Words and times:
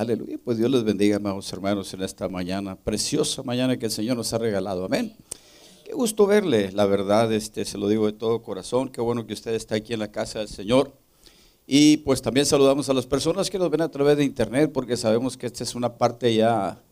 Aleluya. 0.00 0.38
Pues 0.42 0.56
Dios 0.56 0.70
les 0.70 0.82
bendiga, 0.82 1.16
amados 1.16 1.52
hermanos, 1.52 1.92
en 1.92 2.00
esta 2.00 2.26
mañana, 2.26 2.74
preciosa 2.74 3.42
mañana 3.42 3.76
que 3.76 3.84
el 3.84 3.92
Señor 3.92 4.16
nos 4.16 4.32
ha 4.32 4.38
regalado. 4.38 4.86
Amén. 4.86 5.14
Qué 5.84 5.92
gusto 5.92 6.26
verle, 6.26 6.72
la 6.72 6.86
verdad, 6.86 7.30
este, 7.34 7.66
se 7.66 7.76
lo 7.76 7.86
digo 7.86 8.06
de 8.06 8.14
todo 8.14 8.40
corazón. 8.40 8.88
Qué 8.88 9.02
bueno 9.02 9.26
que 9.26 9.34
usted 9.34 9.52
está 9.52 9.74
aquí 9.74 9.92
en 9.92 9.98
la 9.98 10.10
casa 10.10 10.38
del 10.38 10.48
Señor. 10.48 10.90
Y 11.66 11.98
pues 11.98 12.22
también 12.22 12.46
saludamos 12.46 12.88
a 12.88 12.94
las 12.94 13.04
personas 13.04 13.50
que 13.50 13.58
nos 13.58 13.68
ven 13.68 13.82
a 13.82 13.90
través 13.90 14.16
de 14.16 14.24
internet, 14.24 14.70
porque 14.72 14.96
sabemos 14.96 15.36
que 15.36 15.44
esta 15.44 15.64
es 15.64 15.74
una 15.74 15.92
parte 15.98 16.34
ya 16.34 16.82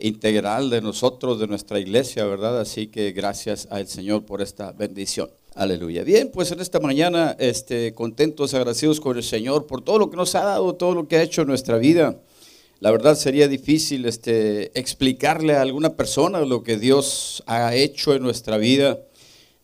integral 0.00 0.70
de 0.70 0.80
nosotros, 0.80 1.38
de 1.38 1.46
nuestra 1.46 1.78
iglesia, 1.78 2.24
¿verdad? 2.24 2.58
Así 2.58 2.88
que 2.88 3.12
gracias 3.12 3.68
al 3.70 3.86
Señor 3.86 4.24
por 4.26 4.42
esta 4.42 4.72
bendición. 4.72 5.30
Aleluya. 5.54 6.02
Bien, 6.02 6.28
pues 6.32 6.50
en 6.50 6.58
esta 6.58 6.80
mañana, 6.80 7.36
este, 7.38 7.94
contentos, 7.94 8.54
agradecidos 8.54 8.98
con 8.98 9.16
el 9.16 9.22
Señor 9.22 9.68
por 9.68 9.82
todo 9.82 10.00
lo 10.00 10.10
que 10.10 10.16
nos 10.16 10.34
ha 10.34 10.42
dado, 10.42 10.74
todo 10.74 10.96
lo 10.96 11.06
que 11.06 11.16
ha 11.16 11.22
hecho 11.22 11.42
en 11.42 11.46
nuestra 11.46 11.78
vida. 11.78 12.20
La 12.80 12.90
verdad 12.90 13.14
sería 13.14 13.46
difícil 13.46 14.06
este, 14.06 14.78
explicarle 14.78 15.54
a 15.54 15.60
alguna 15.60 15.96
persona 15.96 16.40
lo 16.40 16.62
que 16.62 16.78
Dios 16.78 17.42
ha 17.46 17.74
hecho 17.74 18.14
en 18.14 18.22
nuestra 18.22 18.56
vida, 18.56 18.98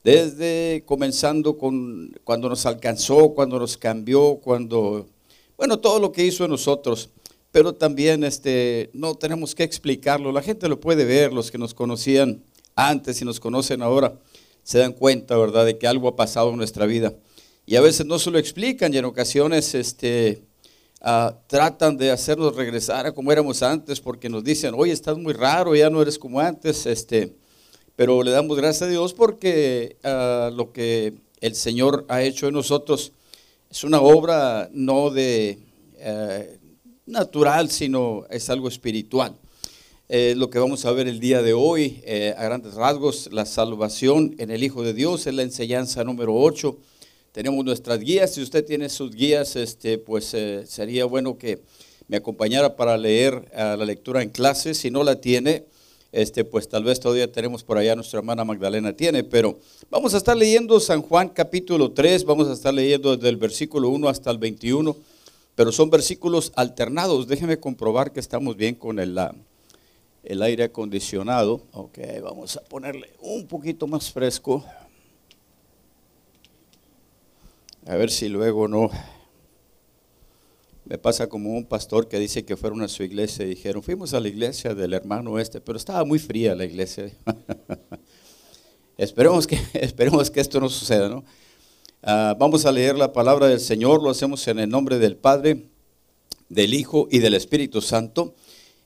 desde 0.04 0.84
comenzando 0.84 1.56
con 1.56 2.14
cuando 2.24 2.50
nos 2.50 2.66
alcanzó, 2.66 3.30
cuando 3.30 3.58
nos 3.58 3.78
cambió, 3.78 4.36
cuando, 4.36 5.08
bueno, 5.56 5.78
todo 5.78 5.98
lo 5.98 6.12
que 6.12 6.26
hizo 6.26 6.44
en 6.44 6.50
nosotros. 6.50 7.08
Pero 7.50 7.72
también 7.72 8.22
este, 8.22 8.90
no 8.92 9.14
tenemos 9.14 9.54
que 9.54 9.64
explicarlo, 9.64 10.30
la 10.30 10.42
gente 10.42 10.68
lo 10.68 10.78
puede 10.78 11.06
ver, 11.06 11.32
los 11.32 11.50
que 11.50 11.56
nos 11.56 11.72
conocían 11.72 12.44
antes 12.74 13.22
y 13.22 13.24
nos 13.24 13.40
conocen 13.40 13.80
ahora 13.80 14.14
se 14.62 14.78
dan 14.78 14.92
cuenta, 14.92 15.38
¿verdad?, 15.38 15.64
de 15.64 15.78
que 15.78 15.86
algo 15.86 16.08
ha 16.08 16.16
pasado 16.16 16.50
en 16.50 16.56
nuestra 16.56 16.84
vida. 16.84 17.14
Y 17.64 17.76
a 17.76 17.80
veces 17.80 18.04
no 18.04 18.18
se 18.18 18.30
lo 18.30 18.38
explican 18.38 18.92
y 18.92 18.98
en 18.98 19.06
ocasiones 19.06 19.74
este, 19.74 20.42
ah, 21.06 21.38
tratan 21.46 21.96
de 21.96 22.10
hacernos 22.10 22.54
regresar 22.54 23.06
a 23.06 23.12
como 23.12 23.32
éramos 23.32 23.62
antes 23.62 24.00
porque 24.00 24.28
nos 24.28 24.44
dicen, 24.44 24.74
oye, 24.76 24.92
estás 24.92 25.16
muy 25.16 25.32
raro, 25.32 25.74
ya 25.74 25.88
no 25.88 26.02
eres 26.02 26.18
como 26.18 26.40
antes. 26.40 26.84
Este, 26.84 27.32
pero 27.96 28.22
le 28.22 28.30
damos 28.30 28.56
gracias 28.56 28.82
a 28.82 28.90
Dios 28.90 29.14
porque 29.14 29.96
ah, 30.04 30.50
lo 30.52 30.72
que 30.72 31.14
el 31.40 31.54
Señor 31.54 32.04
ha 32.08 32.22
hecho 32.22 32.48
en 32.48 32.54
nosotros 32.54 33.12
es 33.70 33.84
una 33.84 34.00
obra 34.00 34.68
no 34.72 35.10
de 35.10 35.58
eh, 35.98 36.58
natural, 37.06 37.70
sino 37.70 38.26
es 38.28 38.50
algo 38.50 38.68
espiritual 38.68 39.34
lo 40.08 40.50
que 40.50 40.58
vamos 40.58 40.84
a 40.84 40.92
ver 40.92 41.08
el 41.08 41.18
día 41.18 41.42
de 41.42 41.52
hoy, 41.52 42.00
eh, 42.04 42.34
a 42.36 42.44
grandes 42.44 42.74
rasgos, 42.74 43.28
la 43.32 43.44
salvación 43.44 44.36
en 44.38 44.50
el 44.50 44.62
Hijo 44.62 44.82
de 44.82 44.94
Dios, 44.94 45.26
es 45.26 45.34
la 45.34 45.42
enseñanza 45.42 46.04
número 46.04 46.34
8. 46.34 46.76
Tenemos 47.36 47.62
nuestras 47.66 48.00
guías, 48.00 48.32
si 48.32 48.40
usted 48.40 48.64
tiene 48.64 48.88
sus 48.88 49.14
guías, 49.14 49.56
este, 49.56 49.98
pues 49.98 50.32
eh, 50.32 50.64
sería 50.66 51.04
bueno 51.04 51.36
que 51.36 51.60
me 52.08 52.16
acompañara 52.16 52.76
para 52.76 52.96
leer 52.96 53.50
la 53.54 53.76
lectura 53.76 54.22
en 54.22 54.30
clase. 54.30 54.72
Si 54.72 54.90
no 54.90 55.04
la 55.04 55.20
tiene, 55.20 55.66
este, 56.12 56.46
pues 56.46 56.66
tal 56.66 56.84
vez 56.84 56.98
todavía 56.98 57.30
tenemos 57.30 57.62
por 57.62 57.76
allá, 57.76 57.94
nuestra 57.94 58.20
hermana 58.20 58.42
Magdalena 58.42 58.94
tiene, 58.94 59.22
pero 59.22 59.58
vamos 59.90 60.14
a 60.14 60.16
estar 60.16 60.34
leyendo 60.34 60.80
San 60.80 61.02
Juan 61.02 61.28
capítulo 61.28 61.92
3, 61.92 62.24
vamos 62.24 62.48
a 62.48 62.54
estar 62.54 62.72
leyendo 62.72 63.14
desde 63.14 63.28
el 63.28 63.36
versículo 63.36 63.90
1 63.90 64.08
hasta 64.08 64.30
el 64.30 64.38
21, 64.38 64.96
pero 65.54 65.72
son 65.72 65.90
versículos 65.90 66.52
alternados. 66.56 67.28
Déjeme 67.28 67.60
comprobar 67.60 68.14
que 68.14 68.20
estamos 68.20 68.56
bien 68.56 68.74
con 68.76 68.98
el, 68.98 69.14
el 70.24 70.40
aire 70.40 70.64
acondicionado. 70.64 71.60
Ok, 71.72 71.98
vamos 72.22 72.56
a 72.56 72.62
ponerle 72.62 73.10
un 73.20 73.46
poquito 73.46 73.86
más 73.86 74.10
fresco. 74.10 74.64
A 77.88 77.94
ver 77.94 78.10
si 78.10 78.28
luego 78.28 78.66
no. 78.66 78.90
Me 80.86 80.98
pasa 80.98 81.28
como 81.28 81.50
un 81.50 81.64
pastor 81.64 82.08
que 82.08 82.18
dice 82.18 82.44
que 82.44 82.56
fueron 82.56 82.82
a 82.82 82.88
su 82.88 83.04
iglesia 83.04 83.44
y 83.44 83.50
dijeron, 83.50 83.80
fuimos 83.80 84.12
a 84.12 84.18
la 84.18 84.26
iglesia 84.26 84.74
del 84.74 84.92
hermano 84.92 85.38
este, 85.38 85.60
pero 85.60 85.78
estaba 85.78 86.04
muy 86.04 86.18
fría 86.18 86.56
la 86.56 86.64
iglesia. 86.64 87.12
esperemos, 88.98 89.46
que, 89.46 89.60
esperemos 89.74 90.32
que 90.32 90.40
esto 90.40 90.58
no 90.58 90.68
suceda, 90.68 91.08
¿no? 91.08 91.24
Ah, 92.02 92.34
vamos 92.36 92.66
a 92.66 92.72
leer 92.72 92.96
la 92.96 93.12
palabra 93.12 93.46
del 93.46 93.60
Señor, 93.60 94.02
lo 94.02 94.10
hacemos 94.10 94.46
en 94.48 94.58
el 94.58 94.68
nombre 94.68 94.98
del 94.98 95.16
Padre, 95.16 95.68
del 96.48 96.74
Hijo 96.74 97.06
y 97.08 97.20
del 97.20 97.34
Espíritu 97.34 97.80
Santo. 97.80 98.34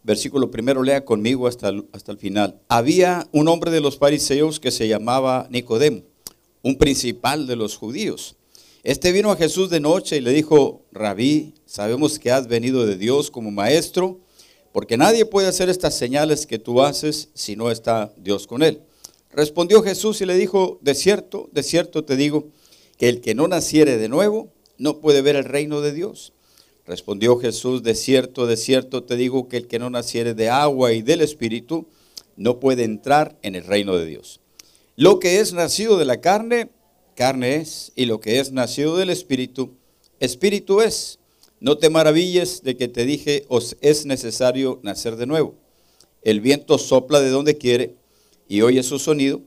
Versículo 0.03 0.51
primero, 0.51 0.83
lea 0.83 1.07
conmigo 1.07 1.47
hasta 1.47 1.71
el, 1.71 1.87
hasta 1.93 2.13
el 2.13 2.19
final. 2.19 2.61
Había 2.69 3.27
un 3.33 3.49
hombre 3.49 3.71
de 3.71 3.81
los 3.81 3.97
fariseos 3.97 4.61
que 4.61 4.71
se 4.71 4.89
llamaba 4.89 5.49
Nicodemo, 5.51 6.03
un 6.63 6.77
principal 6.77 7.47
de 7.47 7.57
los 7.57 7.79
judíos. 7.79 8.37
Este 8.83 9.13
vino 9.13 9.31
a 9.31 9.37
Jesús 9.37 9.69
de 9.69 9.79
noche 9.79 10.17
y 10.17 10.21
le 10.21 10.33
dijo, 10.33 10.87
Rabí, 10.91 11.53
sabemos 11.67 12.19
que 12.19 12.31
has 12.31 12.49
venido 12.49 12.87
de 12.87 12.97
Dios 12.97 13.31
como 13.31 13.51
maestro, 13.51 14.21
porque 14.73 14.97
nadie 14.97 15.27
puede 15.27 15.49
hacer 15.49 15.69
estas 15.69 15.95
señales 15.95 16.47
que 16.47 16.59
tú 16.59 16.81
haces 16.81 17.29
si 17.35 17.57
no 17.57 17.71
está 17.71 18.15
Dios 18.17 18.47
con 18.47 18.63
él. 18.63 18.81
Respondió 19.33 19.83
Jesús 19.83 20.23
y 20.23 20.27
le 20.27 20.35
dijo, 20.35 20.79
de 20.81 20.95
cierto, 20.95 21.51
de 21.53 21.63
cierto 21.63 22.05
te 22.05 22.17
digo, 22.17 22.49
que 22.97 23.11
el 23.11 23.21
que 23.21 23.35
no 23.35 23.49
naciere 23.49 23.99
de 23.99 24.09
nuevo 24.09 24.51
no 24.79 25.01
puede 25.01 25.21
ver 25.21 25.37
el 25.37 25.45
reino 25.45 25.83
de 25.83 25.93
Dios. 25.93 26.33
Respondió 26.87 27.37
Jesús, 27.37 27.83
de 27.83 27.95
cierto, 27.95 28.47
de 28.47 28.57
cierto 28.57 29.05
te 29.05 29.17
digo 29.17 29.47
que 29.49 29.59
el 29.59 29.69
que 29.69 29.79
no 29.79 29.91
naciere 29.91 30.33
de 30.33 30.49
agua 30.49 30.95
y 30.95 31.03
del 31.03 31.21
Espíritu 31.21 31.87
no 32.37 32.61
puede 32.61 32.85
entrar 32.85 33.39
en 33.43 33.57
el 33.57 33.65
reino 33.65 33.97
de 33.99 34.07
Dios. 34.07 34.41
Lo 34.97 35.19
que 35.19 35.41
es 35.41 35.53
nacido 35.53 35.99
de 35.99 36.07
la 36.07 36.23
carne, 36.23 36.71
carne 37.21 37.57
es, 37.57 37.93
y 37.97 38.07
lo 38.07 38.19
que 38.19 38.41
es 38.41 38.51
nacido 38.51 38.97
del 38.97 39.11
Espíritu, 39.11 39.75
Espíritu 40.21 40.81
es. 40.81 41.19
No 41.61 41.77
te 41.77 41.91
maravilles 41.91 42.63
de 42.63 42.79
que 42.79 42.89
te 42.89 43.05
dije, 43.05 43.45
os 43.49 43.77
es 43.83 44.07
necesario 44.07 44.81
nacer 44.83 45.17
de 45.17 45.27
nuevo. 45.27 45.55
El 46.23 46.41
viento 46.41 46.79
sopla 46.79 47.21
de 47.21 47.29
donde 47.29 47.59
quiere 47.59 47.95
y 48.49 48.63
oye 48.63 48.83
su 48.83 48.99
sonido, 48.99 49.43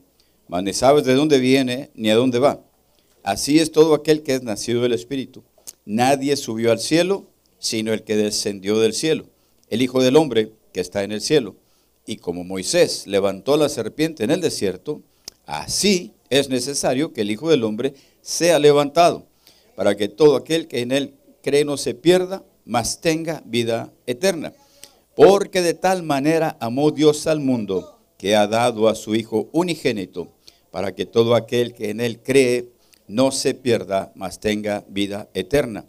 mas 0.46 0.62
ni 0.62 0.72
sabes 0.72 1.02
de 1.02 1.14
dónde 1.14 1.40
viene 1.40 1.90
ni 1.96 2.10
a 2.10 2.14
dónde 2.14 2.38
va. 2.38 2.64
Así 3.24 3.58
es 3.58 3.72
todo 3.72 3.94
aquel 3.94 4.22
que 4.22 4.36
es 4.36 4.44
nacido 4.44 4.82
del 4.82 4.92
Espíritu. 4.92 5.42
Nadie 5.84 6.36
subió 6.36 6.70
al 6.70 6.78
cielo, 6.78 7.26
sino 7.58 7.92
el 7.92 8.04
que 8.04 8.14
descendió 8.14 8.78
del 8.78 8.94
cielo, 8.94 9.26
el 9.68 9.82
Hijo 9.82 10.00
del 10.00 10.14
Hombre 10.14 10.52
que 10.72 10.80
está 10.80 11.02
en 11.02 11.10
el 11.10 11.20
cielo. 11.20 11.56
Y 12.06 12.18
como 12.18 12.44
Moisés 12.44 13.08
levantó 13.08 13.56
la 13.56 13.68
serpiente 13.68 14.22
en 14.22 14.30
el 14.30 14.40
desierto, 14.40 15.02
así 15.44 16.13
es 16.30 16.48
necesario 16.48 17.12
que 17.12 17.22
el 17.22 17.30
Hijo 17.30 17.50
del 17.50 17.64
Hombre 17.64 17.94
sea 18.20 18.58
levantado, 18.58 19.26
para 19.76 19.96
que 19.96 20.08
todo 20.08 20.36
aquel 20.36 20.68
que 20.68 20.80
en 20.80 20.92
él 20.92 21.14
cree 21.42 21.64
no 21.64 21.76
se 21.76 21.94
pierda, 21.94 22.44
mas 22.64 23.00
tenga 23.00 23.42
vida 23.44 23.92
eterna. 24.06 24.52
Porque 25.14 25.62
de 25.62 25.74
tal 25.74 26.02
manera 26.02 26.56
amó 26.60 26.90
Dios 26.90 27.26
al 27.26 27.40
mundo, 27.40 27.98
que 28.18 28.36
ha 28.36 28.46
dado 28.46 28.88
a 28.88 28.94
su 28.94 29.14
Hijo 29.14 29.48
unigénito, 29.52 30.28
para 30.70 30.94
que 30.94 31.06
todo 31.06 31.34
aquel 31.34 31.74
que 31.74 31.90
en 31.90 32.00
él 32.00 32.20
cree 32.20 32.70
no 33.06 33.30
se 33.30 33.54
pierda, 33.54 34.12
mas 34.14 34.40
tenga 34.40 34.84
vida 34.88 35.28
eterna 35.34 35.86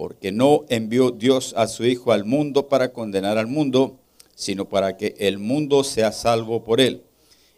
porque 0.00 0.32
no 0.32 0.64
envió 0.70 1.10
Dios 1.10 1.52
a 1.58 1.66
su 1.66 1.84
Hijo 1.84 2.12
al 2.12 2.24
mundo 2.24 2.68
para 2.68 2.90
condenar 2.90 3.36
al 3.36 3.46
mundo, 3.46 3.98
sino 4.34 4.66
para 4.66 4.96
que 4.96 5.14
el 5.18 5.38
mundo 5.38 5.84
sea 5.84 6.10
salvo 6.10 6.64
por 6.64 6.80
él. 6.80 7.02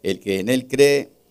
El 0.03 0.19
que 0.19 0.41
en 0.41 0.49
él 0.49 0.67
cree 0.67 1.11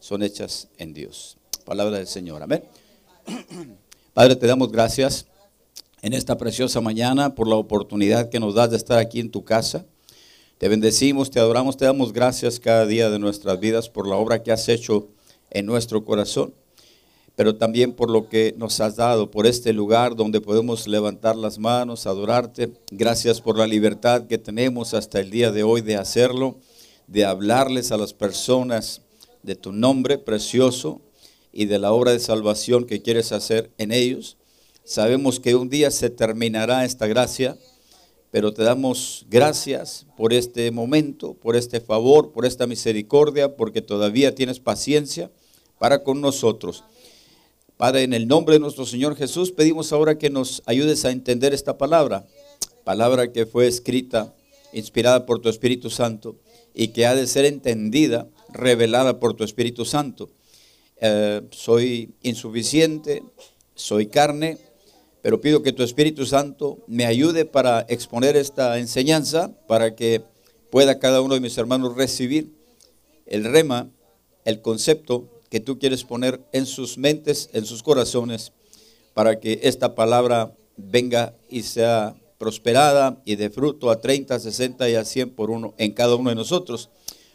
son 0.00 0.22
hechas 0.22 0.68
en 0.78 0.92
Dios. 0.92 1.36
Palabra 1.64 1.98
del 1.98 2.08
Señor. 2.08 2.42
Amén. 2.42 2.64
Padre, 4.14 4.34
te 4.34 4.46
damos 4.46 4.72
gracias 4.72 5.26
en 6.02 6.12
esta 6.12 6.36
preciosa 6.36 6.80
mañana 6.80 7.34
por 7.34 7.46
la 7.46 7.54
oportunidad 7.54 8.28
que 8.28 8.40
nos 8.40 8.54
das 8.54 8.70
de 8.70 8.76
estar 8.76 8.98
aquí 8.98 9.20
en 9.20 9.30
tu 9.30 9.44
casa. 9.44 9.86
Te 10.58 10.68
bendecimos, 10.68 11.30
te 11.30 11.38
adoramos, 11.38 11.76
te 11.76 11.84
damos 11.84 12.12
gracias 12.12 12.58
cada 12.58 12.86
día 12.86 13.08
de 13.08 13.18
nuestras 13.18 13.60
vidas 13.60 13.88
por 13.88 14.08
la 14.08 14.16
obra 14.16 14.42
que 14.42 14.50
has 14.50 14.68
hecho 14.68 15.08
en 15.50 15.66
nuestro 15.66 16.04
corazón 16.04 16.54
pero 17.40 17.56
también 17.56 17.94
por 17.94 18.10
lo 18.10 18.28
que 18.28 18.54
nos 18.58 18.82
has 18.82 18.96
dado, 18.96 19.30
por 19.30 19.46
este 19.46 19.72
lugar 19.72 20.14
donde 20.14 20.42
podemos 20.42 20.86
levantar 20.86 21.36
las 21.36 21.58
manos, 21.58 22.06
adorarte. 22.06 22.70
Gracias 22.90 23.40
por 23.40 23.56
la 23.56 23.66
libertad 23.66 24.26
que 24.26 24.36
tenemos 24.36 24.92
hasta 24.92 25.20
el 25.20 25.30
día 25.30 25.50
de 25.50 25.62
hoy 25.62 25.80
de 25.80 25.96
hacerlo, 25.96 26.58
de 27.06 27.24
hablarles 27.24 27.92
a 27.92 27.96
las 27.96 28.12
personas 28.12 29.00
de 29.42 29.54
tu 29.54 29.72
nombre 29.72 30.18
precioso 30.18 31.00
y 31.52 31.66
de 31.66 31.78
la 31.78 31.92
obra 31.92 32.12
de 32.12 32.20
salvación 32.20 32.84
que 32.86 33.02
quieres 33.02 33.32
hacer 33.32 33.70
en 33.78 33.92
ellos. 33.92 34.36
Sabemos 34.84 35.40
que 35.40 35.54
un 35.54 35.68
día 35.68 35.90
se 35.90 36.10
terminará 36.10 36.84
esta 36.84 37.06
gracia, 37.06 37.56
pero 38.30 38.52
te 38.52 38.62
damos 38.62 39.26
gracias 39.28 40.06
por 40.16 40.32
este 40.32 40.70
momento, 40.70 41.34
por 41.34 41.56
este 41.56 41.80
favor, 41.80 42.32
por 42.32 42.46
esta 42.46 42.66
misericordia, 42.66 43.56
porque 43.56 43.82
todavía 43.82 44.34
tienes 44.34 44.60
paciencia 44.60 45.30
para 45.78 46.02
con 46.02 46.20
nosotros. 46.20 46.84
Padre, 47.76 48.02
en 48.02 48.12
el 48.12 48.28
nombre 48.28 48.56
de 48.56 48.60
nuestro 48.60 48.84
Señor 48.84 49.16
Jesús, 49.16 49.52
pedimos 49.52 49.92
ahora 49.92 50.18
que 50.18 50.28
nos 50.28 50.62
ayudes 50.66 51.04
a 51.04 51.10
entender 51.10 51.54
esta 51.54 51.78
palabra, 51.78 52.26
palabra 52.84 53.32
que 53.32 53.46
fue 53.46 53.66
escrita, 53.66 54.34
inspirada 54.72 55.24
por 55.26 55.40
tu 55.40 55.48
Espíritu 55.48 55.88
Santo 55.88 56.36
y 56.74 56.88
que 56.88 57.06
ha 57.06 57.14
de 57.14 57.26
ser 57.26 57.46
entendida, 57.46 58.28
revelada 58.52 59.20
por 59.20 59.34
tu 59.34 59.44
Espíritu 59.44 59.84
Santo. 59.84 60.30
Eh, 61.00 61.42
soy 61.50 62.14
insuficiente, 62.22 63.22
soy 63.74 64.06
carne, 64.06 64.58
pero 65.22 65.40
pido 65.40 65.62
que 65.62 65.72
tu 65.72 65.82
Espíritu 65.82 66.26
Santo 66.26 66.78
me 66.86 67.06
ayude 67.06 67.44
para 67.44 67.80
exponer 67.88 68.36
esta 68.36 68.78
enseñanza, 68.78 69.52
para 69.66 69.94
que 69.94 70.22
pueda 70.70 70.98
cada 70.98 71.20
uno 71.20 71.34
de 71.34 71.40
mis 71.40 71.56
hermanos 71.58 71.96
recibir 71.96 72.52
el 73.26 73.44
rema, 73.44 73.88
el 74.44 74.60
concepto 74.60 75.28
que 75.50 75.60
tú 75.60 75.78
quieres 75.78 76.04
poner 76.04 76.40
en 76.52 76.66
sus 76.66 76.96
mentes, 76.96 77.50
en 77.52 77.66
sus 77.66 77.82
corazones, 77.82 78.52
para 79.14 79.40
que 79.40 79.60
esta 79.64 79.94
palabra 79.94 80.54
venga 80.76 81.34
y 81.48 81.62
sea 81.62 82.14
prosperada 82.38 83.20
y 83.24 83.36
de 83.36 83.50
fruto 83.50 83.90
a 83.90 84.00
30, 84.00 84.38
60 84.38 84.88
y 84.88 84.94
a 84.94 85.04
100 85.04 85.30
por 85.30 85.50
uno 85.50 85.74
en 85.76 85.92
cada 85.92 86.14
uno 86.14 86.30
de 86.30 86.36
nosotros. 86.36 86.88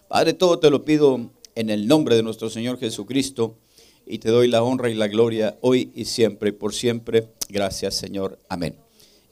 Padre, 0.07 0.33
todo 0.33 0.59
te 0.59 0.69
lo 0.69 0.85
pido 0.85 1.31
en 1.55 1.69
el 1.71 1.87
nombre 1.87 2.15
de 2.15 2.21
nuestro 2.21 2.49
Señor 2.51 2.77
Jesucristo 2.77 3.57
y 4.05 4.19
te 4.19 4.29
doy 4.29 4.47
la 4.47 4.61
honra 4.61 4.89
y 4.89 4.93
la 4.93 5.07
gloria 5.07 5.57
hoy 5.61 5.91
y 5.95 6.05
siempre, 6.05 6.53
por 6.53 6.75
siempre. 6.75 7.27
Gracias, 7.49 7.95
Señor. 7.95 8.37
Amén. 8.47 8.75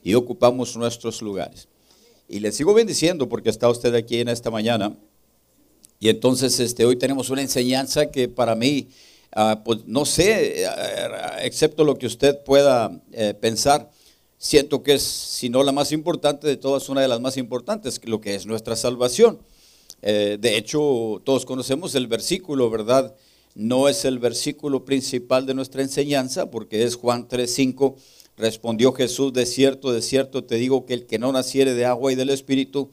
Y 0.04 0.16
ocupamos 0.16 0.76
nuestros 0.76 1.22
lugares. 1.22 1.68
Y 2.28 2.40
le 2.40 2.52
sigo 2.52 2.74
bendiciendo 2.74 3.30
porque 3.30 3.52
está 3.52 3.70
usted 3.70 3.94
aquí 3.94 4.18
en 4.18 4.30
esta 4.30 4.50
mañana. 4.50 4.98
Y 6.00 6.10
entonces 6.10 6.60
este, 6.60 6.86
hoy 6.86 6.96
tenemos 6.96 7.30
una 7.30 7.44
enseñanza 7.44 8.10
que 8.10 8.28
para 8.28 8.56
mí, 8.56 8.90
ah, 9.32 9.62
pues 9.64 9.86
no 9.86 10.06
sé, 10.06 10.66
ah, 10.66 11.38
excepto 11.44 11.84
lo 11.84 12.00
que 12.00 12.08
usted 12.08 12.44
pueda 12.44 13.00
eh, 13.12 13.36
pensar, 13.36 13.92
siento 14.40 14.82
que 14.82 14.96
es, 14.96 15.04
si 15.04 15.50
no 15.50 15.62
la 15.62 15.72
más 15.72 15.92
importante 15.92 16.48
de 16.48 16.58
todas, 16.58 16.90
una 16.90 17.02
de 17.02 17.08
las 17.08 17.22
más 17.22 17.38
importantes, 17.38 18.02
lo 18.06 18.20
que 18.20 18.34
es 18.34 18.48
nuestra 18.48 18.76
salvación. 18.76 19.40
Eh, 20.04 20.38
de 20.40 20.58
hecho, 20.58 21.22
todos 21.24 21.46
conocemos 21.46 21.96
el 21.96 22.08
versículo, 22.08 22.70
¿verdad? 22.70 23.16
no 23.56 23.88
es 23.88 24.06
el 24.06 24.20
versículo 24.20 24.84
principal 24.84 25.46
de 25.46 25.54
nuestra 25.54 25.82
enseñanza, 25.82 26.50
porque 26.50 26.84
es 26.84 26.96
Juan 26.96 27.28
3:5. 27.28 27.96
Respondió 28.36 28.94
Jesús, 28.94 29.32
de 29.34 29.46
cierto, 29.46 29.92
de 29.92 30.02
cierto 30.02 30.44
te 30.44 30.56
digo 30.56 30.86
que 30.86 30.96
el 30.96 31.06
que 31.06 31.20
no 31.20 31.32
naciere 31.32 31.76
de 31.76 31.86
agua 31.86 32.12
y 32.12 32.16
del 32.16 32.32
Espíritu 32.32 32.90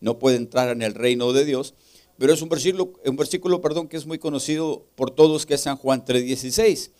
no 0.00 0.18
puede 0.18 0.36
entrar 0.36 0.68
en 0.68 0.82
el 0.82 0.94
reino 0.94 1.32
de 1.32 1.44
Dios. 1.44 1.74
Pero 2.16 2.32
es 2.32 2.42
un 2.42 2.48
versículo, 2.48 2.92
un 3.04 3.16
versículo 3.16 3.60
perdón, 3.60 3.88
que 3.88 3.96
es 3.96 4.06
muy 4.06 4.18
conocido 4.18 4.86
por 4.94 5.10
todos, 5.10 5.46
que 5.46 5.54
es 5.54 5.62
San 5.62 5.76
Juan 5.76 6.04
3:16. 6.04 6.92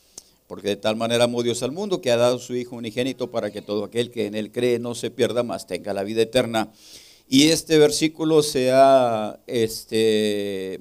Porque 0.48 0.68
de 0.68 0.76
tal 0.76 0.96
manera 0.96 1.24
amó 1.24 1.42
Dios 1.42 1.62
al 1.62 1.72
mundo 1.72 2.00
que 2.00 2.10
ha 2.10 2.16
dado 2.16 2.38
su 2.38 2.54
Hijo 2.54 2.76
unigénito 2.76 3.30
para 3.30 3.50
que 3.50 3.62
todo 3.62 3.84
aquel 3.84 4.10
que 4.10 4.26
en 4.26 4.34
él 4.34 4.50
cree 4.50 4.78
no 4.78 4.94
se 4.94 5.10
pierda, 5.10 5.42
más 5.42 5.66
tenga 5.66 5.94
la 5.94 6.02
vida 6.02 6.22
eterna. 6.22 6.72
Y 7.28 7.48
este 7.48 7.78
versículo 7.78 8.42
se 8.42 8.70
ha 8.72 9.40
este, 9.46 10.80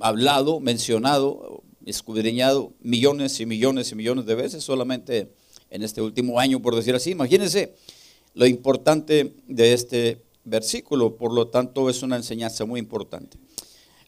hablado, 0.00 0.60
mencionado, 0.60 1.62
escudriñado 1.84 2.72
millones 2.80 3.40
y 3.40 3.46
millones 3.46 3.90
y 3.92 3.94
millones 3.94 4.26
de 4.26 4.34
veces 4.34 4.62
solamente 4.62 5.32
en 5.70 5.82
este 5.82 6.00
último 6.00 6.38
año, 6.38 6.60
por 6.60 6.76
decir 6.76 6.94
así. 6.94 7.10
Imagínense 7.10 7.74
lo 8.34 8.46
importante 8.46 9.34
de 9.46 9.72
este 9.72 10.22
versículo, 10.44 11.16
por 11.16 11.32
lo 11.32 11.48
tanto 11.48 11.90
es 11.90 12.02
una 12.02 12.16
enseñanza 12.16 12.64
muy 12.64 12.80
importante. 12.80 13.38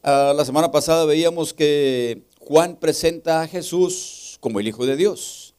Ah, 0.02 0.34
la 0.36 0.44
semana 0.44 0.70
pasada 0.70 1.04
veíamos 1.04 1.54
que 1.54 2.25
Juan 2.38 2.76
presenta 2.76 3.42
a 3.42 3.48
Jesús 3.48 4.36
como 4.40 4.60
el 4.60 4.69
Hijo 4.69 4.86
de 4.86 4.96
Dios. 4.96 5.54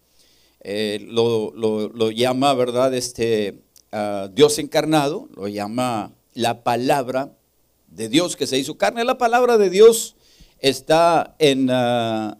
Eh, 0.62 1.00
lo, 1.10 2.12
llama, 2.12 2.54
¿verdad? 2.54 2.94
Este, 2.94 3.65
ah, 3.96 4.30
Dios 4.34 4.60
encarnado, 4.60 5.30
lo 5.36 5.48
llama 5.48 6.14
la 6.34 6.64
palabra 6.64 7.36
de 7.88 8.10
Dios 8.10 8.36
que 8.36 8.46
se 8.46 8.58
hizo 8.58 8.78
carne. 8.78 9.04
La 9.06 9.18
palabra 9.18 9.58
de 9.58 9.70
Dios 9.70 10.16
está 10.60 11.36
en 11.40 11.70
ah, 11.72 12.38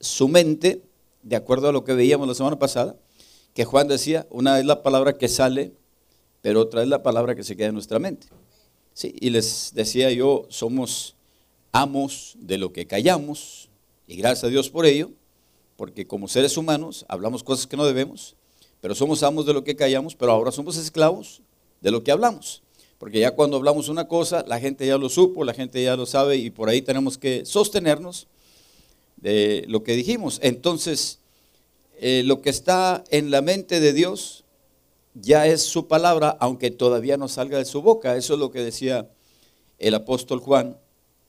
su 0.00 0.28
mente, 0.28 0.82
de 1.22 1.36
acuerdo 1.36 1.68
a 1.68 1.72
lo 1.72 1.84
que 1.84 1.94
veíamos 1.94 2.28
la 2.28 2.34
semana 2.34 2.58
pasada, 2.58 2.96
que 3.54 3.64
Juan 3.64 3.88
decía, 3.88 4.26
una 4.30 4.58
es 4.58 4.66
la 4.66 4.82
palabra 4.82 5.18
que 5.18 5.28
sale, 5.28 5.72
pero 6.42 6.60
otra 6.60 6.82
es 6.82 6.88
la 6.88 7.02
palabra 7.02 7.34
que 7.34 7.44
se 7.44 7.56
queda 7.56 7.68
en 7.68 7.74
nuestra 7.74 7.98
mente. 7.98 8.28
Sí, 8.92 9.14
y 9.18 9.30
les 9.30 9.72
decía 9.74 10.10
yo, 10.12 10.46
somos 10.50 11.16
amos 11.72 12.36
de 12.38 12.58
lo 12.58 12.72
que 12.72 12.86
callamos, 12.86 13.68
y 14.06 14.16
gracias 14.16 14.44
a 14.44 14.48
Dios 14.48 14.70
por 14.70 14.86
ello, 14.86 15.10
porque 15.76 16.06
como 16.06 16.28
seres 16.28 16.56
humanos 16.56 17.04
hablamos 17.08 17.42
cosas 17.42 17.66
que 17.66 17.76
no 17.76 17.84
debemos, 17.84 18.36
pero 18.84 18.94
somos 18.94 19.22
amos 19.22 19.46
de 19.46 19.54
lo 19.54 19.64
que 19.64 19.74
callamos, 19.74 20.14
pero 20.14 20.32
ahora 20.32 20.52
somos 20.52 20.76
esclavos 20.76 21.40
de 21.80 21.90
lo 21.90 22.04
que 22.04 22.10
hablamos. 22.10 22.62
Porque 22.98 23.18
ya 23.18 23.30
cuando 23.30 23.56
hablamos 23.56 23.88
una 23.88 24.08
cosa, 24.08 24.44
la 24.46 24.60
gente 24.60 24.86
ya 24.86 24.98
lo 24.98 25.08
supo, 25.08 25.42
la 25.42 25.54
gente 25.54 25.82
ya 25.82 25.96
lo 25.96 26.04
sabe 26.04 26.36
y 26.36 26.50
por 26.50 26.68
ahí 26.68 26.82
tenemos 26.82 27.16
que 27.16 27.46
sostenernos 27.46 28.26
de 29.16 29.64
lo 29.68 29.82
que 29.82 29.96
dijimos. 29.96 30.38
Entonces, 30.42 31.20
eh, 31.98 32.24
lo 32.26 32.42
que 32.42 32.50
está 32.50 33.02
en 33.08 33.30
la 33.30 33.40
mente 33.40 33.80
de 33.80 33.94
Dios 33.94 34.44
ya 35.14 35.46
es 35.46 35.62
su 35.62 35.88
palabra, 35.88 36.36
aunque 36.38 36.70
todavía 36.70 37.16
no 37.16 37.28
salga 37.28 37.56
de 37.56 37.64
su 37.64 37.80
boca. 37.80 38.18
Eso 38.18 38.34
es 38.34 38.38
lo 38.38 38.50
que 38.50 38.60
decía 38.60 39.08
el 39.78 39.94
apóstol 39.94 40.40
Juan. 40.40 40.76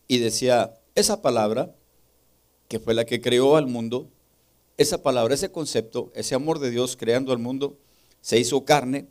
Y 0.09 0.17
decía, 0.17 0.73
esa 0.93 1.21
palabra, 1.21 1.73
que 2.67 2.81
fue 2.81 2.93
la 2.93 3.05
que 3.05 3.21
creó 3.21 3.55
al 3.55 3.67
mundo, 3.67 4.09
esa 4.77 5.01
palabra, 5.01 5.33
ese 5.35 5.51
concepto, 5.51 6.11
ese 6.15 6.35
amor 6.35 6.59
de 6.59 6.69
Dios 6.69 6.97
creando 6.97 7.31
al 7.31 7.39
mundo, 7.39 7.77
se 8.21 8.39
hizo 8.39 8.65
carne 8.65 9.07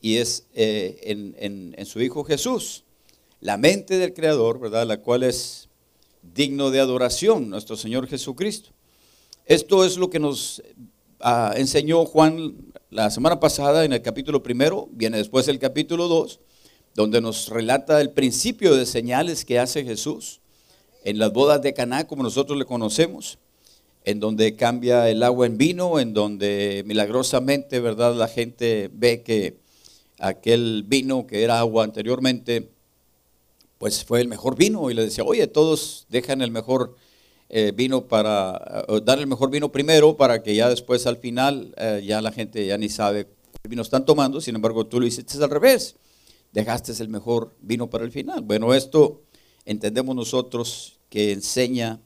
y 0.00 0.16
es 0.16 0.46
eh, 0.54 0.98
en, 1.76 1.86
su 1.86 2.00
Hijo 2.00 2.24
Jesús. 2.24 2.84
La 3.40 3.56
mente 3.56 3.98
del 3.98 4.14
Creador, 4.14 4.58
¿verdad? 4.58 4.86
La 4.86 5.00
cual 5.00 5.22
es 5.22 5.68
digno 6.22 6.70
de 6.70 6.80
adoración, 6.80 7.50
nuestro 7.50 7.76
Señor 7.76 8.06
Jesucristo. 8.08 8.70
Esto 9.44 9.84
es 9.84 9.96
lo 9.96 10.10
que 10.10 10.18
nos 10.18 10.62
ah, 11.20 11.52
enseñó 11.56 12.04
Juan 12.06 12.72
la 12.90 13.10
semana 13.10 13.40
pasada 13.40 13.84
en 13.84 13.92
el 13.92 14.02
capítulo 14.02 14.42
primero, 14.42 14.88
viene 14.92 15.18
después 15.18 15.48
el 15.48 15.58
capítulo 15.58 16.08
2, 16.08 16.40
donde 16.94 17.20
nos 17.20 17.48
relata 17.48 18.00
el 18.00 18.10
principio 18.10 18.76
de 18.76 18.86
señales 18.86 19.44
que 19.44 19.58
hace 19.58 19.84
Jesús 19.84 20.40
en 21.02 21.18
las 21.18 21.32
bodas 21.32 21.60
de 21.60 21.74
Caná, 21.74 22.06
como 22.06 22.22
nosotros 22.22 22.56
le 22.56 22.64
conocemos, 22.64 23.38
en 24.04 24.20
donde 24.20 24.54
cambia 24.54 25.08
el 25.08 25.22
agua 25.22 25.46
en 25.46 25.56
vino, 25.56 25.98
en 25.98 26.12
donde 26.12 26.82
milagrosamente, 26.86 27.80
¿verdad? 27.80 28.14
La 28.14 28.28
gente 28.28 28.90
ve 28.92 29.22
que 29.22 29.58
aquel 30.18 30.84
vino 30.86 31.26
que 31.26 31.42
era 31.42 31.58
agua 31.58 31.84
anteriormente, 31.84 32.70
pues 33.78 34.04
fue 34.04 34.20
el 34.20 34.28
mejor 34.28 34.56
vino 34.56 34.90
y 34.90 34.94
le 34.94 35.04
decía, 35.04 35.24
oye, 35.24 35.46
todos 35.46 36.06
dejan 36.10 36.42
el 36.42 36.50
mejor 36.50 36.96
eh, 37.48 37.72
vino 37.74 38.06
para, 38.06 38.84
dar 39.04 39.18
el 39.18 39.26
mejor 39.26 39.50
vino 39.50 39.72
primero 39.72 40.16
para 40.16 40.42
que 40.42 40.54
ya 40.54 40.68
después 40.68 41.06
al 41.06 41.16
final 41.18 41.74
eh, 41.76 42.02
ya 42.04 42.20
la 42.20 42.32
gente 42.32 42.66
ya 42.66 42.76
ni 42.78 42.88
sabe 42.88 43.26
cuál 43.26 43.68
vino 43.68 43.82
están 43.82 44.04
tomando, 44.04 44.40
sin 44.40 44.54
embargo 44.54 44.86
tú 44.86 45.00
lo 45.00 45.06
hiciste 45.06 45.42
al 45.42 45.50
revés, 45.50 45.96
dejaste 46.52 46.92
el 47.02 47.08
mejor 47.08 47.54
vino 47.60 47.88
para 47.88 48.04
el 48.04 48.12
final. 48.12 48.42
Bueno, 48.42 48.74
esto 48.74 49.22
entendemos 49.64 50.14
nosotros 50.14 50.98
que 51.08 51.32
enseña 51.32 52.00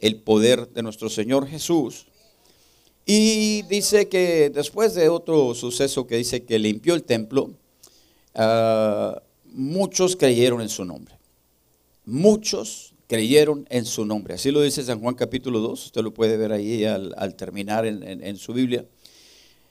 el 0.00 0.16
poder 0.16 0.68
de 0.68 0.82
nuestro 0.82 1.08
Señor 1.08 1.46
Jesús 1.46 2.06
y 3.08 3.62
dice 3.62 4.08
que 4.08 4.50
después 4.50 4.94
de 4.94 5.08
otro 5.08 5.54
suceso 5.54 6.08
que 6.08 6.16
dice 6.16 6.42
que 6.42 6.58
limpió 6.58 6.94
el 6.94 7.04
templo, 7.04 7.52
ah, 8.34 9.22
muchos 9.44 10.16
creyeron 10.16 10.60
en 10.60 10.68
su 10.68 10.84
nombre. 10.84 11.14
Muchos 12.04 12.94
creyeron 13.06 13.64
en 13.70 13.84
su 13.84 14.04
nombre. 14.04 14.34
Así 14.34 14.50
lo 14.50 14.60
dice 14.60 14.82
San 14.82 15.00
Juan 15.00 15.14
capítulo 15.14 15.60
2, 15.60 15.86
usted 15.86 16.02
lo 16.02 16.12
puede 16.12 16.36
ver 16.36 16.50
ahí 16.50 16.84
al, 16.84 17.36
terminar 17.36 17.86
en, 17.86 18.36
su 18.36 18.52
Biblia. 18.52 18.84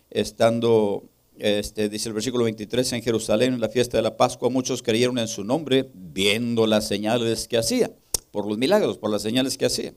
Estando, 0.10 1.04
este, 1.38 1.90
dice 1.90 2.08
el 2.08 2.14
versículo 2.14 2.46
23, 2.46 2.94
en 2.94 3.04
Jerusalén, 3.04 3.54
en 3.54 3.60
la 3.60 3.68
fiesta 3.68 3.98
de 3.98 4.04
la 4.04 4.16
Pascua, 4.16 4.50
muchos 4.50 4.82
creyeron 4.82 5.18
en 5.18 5.28
su 5.28 5.44
nombre, 5.44 5.90
viendo 5.94 6.68
las 6.68 6.88
señales 6.88 7.50
que 7.50 7.58
hacía, 7.58 7.92
por 8.32 8.48
los 8.48 8.58
milagros, 8.58 8.98
por 8.98 9.12
las 9.12 9.22
señales 9.22 9.58
que 9.58 9.66
hacía. 9.66 9.94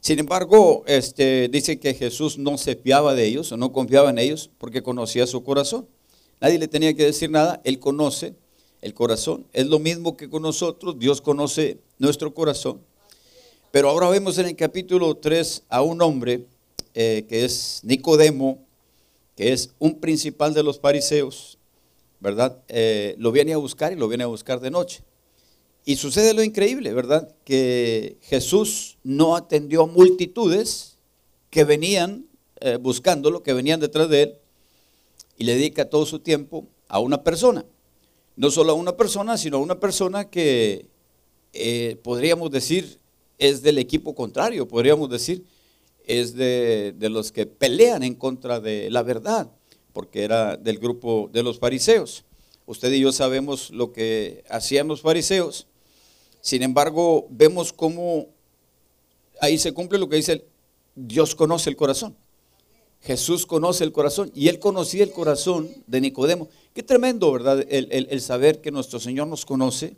Sin 0.00 0.18
embargo, 0.18 0.84
este, 0.86 1.48
dice 1.48 1.80
que 1.80 1.94
Jesús 1.94 2.38
no 2.38 2.58
se 2.58 2.76
fiaba 2.76 3.14
de 3.14 3.26
ellos 3.26 3.50
o 3.52 3.56
no 3.56 3.72
confiaba 3.72 4.10
en 4.10 4.18
ellos 4.18 4.50
porque 4.58 4.82
conocía 4.82 5.26
su 5.26 5.42
corazón. 5.42 5.88
Nadie 6.40 6.58
le 6.58 6.68
tenía 6.68 6.94
que 6.94 7.04
decir 7.04 7.30
nada, 7.30 7.60
Él 7.64 7.78
conoce 7.78 8.34
el 8.82 8.94
corazón. 8.94 9.46
Es 9.52 9.66
lo 9.66 9.78
mismo 9.78 10.16
que 10.16 10.28
con 10.28 10.42
nosotros, 10.42 10.98
Dios 10.98 11.20
conoce 11.20 11.78
nuestro 11.98 12.34
corazón. 12.34 12.80
Pero 13.72 13.90
ahora 13.90 14.08
vemos 14.08 14.38
en 14.38 14.46
el 14.46 14.56
capítulo 14.56 15.16
3 15.16 15.64
a 15.68 15.82
un 15.82 16.00
hombre 16.02 16.46
eh, 16.94 17.26
que 17.28 17.44
es 17.44 17.80
Nicodemo, 17.82 18.64
que 19.36 19.52
es 19.52 19.74
un 19.78 20.00
principal 20.00 20.54
de 20.54 20.62
los 20.62 20.80
fariseos, 20.80 21.58
¿verdad? 22.20 22.62
Eh, 22.68 23.14
lo 23.18 23.32
viene 23.32 23.52
a 23.52 23.58
buscar 23.58 23.92
y 23.92 23.96
lo 23.96 24.08
viene 24.08 24.24
a 24.24 24.28
buscar 24.28 24.60
de 24.60 24.70
noche. 24.70 25.02
Y 25.88 25.94
sucede 25.94 26.34
lo 26.34 26.42
increíble, 26.42 26.92
¿verdad? 26.92 27.32
Que 27.44 28.18
Jesús 28.22 28.98
no 29.04 29.36
atendió 29.36 29.84
a 29.84 29.86
multitudes 29.86 30.98
que 31.48 31.62
venían 31.62 32.26
eh, 32.60 32.76
buscándolo, 32.76 33.44
que 33.44 33.52
venían 33.52 33.78
detrás 33.78 34.08
de 34.08 34.22
él, 34.22 34.34
y 35.38 35.44
le 35.44 35.54
dedica 35.54 35.88
todo 35.88 36.04
su 36.04 36.18
tiempo 36.18 36.66
a 36.88 36.98
una 36.98 37.22
persona. 37.22 37.64
No 38.34 38.50
solo 38.50 38.72
a 38.72 38.74
una 38.74 38.96
persona, 38.96 39.38
sino 39.38 39.58
a 39.58 39.60
una 39.60 39.78
persona 39.78 40.28
que 40.28 40.86
eh, 41.52 41.96
podríamos 42.02 42.50
decir 42.50 42.98
es 43.38 43.62
del 43.62 43.78
equipo 43.78 44.12
contrario, 44.16 44.66
podríamos 44.66 45.08
decir 45.08 45.44
es 46.04 46.34
de, 46.34 46.94
de 46.98 47.10
los 47.10 47.30
que 47.30 47.46
pelean 47.46 48.02
en 48.02 48.16
contra 48.16 48.58
de 48.58 48.90
la 48.90 49.04
verdad, 49.04 49.52
porque 49.92 50.24
era 50.24 50.56
del 50.56 50.78
grupo 50.78 51.30
de 51.32 51.44
los 51.44 51.60
fariseos. 51.60 52.24
Usted 52.66 52.92
y 52.92 52.98
yo 52.98 53.12
sabemos 53.12 53.70
lo 53.70 53.92
que 53.92 54.42
hacían 54.48 54.88
los 54.88 55.00
fariseos. 55.00 55.68
Sin 56.46 56.62
embargo, 56.62 57.26
vemos 57.28 57.72
cómo 57.72 58.28
ahí 59.40 59.58
se 59.58 59.72
cumple 59.72 59.98
lo 59.98 60.08
que 60.08 60.14
dice, 60.14 60.46
Dios 60.94 61.34
conoce 61.34 61.70
el 61.70 61.74
corazón. 61.74 62.16
Jesús 63.00 63.46
conoce 63.46 63.82
el 63.82 63.90
corazón 63.90 64.30
y 64.32 64.46
él 64.46 64.60
conocía 64.60 65.02
el 65.02 65.10
corazón 65.10 65.68
de 65.88 66.00
Nicodemo. 66.00 66.48
Qué 66.72 66.84
tremendo, 66.84 67.32
¿verdad? 67.32 67.66
El, 67.68 68.20
saber 68.20 68.60
que 68.60 68.70
nuestro 68.70 69.00
Señor 69.00 69.26
nos 69.26 69.44
conoce 69.44 69.96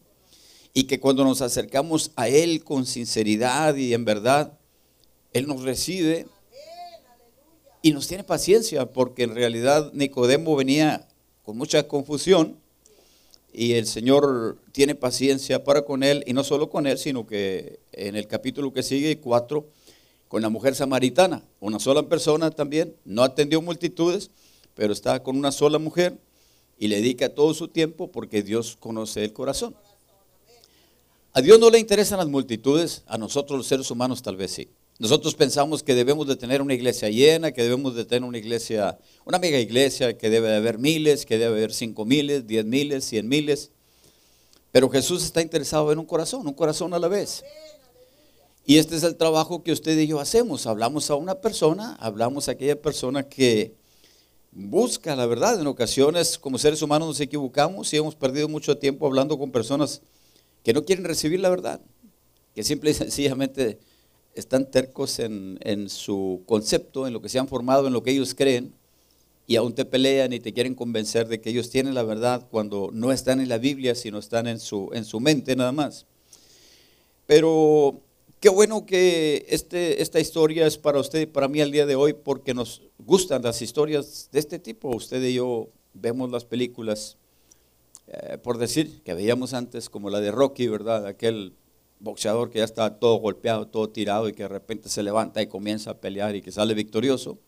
y 0.73 0.85
que 0.85 0.99
cuando 0.99 1.23
nos 1.23 1.43
acercamos 1.43 2.13
a 2.17 2.29
Él 2.29 2.65
con 2.65 2.87
sinceridad 2.87 3.77
y 3.77 3.93
en 3.93 4.07
verdad, 4.07 4.59
Él 5.35 5.47
nos 5.49 5.65
recibe 5.65 6.29
y 7.83 7.93
nos 7.93 8.09
tiene 8.09 8.25
paciencia, 8.25 8.91
porque 8.91 9.25
en 9.25 9.35
realidad 9.35 9.93
Nicodemo 9.93 10.57
venía 10.57 11.07
con 11.43 11.59
mucha 11.59 11.87
confusión 11.87 12.59
y 13.59 13.73
el 13.73 13.89
Señor 13.89 14.57
tiene 14.71 14.95
paciencia 14.95 15.65
para 15.65 15.83
con 15.83 16.05
él, 16.05 16.23
y 16.29 16.33
no 16.33 16.45
solo 16.45 16.71
con 16.71 16.87
él, 16.87 16.97
sino 16.97 17.27
que 17.27 17.81
en 17.91 18.15
el 18.15 18.29
capítulo 18.29 18.73
que 18.73 18.85
sigue, 18.85 19.19
cuatro, 19.19 19.67
con 20.29 20.43
la 20.43 20.49
mujer 20.49 20.77
samaritana, 20.77 21.43
una 21.59 21.81
sola 21.81 22.05
persona 22.05 22.53
también, 22.53 22.95
no 23.05 23.25
atendió 23.25 23.61
multitudes, 23.61 24.31
pero 24.77 24.93
está 24.93 25.25
con 25.25 25.37
una 25.37 25.51
sola 25.51 25.81
mujer 25.81 26.17
y 26.79 26.87
le 26.87 26.97
dedica 26.97 27.35
todo 27.35 27.53
su 27.53 27.67
tiempo 27.67 28.13
porque 28.13 28.45
Dios 28.45 28.77
conoce 28.79 29.25
el 29.25 29.33
corazón. 29.33 29.75
A 31.33 31.41
Dios 31.41 31.59
no 31.59 31.69
le 31.69 31.81
interesan 31.81 32.19
las 32.21 32.29
multitudes, 32.29 33.03
a 33.09 33.19
nosotros 33.19 33.59
los 33.59 33.67
seres 33.67 33.91
humanos 33.91 34.23
tal 34.23 34.37
vez 34.37 34.53
sí. 34.53 34.69
Nosotros 34.99 35.37
pensamos 35.37 35.85
que 35.85 35.95
debemos 35.95 36.27
de 36.27 36.35
tener 36.35 36.61
una 36.61 36.75
iglesia 36.75 37.09
llena, 37.09 37.53
que 37.53 37.63
debemos 37.63 37.95
de 37.95 38.05
tener 38.05 38.29
una 38.29 38.39
iglesia, 38.39 38.99
una 39.25 39.39
mega 39.39 39.61
iglesia, 39.61 40.19
que 40.19 40.29
debe 40.29 40.49
de 40.49 40.57
haber 40.57 40.79
miles, 40.79 41.25
que 41.25 41.39
debe 41.39 41.57
haber 41.57 41.73
cinco 41.73 42.05
miles, 42.05 42.47
diez 42.49 42.65
miles, 42.65 43.05
cien 43.05 43.29
miles. 43.29 43.71
Pero 44.73 44.91
Jesús 44.91 45.25
está 45.25 45.41
interesado 45.41 45.93
en 45.93 46.01
un 46.01 46.05
corazón, 46.05 46.47
un 46.47 46.53
corazón 46.53 46.95
a 46.95 46.99
la 46.99 47.07
vez. 47.07 47.45
Y 48.67 48.79
este 48.79 48.97
es 48.97 49.05
el 49.05 49.17
trabajo 49.17 49.63
que 49.63 49.71
usted 49.71 49.97
y 49.97 50.09
yo 50.09 50.19
hacemos. 50.19 50.67
Hablamos 50.67 51.11
a 51.11 51.15
una 51.15 51.37
persona, 51.37 51.97
hablamos 52.01 52.49
a 52.49 52.53
aquella 52.53 52.81
persona 52.83 53.23
que 53.23 53.77
busca 54.51 55.15
la 55.15 55.27
verdad. 55.27 55.61
En 55.61 55.67
ocasiones, 55.69 56.39
como 56.39 56.59
seres 56.59 56.83
humanos, 56.83 57.07
nos 57.07 57.21
equivocamos 57.21 57.93
y 57.93 57.97
hemos 57.97 58.17
perdido 58.17 58.49
mucho 58.49 58.77
tiempo 58.77 59.07
hablando 59.07 59.39
con 59.39 59.53
personas 59.53 60.03
que 60.65 60.73
no 60.73 60.85
quieren 60.85 61.05
recibir 61.05 61.39
la 61.39 61.51
verdad, 61.51 61.81
que 62.55 62.65
simple 62.65 62.91
y 62.91 62.95
sencillamente 62.95 63.79
están 64.35 64.71
tercos 64.71 65.19
en, 65.19 65.59
en, 65.63 65.89
su 65.89 66.43
concepto, 66.47 67.07
en 67.07 67.13
lo 67.13 67.21
que 67.21 67.29
se 67.29 67.39
han 67.39 67.49
formado, 67.49 67.87
en 67.87 67.93
lo 67.93 68.03
que 68.03 68.13
ellos 68.13 68.35
creen, 68.35 68.73
y 69.47 69.57
aún 69.57 69.75
te 69.75 69.85
pelean 69.85 70.33
y 70.33 70.41
te 70.41 70.53
quieren 70.53 70.75
convencer 70.75 71.27
de 71.29 71.41
que 71.41 71.51
ellos 71.51 71.71
tienen 71.71 71.95
la 71.95 72.03
verdad 72.03 72.47
cuando 72.51 72.91
no 72.93 73.13
están 73.13 73.41
en 73.41 73.49
la 73.49 73.59
Biblia, 73.59 73.95
sino 73.95 74.19
están 74.19 74.47
en 74.47 74.61
su, 74.61 74.91
en 74.93 75.05
su 75.05 75.21
mente 75.21 75.57
nada 75.57 75.73
más. 75.73 76.07
Pero 77.27 78.03
Qué 78.41 78.51
bueno 78.51 78.87
que 78.87 79.47
este, 79.49 80.01
esta 80.01 80.21
historia 80.21 80.65
es 80.65 80.79
para 80.79 81.01
usted 81.01 81.23
y 81.23 81.27
para 81.27 81.49
mí 81.49 81.61
al 81.61 81.73
día 81.73 81.87
de 81.87 81.97
hoy 81.97 82.13
porque 82.13 82.55
nos 82.55 82.83
gustan 82.99 83.43
las 83.43 83.63
historias 83.63 84.29
de 84.31 84.39
este 84.39 84.61
tipo. 84.61 84.95
Usted 84.95 85.21
y 85.25 85.35
yo 85.35 85.71
vemos 85.93 86.31
las 86.31 86.45
películas, 86.45 87.17
eh, 88.07 88.39
por 88.41 88.59
decir, 88.59 89.03
que 89.03 89.15
veíamos 89.15 89.55
antes, 89.55 89.91
como 89.91 90.09
la 90.09 90.21
de 90.21 90.31
Rocky, 90.31 90.69
¿verdad? 90.69 91.07
Aquel 91.07 91.53
boxeador 92.01 92.51
que 92.51 92.59
ya 92.59 92.65
está 92.65 92.99
todo 92.99 93.17
golpeado, 93.17 93.67
todo 93.67 93.89
tirado 93.91 94.29
y 94.29 94.33
que 94.33 94.45
de 94.45 94.49
repente 94.49 94.89
se 94.89 95.03
levanta 95.03 95.43
y 95.43 95.47
comienza 95.47 95.93
a 95.93 95.95
pelear 95.95 96.35
y 96.37 96.43
que 96.43 96.53
sale 96.53 96.75
victorioso. 96.75 97.39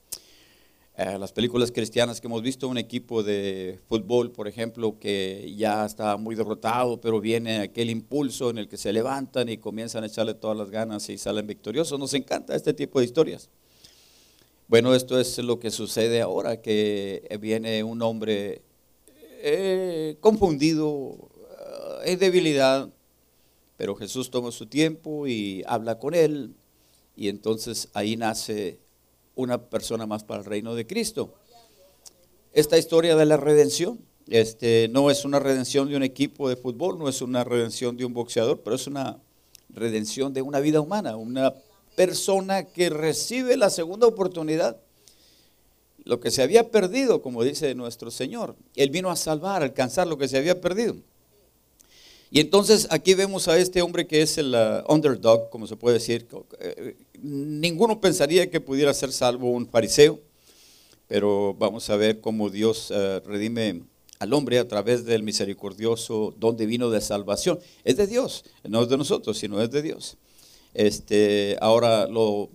Eh, 0.97 1.19
las 1.19 1.33
películas 1.33 1.73
cristianas 1.73 2.21
que 2.21 2.27
hemos 2.27 2.43
visto, 2.43 2.69
un 2.69 2.77
equipo 2.77 3.23
de 3.23 3.79
fútbol, 3.89 4.33
por 4.33 4.47
ejemplo, 4.49 4.99
que 4.99 5.55
ya 5.57 5.87
está 5.87 6.17
muy 6.19 6.35
derrotado, 6.35 7.01
pero 7.01 7.21
viene 7.21 7.61
aquel 7.61 7.89
impulso 7.89 8.51
en 8.51 8.59
el 8.59 8.69
que 8.69 8.77
se 8.77 8.93
levantan 8.93 9.49
y 9.49 9.57
comienzan 9.57 10.05
a 10.05 10.09
echarle 10.09 10.35
todas 10.35 10.59
las 10.59 10.71
ganas 10.71 11.09
y 11.09 11.17
salen 11.17 11.47
victoriosos. 11.47 11.99
Nos 11.99 12.13
encanta 12.13 12.55
este 12.55 12.75
tipo 12.75 12.99
de 12.99 13.07
historias. 13.07 13.49
Bueno, 14.69 14.95
esto 14.95 15.19
es 15.19 15.39
lo 15.39 15.59
que 15.59 15.71
sucede 15.71 16.21
ahora, 16.21 16.61
que 16.61 17.27
viene 17.41 17.83
un 17.83 18.03
hombre 18.03 18.61
eh, 19.43 20.17
confundido, 20.21 21.17
eh, 22.05 22.13
en 22.13 22.19
debilidad, 22.19 22.91
pero 23.81 23.97
Jesús 23.97 24.31
toma 24.31 24.53
su 24.53 24.67
tiempo 24.67 25.27
y 25.27 25.65
habla 25.67 25.99
con 25.99 26.13
él, 26.13 26.55
y 27.17 27.29
entonces 27.31 27.89
ahí 27.95 28.15
nace 28.15 28.79
una 29.35 29.57
persona 29.71 30.05
más 30.05 30.23
para 30.23 30.41
el 30.41 30.45
reino 30.45 30.75
de 30.75 30.87
Cristo. 30.87 31.33
Esta 32.53 32.77
historia 32.77 33.17
de 33.17 33.25
la 33.25 33.39
redención, 33.39 33.99
este, 34.29 34.89
no 34.91 35.11
es 35.11 35.25
una 35.25 35.39
redención 35.39 35.89
de 35.89 35.97
un 35.97 36.03
equipo 36.03 36.51
de 36.51 36.57
fútbol, 36.57 36.99
no 36.99 37.09
es 37.09 37.23
una 37.23 37.43
redención 37.43 37.97
de 37.97 38.05
un 38.05 38.13
boxeador, 38.13 38.61
pero 38.61 38.77
es 38.77 38.87
una 38.87 39.17
redención 39.71 40.35
de 40.35 40.43
una 40.43 40.61
vida 40.61 40.83
humana, 40.83 41.17
una 41.17 41.55
persona 41.97 42.65
que 42.65 42.91
recibe 42.91 43.57
la 43.57 43.71
segunda 43.71 44.07
oportunidad. 44.07 44.77
Lo 46.05 46.21
que 46.21 46.31
se 46.31 46.43
había 46.43 46.71
perdido, 46.71 47.23
como 47.23 47.43
dice 47.45 47.75
nuestro 47.75 48.11
Señor, 48.11 48.57
Él 48.75 48.91
vino 48.91 49.11
a 49.11 49.17
salvar, 49.17 49.63
a 49.63 49.65
alcanzar 49.65 50.07
lo 50.07 50.19
que 50.19 50.29
se 50.29 50.37
había 50.37 50.61
perdido. 50.61 50.97
Y 52.31 52.39
entonces 52.39 52.87
aquí 52.91 53.15
vemos 53.15 53.49
a 53.49 53.59
este 53.59 53.83
hombre 53.83 54.07
que 54.07 54.23
es 54.23 54.39
el 54.39 54.55
uh, 54.55 54.93
underdog, 54.93 55.51
como 55.51 55.67
se 55.67 55.75
puede 55.77 55.95
decir. 55.95 56.29
Eh, 56.61 56.97
ninguno 57.21 58.01
pensaría 58.01 58.49
que 58.49 58.61
pudiera 58.61 58.95
ser 58.95 59.13
salvo 59.13 59.51
un 59.51 59.67
fariseo, 59.67 60.21
pero 61.09 61.55
vamos 61.59 61.91
a 61.91 61.97
ver 61.97 62.21
cómo 62.21 62.49
Dios 62.49 62.93
uh, 62.93 63.21
redime 63.27 63.83
al 64.21 64.33
hombre 64.33 64.61
a 64.61 64.69
través 64.69 65.05
del 65.05 65.25
misericordioso 65.25 66.33
don 66.39 66.57
divino 66.57 66.89
de 66.91 67.01
salvación. 67.01 67.59
Es 67.83 67.97
de 67.97 68.07
Dios, 68.07 68.45
no 68.63 68.83
es 68.83 68.89
de 68.89 68.97
nosotros, 68.97 69.37
sino 69.37 69.61
es 69.61 69.71
de 69.73 69.83
Dios. 69.83 70.17
Este, 70.73 71.57
ahora 71.61 72.07
lo 72.07 72.51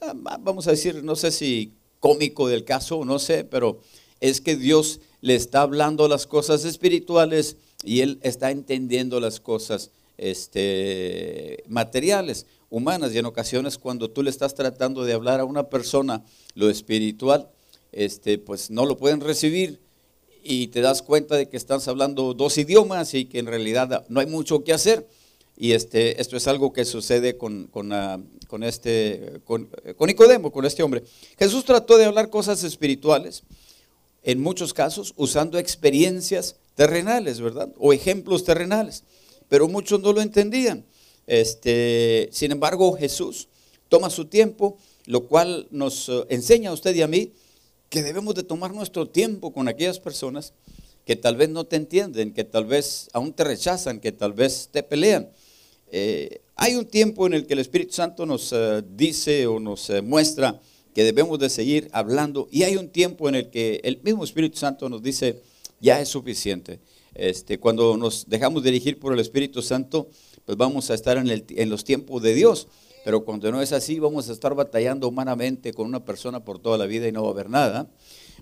ah, 0.00 0.14
vamos 0.40 0.68
a 0.68 0.70
decir, 0.70 1.04
no 1.04 1.16
sé 1.16 1.32
si 1.32 1.74
cómico 2.00 2.48
del 2.48 2.64
caso, 2.64 3.04
no 3.04 3.18
sé, 3.18 3.44
pero 3.44 3.80
es 4.20 4.40
que 4.40 4.56
Dios 4.56 5.00
le 5.20 5.34
está 5.34 5.62
hablando 5.62 6.08
las 6.08 6.26
cosas 6.26 6.64
espirituales 6.64 7.56
y 7.84 8.00
él 8.00 8.18
está 8.22 8.50
entendiendo 8.50 9.20
las 9.20 9.40
cosas 9.40 9.90
este, 10.16 11.62
materiales, 11.68 12.46
humanas, 12.70 13.14
y 13.14 13.18
en 13.18 13.26
ocasiones 13.26 13.78
cuando 13.78 14.10
tú 14.10 14.22
le 14.22 14.30
estás 14.30 14.54
tratando 14.54 15.04
de 15.04 15.12
hablar 15.12 15.40
a 15.40 15.44
una 15.44 15.68
persona 15.68 16.24
lo 16.54 16.68
espiritual, 16.70 17.48
este, 17.92 18.38
pues 18.38 18.70
no 18.70 18.84
lo 18.84 18.96
pueden 18.96 19.20
recibir 19.20 19.80
y 20.42 20.68
te 20.68 20.80
das 20.80 21.02
cuenta 21.02 21.36
de 21.36 21.48
que 21.48 21.56
estás 21.56 21.88
hablando 21.88 22.34
dos 22.34 22.58
idiomas 22.58 23.14
y 23.14 23.26
que 23.26 23.38
en 23.38 23.46
realidad 23.46 24.04
no 24.08 24.20
hay 24.20 24.26
mucho 24.26 24.64
que 24.64 24.72
hacer. 24.72 25.06
Y 25.56 25.72
este, 25.72 26.20
esto 26.20 26.36
es 26.36 26.46
algo 26.46 26.72
que 26.72 26.84
sucede 26.84 27.36
con, 27.36 27.66
con, 27.66 27.90
con 28.46 28.62
este, 28.62 29.40
con, 29.44 29.68
con 29.96 30.06
Nicodemo, 30.06 30.52
con 30.52 30.64
este 30.64 30.84
hombre. 30.84 31.02
Jesús 31.36 31.64
trató 31.64 31.96
de 31.96 32.04
hablar 32.04 32.30
cosas 32.30 32.62
espirituales, 32.62 33.42
en 34.22 34.40
muchos 34.40 34.72
casos 34.72 35.14
usando 35.16 35.58
experiencias 35.58 36.56
terrenales, 36.78 37.40
¿verdad? 37.40 37.74
O 37.76 37.92
ejemplos 37.92 38.44
terrenales. 38.44 39.02
Pero 39.48 39.66
muchos 39.66 40.00
no 40.00 40.12
lo 40.12 40.20
entendían. 40.20 40.84
Este, 41.26 42.28
sin 42.30 42.52
embargo, 42.52 42.96
Jesús 42.96 43.48
toma 43.88 44.10
su 44.10 44.26
tiempo, 44.26 44.78
lo 45.04 45.26
cual 45.26 45.66
nos 45.72 46.08
eh, 46.08 46.24
enseña 46.28 46.70
a 46.70 46.72
usted 46.72 46.94
y 46.94 47.02
a 47.02 47.08
mí 47.08 47.32
que 47.88 48.04
debemos 48.04 48.36
de 48.36 48.44
tomar 48.44 48.72
nuestro 48.72 49.08
tiempo 49.08 49.52
con 49.52 49.66
aquellas 49.66 49.98
personas 49.98 50.52
que 51.04 51.16
tal 51.16 51.34
vez 51.34 51.48
no 51.48 51.64
te 51.64 51.74
entienden, 51.74 52.32
que 52.32 52.44
tal 52.44 52.64
vez 52.64 53.08
aún 53.12 53.32
te 53.32 53.42
rechazan, 53.42 53.98
que 53.98 54.12
tal 54.12 54.32
vez 54.32 54.68
te 54.70 54.84
pelean. 54.84 55.32
Eh, 55.90 56.42
hay 56.54 56.76
un 56.76 56.86
tiempo 56.86 57.26
en 57.26 57.34
el 57.34 57.48
que 57.48 57.54
el 57.54 57.58
Espíritu 57.58 57.94
Santo 57.94 58.24
nos 58.24 58.52
eh, 58.52 58.84
dice 58.88 59.48
o 59.48 59.58
nos 59.58 59.90
muestra 60.04 60.60
que 60.94 61.02
debemos 61.02 61.40
de 61.40 61.50
seguir 61.50 61.88
hablando 61.90 62.46
y 62.52 62.62
hay 62.62 62.76
un 62.76 62.88
tiempo 62.90 63.28
en 63.28 63.34
el 63.34 63.50
que 63.50 63.80
el 63.82 64.00
mismo 64.04 64.22
Espíritu 64.22 64.58
Santo 64.58 64.88
nos 64.88 65.02
dice, 65.02 65.42
ya 65.80 66.00
es 66.00 66.08
suficiente. 66.08 66.80
Este, 67.14 67.58
cuando 67.58 67.96
nos 67.96 68.28
dejamos 68.28 68.62
dirigir 68.62 68.98
por 68.98 69.12
el 69.12 69.20
Espíritu 69.20 69.62
Santo, 69.62 70.08
pues 70.44 70.56
vamos 70.56 70.90
a 70.90 70.94
estar 70.94 71.16
en, 71.16 71.44
en 71.48 71.70
los 71.70 71.84
tiempos 71.84 72.22
de 72.22 72.34
Dios. 72.34 72.68
Pero 73.04 73.24
cuando 73.24 73.50
no 73.50 73.62
es 73.62 73.72
así, 73.72 73.98
vamos 73.98 74.28
a 74.28 74.32
estar 74.32 74.54
batallando 74.54 75.08
humanamente 75.08 75.72
con 75.72 75.86
una 75.86 76.04
persona 76.04 76.44
por 76.44 76.58
toda 76.58 76.78
la 76.78 76.86
vida 76.86 77.08
y 77.08 77.12
no 77.12 77.22
va 77.22 77.28
a 77.28 77.32
haber 77.32 77.48
nada. 77.48 77.88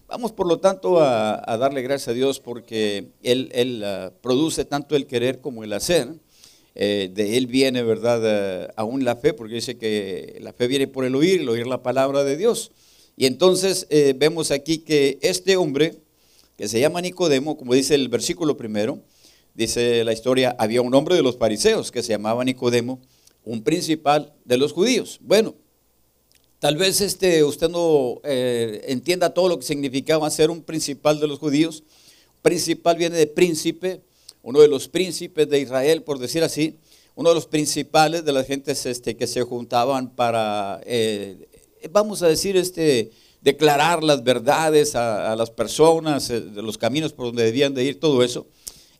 Vamos 0.09 0.33
por 0.33 0.47
lo 0.47 0.59
tanto 0.61 1.01
a, 1.01 1.57
darle 1.59 1.83
gracias 1.83 2.09
a 2.09 2.13
Dios 2.13 2.39
porque 2.39 3.09
Él, 3.23 3.51
él 3.53 3.83
ah, 3.85 4.13
produce 4.21 4.65
tanto 4.65 4.95
el 4.95 5.07
querer 5.07 5.41
como 5.41 5.65
el 5.65 5.73
hacer. 5.73 6.09
Eh, 6.79 7.11
de 7.13 7.39
Él 7.39 7.47
viene, 7.47 7.83
¿verdad?, 7.83 8.21
eh, 8.23 8.69
aún 8.77 9.03
la 9.03 9.17
fe, 9.17 9.33
porque 9.33 9.55
dice 9.55 9.79
que 9.79 10.39
la 10.43 10.53
fe 10.53 10.67
viene 10.67 10.87
por 10.87 11.07
el 11.07 11.15
oír, 11.15 11.41
el 11.41 11.49
oír 11.49 11.67
la 11.67 11.83
palabra 11.83 12.23
de 12.23 12.37
Dios. 12.37 12.71
Y 13.17 13.25
entonces 13.25 13.87
eh, 13.89 14.15
vemos 14.15 14.51
aquí 14.51 14.79
que 14.79 15.19
este 15.23 15.57
hombre, 15.57 15.97
que 16.57 16.69
se 16.69 16.81
llama 16.81 17.01
Nicodemo, 17.01 17.57
como 17.57 17.75
dice 17.75 17.95
el 17.95 18.09
versículo 18.09 18.57
primero, 18.57 19.01
dice 19.55 20.05
la 20.05 20.13
historia, 20.13 20.55
había 20.59 20.83
un 20.83 20.95
hombre 20.95 21.15
de 21.15 21.23
los 21.23 21.37
fariseos 21.37 21.91
que 21.91 22.03
se 22.03 22.11
llamaba 22.13 22.45
Nicodemo, 22.45 23.01
un 23.45 23.63
principal 23.63 24.35
de 24.45 24.57
los 24.57 24.73
judíos. 24.73 25.19
Bueno, 25.23 25.55
Tal 26.59 26.77
vez 26.77 27.03
este, 27.03 27.45
usted 27.45 27.69
no 27.69 28.21
eh, 28.25 28.83
entienda 28.89 29.35
todo 29.35 29.49
lo 29.49 29.59
que 29.59 29.67
significaba 29.67 30.31
ser 30.31 30.51
un 30.51 30.63
principal 30.63 31.21
de 31.21 31.27
los 31.27 31.39
judíos. 31.39 31.85
Principal 32.41 32.97
viene 32.97 33.19
de 33.19 33.27
príncipe, 33.27 34.01
uno 34.43 34.61
de 34.61 34.69
los 34.69 34.89
príncipes 34.89 35.51
de 35.51 35.61
Israel, 35.61 36.03
por 36.03 36.19
decir 36.19 36.43
así, 36.43 36.79
uno 37.15 37.29
de 37.29 37.35
los 37.35 37.47
principales 37.47 38.25
de 38.25 38.33
las 38.33 38.47
gentes 38.47 38.87
este, 38.87 39.17
que 39.17 39.27
se 39.27 39.43
juntaban 39.43 40.09
para, 40.09 40.81
eh, 40.87 41.47
vamos 41.91 42.23
a 42.23 42.29
decir, 42.29 42.57
este, 42.57 43.11
declarar 43.41 44.03
las 44.03 44.25
verdades 44.25 44.95
a, 44.97 45.35
las 45.37 45.51
personas, 45.51 46.31
eh, 46.31 46.41
de 46.41 46.63
los 46.63 46.79
caminos 46.79 47.13
por 47.13 47.27
donde 47.27 47.45
debían 47.45 47.75
de 47.75 47.85
ir, 47.85 48.01
todo 48.01 48.23
eso. 48.23 48.47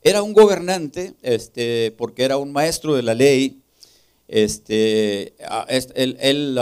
Era 0.03 0.23
un 0.23 0.33
gobernante, 0.33 1.15
este, 1.23 1.93
porque 1.99 2.23
era 2.23 2.37
un 2.37 2.53
maestro 2.53 2.95
de 2.95 3.03
la 3.03 3.15
ley, 3.15 3.61
este, 4.29 5.35
él, 5.69 6.59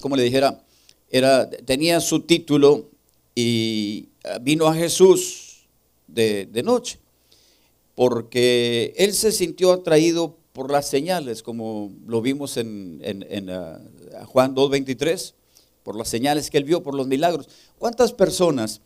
como 0.00 0.16
le 0.16 0.22
dijera, 0.22 0.64
era, 1.08 1.50
tenía 1.50 2.00
su 2.00 2.20
título 2.20 2.90
y 3.34 4.08
ah, 4.24 4.38
vino 4.40 4.66
a 4.66 4.74
Jesús 4.74 5.66
de, 6.06 6.48
noche, 6.64 6.98
porque 7.94 8.94
él 8.96 9.12
se 9.14 9.32
sintió 9.32 9.72
atraído 9.72 10.36
por 10.52 10.70
las 10.70 10.88
señales, 10.88 11.42
como 11.42 11.92
lo 12.06 12.20
vimos 12.20 12.56
en, 12.56 13.00
en, 13.02 13.50
ah, 13.50 13.80
Juan 14.26 14.54
2.23, 14.54 15.34
por 15.90 15.98
las 15.98 16.08
señales 16.08 16.50
que 16.50 16.58
él 16.58 16.62
vio, 16.62 16.84
por 16.84 16.94
los 16.94 17.08
milagros. 17.08 17.48
¿Cuántas 17.76 18.12
personas 18.12 18.80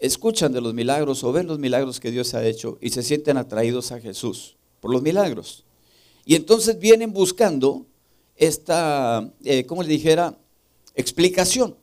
escuchan 0.00 0.52
de 0.52 0.60
los 0.60 0.74
milagros 0.74 1.22
o 1.22 1.30
ven 1.30 1.46
los 1.46 1.60
milagros 1.60 2.00
que 2.00 2.10
Dios 2.10 2.34
ha 2.34 2.44
hecho 2.44 2.76
y 2.80 2.90
se 2.90 3.04
sienten 3.04 3.36
atraídos 3.36 3.92
a 3.92 4.00
Jesús 4.00 4.56
por 4.80 4.90
los 4.90 5.00
milagros? 5.00 5.62
Y 6.24 6.34
entonces 6.34 6.80
vienen 6.80 7.12
buscando 7.12 7.86
esta, 8.34 9.30
eh, 9.44 9.64
como 9.64 9.84
le 9.84 9.90
dijera, 9.90 10.36
explicación. 10.96 11.76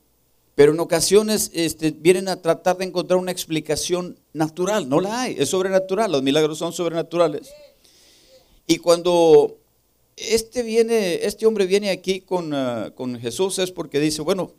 Pero 0.54 0.74
en 0.74 0.80
ocasiones 0.82 1.50
este, 1.54 1.92
vienen 1.92 2.28
a 2.28 2.42
tratar 2.42 2.80
de 2.80 2.84
encontrar 2.84 3.18
una 3.18 3.32
explicación 3.32 4.20
natural. 4.34 4.90
No 4.90 5.00
la 5.00 5.22
hay, 5.22 5.38
es 5.40 5.48
sobrenatural. 5.48 6.12
Los 6.12 6.24
milagros 6.24 6.58
son 6.58 6.74
sobrenaturales. 6.74 7.54
Y 8.66 8.80
cuando 8.80 9.56
este, 10.18 10.64
viene, 10.64 11.26
este 11.26 11.46
hombre 11.46 11.68
viene 11.68 11.92
aquí 11.92 12.22
con, 12.22 12.54
ah, 12.54 12.92
con 12.96 13.20
Jesús 13.20 13.60
es 13.60 13.72
porque 13.72 14.00
dice, 14.00 14.24
bueno, 14.24 14.52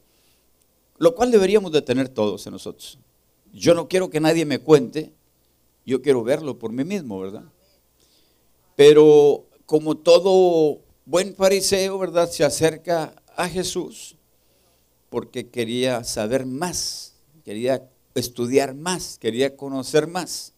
lo 0.99 1.15
cual 1.15 1.31
deberíamos 1.31 1.73
de 1.73 1.83
tener 1.83 2.09
todos 2.09 2.47
en 2.47 2.53
nosotros. 2.53 2.99
Yo 3.53 3.75
no 3.75 3.89
quiero 3.89 4.09
que 4.09 4.21
nadie 4.21 4.45
me 4.45 4.61
cuente, 4.61 5.13
yo 5.85 6.01
quiero 6.01 6.23
verlo 6.23 6.59
por 6.59 6.73
mí 6.73 6.85
mismo, 6.85 7.19
¿verdad? 7.21 7.45
Pero 8.77 9.47
como 9.67 9.97
todo 9.97 10.81
buen 11.05 11.35
fariseo, 11.35 11.99
¿verdad? 11.99 12.31
Se 12.31 12.45
acerca 12.45 13.15
a 13.35 13.49
Jesús 13.49 14.17
porque 15.11 15.49
quería 15.49 16.05
saber 16.05 16.47
más, 16.47 17.15
quería 17.45 17.91
estudiar 18.15 18.75
más, 18.75 19.19
quería 19.19 19.57
conocer 19.57 20.07
más. 20.07 20.53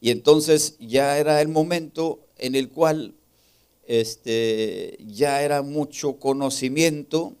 Y 0.00 0.10
entonces 0.10 0.76
ya 0.78 1.18
era 1.18 1.40
el 1.40 1.48
momento 1.48 2.20
en 2.36 2.54
el 2.54 2.68
cual 2.68 3.14
este, 3.86 4.98
ya 5.06 5.42
era 5.42 5.62
mucho 5.62 6.18
conocimiento 6.18 7.34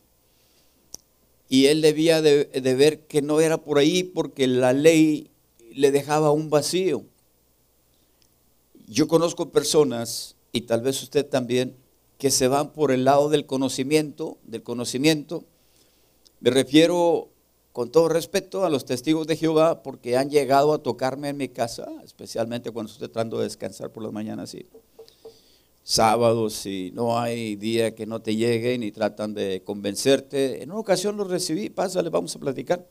y 1.48 1.66
él 1.66 1.82
debía 1.82 2.22
de, 2.22 2.46
ver 2.76 3.06
que 3.06 3.22
no 3.22 3.40
era 3.40 3.58
por 3.58 3.78
ahí 3.78 4.02
porque 4.02 4.46
la 4.46 4.72
ley 4.72 5.30
le 5.72 5.90
dejaba 5.90 6.30
un 6.30 6.50
vacío. 6.50 7.04
Yo 8.86 9.08
conozco 9.08 9.50
personas 9.50 10.36
y 10.52 10.62
tal 10.62 10.82
vez 10.82 11.02
usted 11.02 11.26
también, 11.26 11.76
que 12.18 12.30
se 12.30 12.48
van 12.48 12.72
por 12.72 12.92
el 12.92 13.04
lado 13.04 13.28
del 13.28 13.46
conocimiento, 13.46 14.38
del 14.44 14.62
conocimiento. 14.62 15.44
Me 16.40 16.50
refiero 16.50 17.28
con 17.72 17.90
todo 17.90 18.08
respeto 18.08 18.64
a 18.64 18.70
los 18.70 18.84
testigos 18.84 19.26
de 19.26 19.36
Jehová 19.36 19.82
porque 19.82 20.16
han 20.16 20.30
llegado 20.30 20.72
a 20.72 20.82
tocarme 20.82 21.30
en 21.30 21.36
mi 21.36 21.48
casa, 21.48 21.88
especialmente 22.04 22.70
cuando 22.70 22.92
estoy 22.92 23.08
tratando 23.08 23.38
de 23.38 23.44
descansar 23.44 23.90
por 23.90 24.02
las 24.02 24.12
mañanas 24.12 24.54
y 24.54 24.64
sábados 25.84 26.64
y 26.64 26.90
no 26.94 27.18
hay 27.18 27.56
día 27.56 27.94
que 27.94 28.06
no 28.06 28.20
te 28.20 28.34
lleguen 28.34 28.82
y 28.82 28.90
tratan 28.90 29.34
de 29.34 29.62
convencerte. 29.62 30.62
En 30.62 30.70
una 30.70 30.80
ocasión 30.80 31.16
los 31.16 31.28
recibí, 31.28 31.68
pásale, 31.68 32.08
vamos 32.08 32.34
a 32.34 32.40
platicar. 32.40 32.84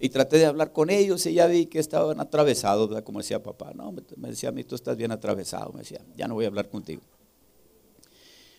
Y 0.00 0.10
traté 0.10 0.36
de 0.36 0.44
hablar 0.44 0.72
con 0.72 0.90
ellos 0.90 1.24
y 1.24 1.32
ya 1.32 1.46
vi 1.46 1.66
que 1.66 1.78
estaban 1.78 2.20
atravesados, 2.20 3.00
como 3.02 3.20
decía 3.20 3.42
papá. 3.42 3.72
No, 3.74 3.94
me 4.16 4.28
decía 4.28 4.50
a 4.50 4.52
mí, 4.52 4.64
tú 4.64 4.74
estás 4.74 4.96
bien 4.96 5.12
atravesado, 5.12 5.72
me 5.72 5.78
decía, 5.78 6.00
ya 6.16 6.28
no 6.28 6.34
voy 6.34 6.44
a 6.44 6.48
hablar 6.48 6.68
contigo. 6.68 7.00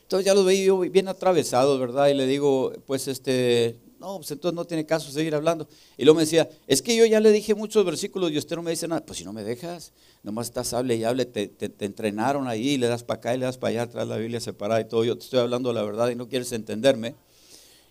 Entonces 0.02 0.26
ya 0.26 0.34
los 0.34 0.46
veía 0.46 0.66
yo 0.66 0.80
bien 0.80 1.10
atravesados, 1.10 1.80
¿verdad? 1.80 2.08
Y 2.08 2.14
le 2.14 2.26
digo, 2.26 2.72
pues 2.86 3.08
este, 3.10 3.78
no, 4.00 4.18
pues 4.18 4.32
entonces 4.32 4.56
no 4.56 4.66
tiene 4.66 4.86
caso 4.86 5.12
seguir 5.12 5.36
hablando. 5.36 5.68
Y 5.98 6.06
luego 6.06 6.16
me 6.16 6.24
decía, 6.24 6.50
es 6.66 6.82
que 6.82 6.96
yo 6.96 7.06
ya 7.06 7.20
le 7.20 7.32
dije 7.32 7.54
muchos 7.56 7.84
versículos 7.86 8.32
y 8.32 8.38
usted 8.38 8.56
no 8.56 8.62
me 8.62 8.72
dice 8.72 8.88
nada. 8.88 9.06
Pues 9.06 9.20
si 9.20 9.26
no 9.26 9.34
me 9.34 9.44
dejas, 9.44 9.92
nomás 10.28 10.48
estás 10.48 10.74
hable 10.74 10.98
y 10.98 11.06
hable, 11.06 11.26
te, 11.26 11.48
te, 11.48 11.86
entrenaron 11.86 12.50
ahí, 12.50 12.78
le 12.78 12.88
das 12.88 13.06
para 13.06 13.20
acá 13.20 13.34
y 13.34 13.38
le 13.38 13.46
das 13.46 13.58
para 13.58 13.70
allá, 13.70 13.84
atrás 13.84 14.06
la 14.10 14.18
Biblia 14.18 14.42
separada 14.42 14.82
y 14.82 14.86
todo. 14.86 15.06
Yo 15.06 15.18
te 15.18 15.24
estoy 15.24 15.40
hablando 15.40 15.72
la 15.72 15.84
verdad 15.84 16.10
y 16.10 16.16
no 16.16 16.28
quieres 16.28 16.52
entenderme. 16.52 17.16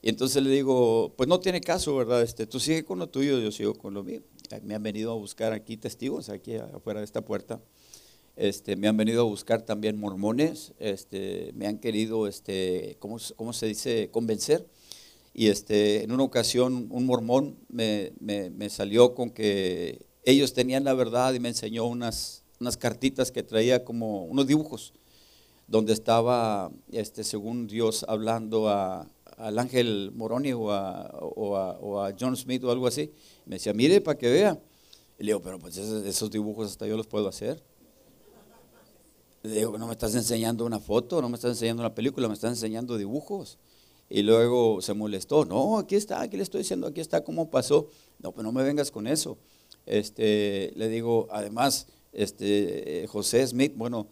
Y 0.02 0.10
entonces 0.10 0.42
le 0.42 0.50
digo, 0.50 1.14
pues 1.16 1.30
no 1.30 1.40
tiene 1.40 1.62
caso, 1.62 1.96
¿verdad? 1.96 2.20
Este, 2.20 2.46
tú 2.46 2.60
sigue 2.60 2.84
con 2.84 2.98
lo 2.98 3.08
tuyo, 3.08 3.38
yo 3.38 3.50
sigo 3.50 3.72
con 3.74 3.94
lo 3.94 4.04
mío. 4.04 4.20
Me 4.62 4.74
han 4.74 4.82
venido 4.82 5.12
a 5.12 5.14
buscar 5.14 5.54
aquí 5.54 5.78
testigos, 5.78 6.28
aquí 6.28 6.56
afuera 6.56 7.00
de 7.00 7.06
esta 7.06 7.24
puerta. 7.24 7.58
Este, 8.36 8.76
me 8.76 8.86
han 8.86 8.98
venido 8.98 9.22
a 9.22 9.24
buscar 9.24 9.62
también 9.62 9.98
mormones, 9.98 10.74
este, 10.78 11.52
me 11.54 11.66
han 11.66 11.78
querido, 11.78 12.26
este, 12.26 12.98
¿cómo, 12.98 13.16
¿cómo, 13.34 13.54
se 13.54 13.64
dice?, 13.64 14.10
convencer. 14.10 14.66
Y 15.32 15.46
este, 15.46 16.04
en 16.04 16.12
una 16.12 16.24
ocasión 16.24 16.88
un 16.90 17.06
mormón 17.06 17.56
me, 17.68 18.12
me, 18.20 18.50
me, 18.50 18.68
salió 18.68 19.14
con 19.14 19.30
que 19.30 20.04
ellos 20.26 20.52
tenían 20.52 20.84
la 20.84 20.92
verdad 20.92 21.32
y 21.34 21.40
me 21.40 21.48
enseñó 21.48 21.84
unas, 21.86 22.42
unas 22.60 22.76
cartitas 22.76 23.30
que 23.30 23.44
traía 23.44 23.84
como 23.84 24.24
unos 24.24 24.46
dibujos, 24.46 24.92
donde 25.68 25.92
estaba, 25.92 26.70
este, 26.90 27.22
según 27.22 27.68
Dios, 27.68 28.04
hablando 28.08 28.68
a, 28.68 29.08
al 29.36 29.58
Ángel 29.58 30.10
Moroni 30.14 30.52
o 30.52 30.72
a, 30.72 32.14
John 32.18 32.36
Smith 32.36 32.64
o 32.64 32.72
algo 32.72 32.88
así. 32.88 33.12
Me 33.44 33.56
decía, 33.56 33.72
mire 33.72 34.00
para 34.00 34.18
que 34.18 34.28
vea. 34.28 34.60
Y 35.18 35.22
le 35.22 35.28
digo, 35.28 35.40
pero 35.40 35.60
pues 35.60 35.76
esos, 35.76 36.30
dibujos 36.30 36.72
hasta 36.72 36.88
yo 36.88 36.96
los 36.96 37.06
puedo 37.06 37.28
hacer. 37.28 37.62
Le 39.44 39.54
digo, 39.54 39.78
no 39.78 39.86
me 39.86 39.92
estás 39.92 40.14
enseñando 40.16 40.64
una 40.64 40.80
foto, 40.80 41.22
no 41.22 41.28
me 41.28 41.36
estás 41.36 41.52
enseñando 41.52 41.82
una 41.82 41.94
película, 41.94 42.26
me 42.26 42.34
estás 42.34 42.50
enseñando 42.50 42.98
dibujos. 42.98 43.58
Y 44.08 44.22
luego 44.22 44.82
se 44.82 44.92
molestó, 44.92 45.44
no, 45.44 45.78
aquí 45.78 45.94
está, 45.94 46.20
aquí 46.20 46.36
le 46.36 46.42
estoy 46.42 46.62
diciendo, 46.62 46.88
aquí 46.88 47.00
está 47.00 47.22
cómo 47.22 47.48
pasó. 47.48 47.88
No, 48.18 48.32
pues 48.32 48.44
no 48.44 48.50
me 48.50 48.64
vengas 48.64 48.90
con 48.90 49.06
eso. 49.06 49.38
Este, 49.86 50.72
le 50.76 50.88
digo, 50.88 51.28
además, 51.30 51.86
este, 52.12 53.06
José 53.08 53.46
Smith, 53.46 53.72
bueno, 53.76 54.08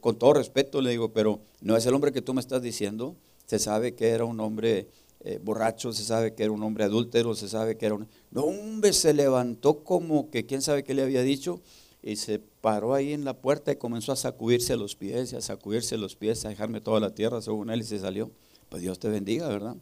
con 0.00 0.18
todo 0.18 0.34
respeto 0.34 0.80
le 0.80 0.90
digo, 0.90 1.12
pero 1.12 1.40
no 1.60 1.76
es 1.76 1.86
el 1.86 1.94
hombre 1.94 2.12
que 2.12 2.22
tú 2.22 2.34
me 2.34 2.40
estás 2.40 2.62
diciendo 2.62 3.16
se 3.46 3.58
sabe 3.58 3.94
que 3.94 4.08
era 4.08 4.24
un 4.24 4.38
hombre 4.40 4.88
eh, 5.20 5.40
borracho, 5.42 5.92
se 5.92 6.04
sabe 6.04 6.34
que 6.34 6.42
era 6.42 6.52
un 6.52 6.62
hombre 6.62 6.84
adúltero, 6.84 7.34
se 7.34 7.48
sabe 7.48 7.76
que 7.76 7.86
era 7.86 7.94
un... 7.94 8.08
No, 8.30 8.42
hombre, 8.42 8.92
se 8.92 9.14
levantó 9.14 9.82
como 9.82 10.30
que 10.30 10.46
quién 10.46 10.62
sabe 10.62 10.84
qué 10.84 10.94
le 10.94 11.02
había 11.02 11.22
dicho 11.22 11.60
y 12.02 12.16
se 12.16 12.38
paró 12.38 12.94
ahí 12.94 13.12
en 13.12 13.24
la 13.24 13.34
puerta 13.34 13.72
y 13.72 13.76
comenzó 13.76 14.12
a 14.12 14.16
sacudirse 14.16 14.76
los 14.76 14.94
pies, 14.96 15.32
a 15.32 15.40
sacudirse 15.40 15.96
los 15.96 16.16
pies, 16.16 16.44
a 16.44 16.50
dejarme 16.50 16.80
toda 16.80 17.00
la 17.00 17.14
tierra 17.14 17.40
según 17.40 17.70
él 17.70 17.80
y 17.80 17.84
se 17.84 17.98
salió. 17.98 18.30
Pues 18.68 18.82
Dios 18.82 18.98
te 18.98 19.08
bendiga, 19.08 19.48
¿verdad? 19.48 19.76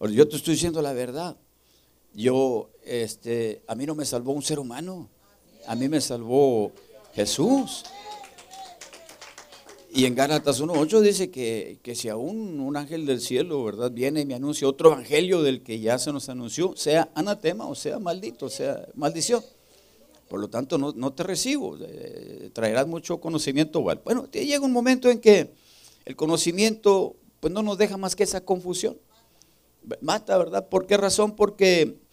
Yo 0.00 0.28
te 0.28 0.36
estoy 0.36 0.54
diciendo 0.54 0.82
la 0.82 0.92
verdad. 0.92 1.36
Yo, 2.16 2.70
este, 2.82 3.62
a 3.66 3.74
mí 3.74 3.84
no 3.84 3.94
me 3.94 4.06
salvó 4.06 4.32
un 4.32 4.40
ser 4.40 4.58
humano, 4.58 5.10
a 5.66 5.76
mí 5.76 5.86
me 5.86 6.00
salvó 6.00 6.72
Jesús. 7.14 7.84
Y 9.92 10.06
en 10.06 10.14
Gálatas 10.14 10.62
1.8 10.62 11.00
dice 11.00 11.30
que, 11.30 11.78
que, 11.82 11.94
si 11.94 12.08
aún 12.08 12.58
un 12.58 12.74
ángel 12.78 13.04
del 13.04 13.20
cielo, 13.20 13.62
¿verdad? 13.64 13.90
Viene 13.90 14.22
y 14.22 14.24
me 14.24 14.34
anuncia 14.34 14.66
otro 14.66 14.92
evangelio 14.92 15.42
del 15.42 15.62
que 15.62 15.78
ya 15.78 15.98
se 15.98 16.10
nos 16.10 16.30
anunció, 16.30 16.74
sea 16.74 17.10
anatema 17.14 17.68
o 17.68 17.74
sea 17.74 17.98
maldito, 17.98 18.48
sea 18.48 18.88
maldición. 18.94 19.44
Por 20.26 20.40
lo 20.40 20.48
tanto, 20.48 20.78
no, 20.78 21.12
te 21.12 21.22
recibo, 21.22 21.76
eh, 21.78 22.48
traerás 22.54 22.86
mucho 22.86 23.20
conocimiento. 23.20 23.82
Bueno, 23.82 24.26
llega 24.30 24.64
un 24.64 24.72
momento 24.72 25.10
en 25.10 25.20
que 25.20 25.52
el 26.06 26.16
conocimiento 26.16 27.14
pues 27.40 27.52
no 27.52 27.62
nos 27.62 27.76
deja 27.76 27.98
más 27.98 28.16
que 28.16 28.22
esa 28.22 28.40
confusión. 28.42 28.98
Mata, 30.00 30.38
¿verdad? 30.38 30.66
¿Por 30.68 30.86
qué 30.86 30.96
razón? 30.96 31.36
Porque 31.36 32.05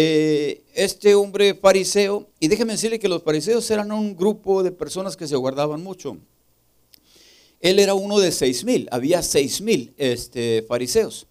eh, 0.00 0.62
este 0.74 1.16
hombre 1.16 1.56
fariseo, 1.56 2.28
y 2.38 2.46
déjeme 2.46 2.74
decirle 2.74 3.00
que 3.00 3.08
los 3.08 3.24
fariseos 3.24 3.68
eran 3.68 3.90
un 3.90 4.14
grupo 4.14 4.62
de 4.62 4.70
personas 4.70 5.16
que 5.16 5.26
se 5.26 5.34
guardaban 5.34 5.82
mucho. 5.82 6.18
Él 7.60 7.80
era 7.80 7.94
uno 7.94 8.20
de 8.20 8.30
seis 8.30 8.62
mil, 8.62 8.86
había 8.92 9.24
seis 9.24 9.60
mil 9.60 9.92
este, 9.96 10.64
fariseos. 10.68 11.26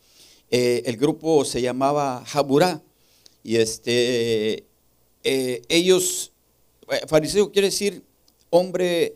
Eh, 0.51 0.83
el 0.85 0.97
grupo 0.97 1.45
se 1.45 1.61
llamaba 1.61 2.25
Jaburá, 2.25 2.83
y 3.41 3.55
este, 3.55 4.65
eh, 5.23 5.61
ellos, 5.69 6.33
fariseo 7.07 7.53
quiere 7.53 7.69
decir 7.69 8.03
hombre 8.49 9.15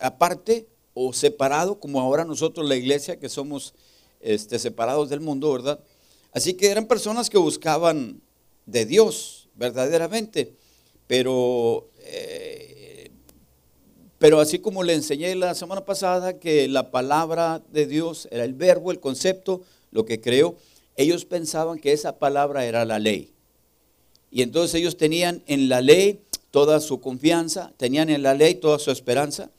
aparte 0.00 0.66
o 0.94 1.12
separado, 1.12 1.78
como 1.78 2.00
ahora 2.00 2.24
nosotros 2.24 2.68
la 2.68 2.74
iglesia, 2.74 3.20
que 3.20 3.28
somos 3.28 3.72
este, 4.20 4.58
separados 4.58 5.08
del 5.10 5.20
mundo, 5.20 5.52
¿verdad? 5.52 5.78
Así 6.32 6.54
que 6.54 6.66
eran 6.66 6.88
personas 6.88 7.30
que 7.30 7.38
buscaban 7.38 8.20
de 8.66 8.86
Dios 8.86 9.48
verdaderamente, 9.54 10.54
pero, 11.06 11.90
eh, 11.98 13.10
pero 14.18 14.40
así 14.40 14.58
como 14.58 14.82
le 14.82 14.94
enseñé 14.94 15.34
la 15.34 15.54
semana 15.54 15.84
pasada 15.84 16.38
que 16.38 16.68
la 16.68 16.90
palabra 16.90 17.62
de 17.70 17.86
Dios 17.86 18.28
era 18.30 18.44
el 18.44 18.54
verbo, 18.54 18.90
el 18.90 19.00
concepto, 19.00 19.62
lo 19.90 20.04
que 20.04 20.20
creo, 20.20 20.56
ellos 20.96 21.24
pensaban 21.24 21.78
que 21.78 21.92
esa 21.92 22.18
palabra 22.18 22.64
era 22.64 22.84
la 22.84 22.98
ley. 22.98 23.32
Y 24.30 24.42
entonces 24.42 24.74
ellos 24.80 24.96
tenían 24.96 25.42
en 25.46 25.68
la 25.68 25.80
ley 25.80 26.20
toda 26.50 26.80
su 26.80 27.00
confianza, 27.00 27.72
tenían 27.76 28.10
en 28.10 28.22
la 28.22 28.34
ley 28.34 28.54
toda 28.54 28.78
su 28.78 28.90
esperanza. 28.90 29.50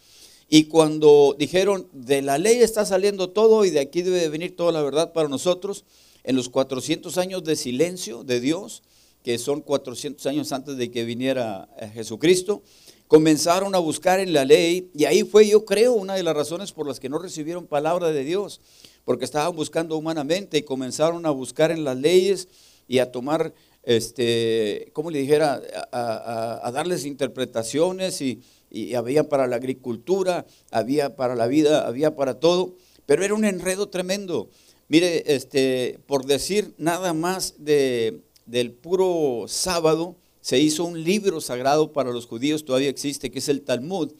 Y 0.49 0.65
cuando 0.65 1.35
dijeron, 1.37 1.87
de 1.93 2.21
la 2.21 2.37
ley 2.37 2.57
está 2.57 2.85
saliendo 2.85 3.29
todo 3.29 3.65
y 3.65 3.69
de 3.69 3.79
aquí 3.79 4.01
debe 4.01 4.29
venir 4.29 4.55
toda 4.55 4.71
la 4.71 4.81
verdad 4.81 5.13
para 5.13 5.29
nosotros, 5.29 5.85
en 6.23 6.35
los 6.35 6.49
400 6.49 7.17
años 7.17 7.43
de 7.43 7.55
silencio 7.55 8.23
de 8.23 8.39
Dios, 8.39 8.83
que 9.23 9.37
son 9.37 9.61
400 9.61 10.25
años 10.25 10.51
antes 10.51 10.77
de 10.77 10.91
que 10.91 11.05
viniera 11.05 11.69
eh, 11.79 11.89
Jesucristo, 11.93 12.63
comenzaron 13.07 13.75
a 13.75 13.79
buscar 13.79 14.19
en 14.19 14.33
la 14.33 14.45
ley 14.45 14.89
y 14.93 15.05
ahí 15.05 15.23
fue, 15.23 15.47
yo 15.47 15.65
creo, 15.65 15.93
una 15.93 16.15
de 16.15 16.23
las 16.23 16.35
razones 16.35 16.71
por 16.71 16.87
las 16.87 16.99
que 16.99 17.09
no 17.09 17.19
recibieron 17.19 17.67
palabra 17.67 18.11
de 18.11 18.23
Dios, 18.23 18.61
porque 19.03 19.25
estaban 19.25 19.55
buscando 19.55 19.97
humanamente 19.97 20.57
y 20.57 20.63
comenzaron 20.63 21.25
a 21.25 21.31
buscar 21.31 21.71
en 21.71 21.83
las 21.83 21.97
leyes 21.97 22.47
y 22.87 22.99
a 22.99 23.11
tomar, 23.11 23.53
este, 23.83 24.89
como 24.93 25.11
le 25.11 25.19
dijera, 25.19 25.61
a 25.91 26.71
darles 26.73 27.05
interpretaciones 27.05 28.21
y 28.21 28.41
y 28.71 28.95
había 28.95 29.27
para 29.27 29.47
la 29.47 29.57
agricultura, 29.57 30.45
había 30.71 31.15
para 31.17 31.35
la 31.35 31.47
vida, 31.47 31.85
había 31.85 32.15
para 32.15 32.39
todo, 32.39 32.75
pero 33.05 33.23
era 33.23 33.33
un 33.33 33.43
enredo 33.43 33.89
tremendo. 33.89 34.49
Mire, 34.91 35.23
este, 35.33 35.99
por 36.05 36.25
decir 36.25 36.73
nada 36.77 37.13
más 37.13 37.55
de, 37.59 38.23
del 38.45 38.73
puro 38.73 39.45
sábado, 39.47 40.17
se 40.41 40.59
hizo 40.59 40.83
un 40.83 41.01
libro 41.01 41.39
sagrado 41.39 41.93
para 41.93 42.11
los 42.11 42.25
judíos, 42.25 42.65
todavía 42.65 42.89
existe, 42.89 43.31
que 43.31 43.39
es 43.39 43.47
el 43.47 43.61
Talmud, 43.61 44.11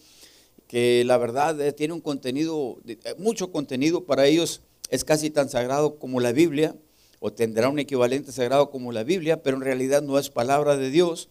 que 0.67 1.03
la 1.03 1.17
verdad 1.17 1.59
eh, 1.59 1.73
tiene 1.73 1.93
un 1.93 1.99
contenido, 1.99 2.77
eh, 2.87 2.97
mucho 3.17 3.51
contenido 3.51 4.05
para 4.05 4.27
ellos, 4.27 4.61
es 4.87 5.03
casi 5.03 5.29
tan 5.29 5.49
sagrado 5.49 5.99
como 5.99 6.21
la 6.21 6.31
Biblia, 6.31 6.73
o 7.19 7.33
tendrá 7.33 7.67
un 7.67 7.79
equivalente 7.79 8.31
sagrado 8.31 8.69
como 8.69 8.93
la 8.93 9.03
Biblia, 9.03 9.43
pero 9.43 9.57
en 9.57 9.63
realidad 9.63 10.01
no 10.01 10.17
es 10.17 10.29
palabra 10.29 10.77
de 10.77 10.89
Dios, 10.89 11.27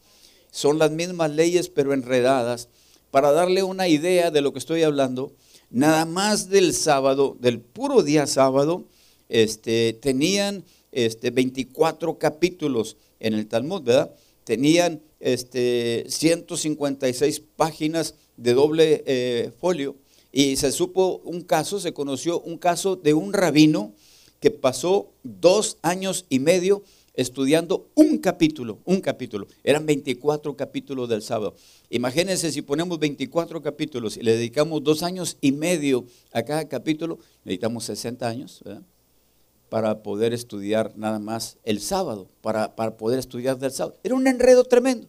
son 0.51 0.79
las 0.79 0.91
mismas 0.91 1.31
leyes 1.31 1.71
pero 1.71 1.95
enredadas. 1.95 2.69
Para 3.11 3.33
darle 3.33 3.63
una 3.63 3.89
idea 3.89 4.31
de 4.31 4.43
lo 4.43 4.53
que 4.53 4.59
estoy 4.59 4.83
hablando, 4.83 5.33
nada 5.71 6.05
más 6.05 6.51
del 6.51 6.75
sábado, 6.75 7.39
del 7.41 7.59
puro 7.59 8.03
día 8.03 8.27
sábado, 8.27 8.85
este, 9.31 9.95
tenían 9.95 10.65
este, 10.93 11.31
24 11.31 12.19
capítulos 12.19 12.97
en 13.21 13.35
el 13.35 13.47
Talmud, 13.47 13.83
¿verdad? 13.83 14.15
Tenían 14.45 15.01
este, 15.21 16.05
156 16.09 17.43
páginas 17.57 18.17
de 18.37 18.55
doble 18.55 19.05
eh, 19.07 19.53
folio 19.59 19.97
y 20.33 20.57
se 20.57 20.73
supo 20.73 21.21
un 21.25 21.43
caso, 21.43 21.81
se 21.81 21.93
conoció 21.93 22.41
un 22.41 22.59
caso 22.59 22.97
de 22.97 23.15
un 23.15 23.33
rabino 23.33 23.95
que 24.41 24.51
pasó 24.51 25.13
dos 25.23 25.79
años 25.83 26.27
y 26.29 26.39
medio 26.39 26.83
estudiando 27.15 27.91
un 27.95 28.19
capítulo, 28.19 28.79
un 28.85 29.01
capítulo. 29.01 29.47
Eran 29.63 29.85
24 29.85 30.57
capítulos 30.57 31.09
del 31.09 31.23
sábado. 31.23 31.55
Imagínense 31.91 32.51
si 32.51 32.63
ponemos 32.63 32.99
24 32.99 33.63
capítulos 33.63 34.17
y 34.17 34.23
le 34.23 34.37
dedicamos 34.37 34.83
dos 34.83 35.03
años 35.03 35.37
y 35.41 35.53
medio 35.53 36.07
a 36.33 36.43
cada 36.43 36.67
capítulo, 36.69 37.19
necesitamos 37.45 37.85
60 37.85 38.29
años 38.29 38.63
para 39.71 40.03
poder 40.03 40.35
estudiar 40.35 40.93
nada 40.97 41.19
más 41.19 41.57
el 41.65 41.81
sábado, 41.81 42.29
para, 42.43 42.77
para 42.77 42.99
poder 42.99 43.19
estudiar 43.19 43.59
del 43.59 43.73
sábado. 43.73 43.97
Era 44.03 44.15
un 44.15 44.27
enredo 44.27 44.65
tremendo. 44.65 45.09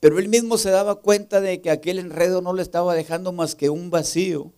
Pero 0.00 0.18
él 0.18 0.28
mismo 0.28 0.56
se 0.56 0.70
daba 0.70 0.94
cuenta 0.94 1.42
de 1.42 1.60
que 1.60 1.70
aquel 1.70 1.98
enredo 1.98 2.40
no 2.40 2.54
le 2.54 2.62
estaba 2.62 2.94
dejando 2.94 3.32
más 3.32 3.54
que 3.54 3.68
un 3.68 3.90
vacío. 3.90 4.50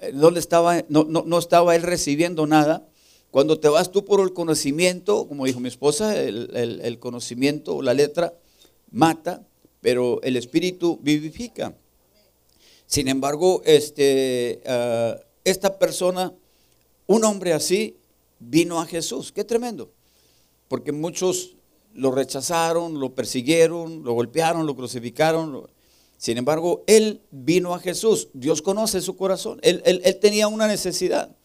Eh, 0.00 0.10
no, 0.12 0.30
estaba, 0.30 0.82
no, 0.88 1.04
no 1.04 1.38
estaba 1.38 1.76
él 1.76 1.84
recibiendo 1.84 2.48
nada 2.48 2.88
cuando 3.36 3.60
te 3.60 3.68
vas 3.68 3.92
tú 3.92 4.04
por 4.06 4.20
el 4.20 4.32
conocimiento, 4.32 5.28
como 5.28 5.44
dijo 5.44 5.60
mi 5.60 5.68
esposa, 5.68 6.18
el, 6.18 6.98
conocimiento, 6.98 7.82
la 7.82 7.92
letra, 7.92 8.32
mata, 8.90 9.46
pero 9.82 10.22
el 10.22 10.36
espíritu 10.36 10.98
vivifica. 11.02 11.76
Sin 12.86 13.08
embargo, 13.08 13.60
este, 13.66 14.62
ah, 14.64 15.18
esta 15.44 15.78
persona, 15.78 16.32
un 17.06 17.24
hombre 17.24 17.52
así, 17.52 17.98
vino 18.38 18.80
a 18.80 18.86
Jesús. 18.86 19.32
Qué 19.32 19.44
tremendo. 19.44 19.92
Porque 20.68 20.92
muchos 20.92 21.56
lo 21.94 22.10
rechazaron, 22.10 23.00
lo 23.00 23.14
persiguieron, 23.14 24.04
lo 24.04 24.12
golpearon, 24.12 24.66
lo 24.66 24.76
crucificaron. 24.76 25.68
Sin 26.18 26.38
embargo, 26.38 26.84
él 26.86 27.22
vino 27.30 27.74
a 27.74 27.78
Jesús. 27.78 28.28
Dios 28.32 28.62
conoce 28.62 29.00
su 29.00 29.16
corazón. 29.16 29.60
él 29.62 30.18
tenía 30.20 30.48
una 30.48 30.66
necesidad. 30.66 31.36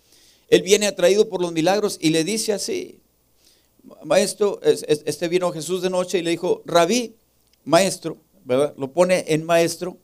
Él 0.52 0.64
viene 0.64 0.88
atraído 0.88 1.30
por 1.30 1.42
los 1.42 1.54
milagros 1.54 1.98
y 2.02 2.10
le 2.10 2.26
dice 2.26 2.52
así, 2.52 3.00
maestro, 4.04 4.60
este 4.64 5.28
vino 5.30 5.52
Jesús 5.52 5.82
de 5.82 5.90
noche 5.90 6.20
y 6.20 6.22
le 6.22 6.32
dijo, 6.32 6.62
rabí, 6.66 7.16
maestro, 7.64 8.18
¿verdad? 8.44 8.74
Lo 8.78 8.92
pone 8.92 9.24
en 9.30 9.46
maestro. 9.46 9.98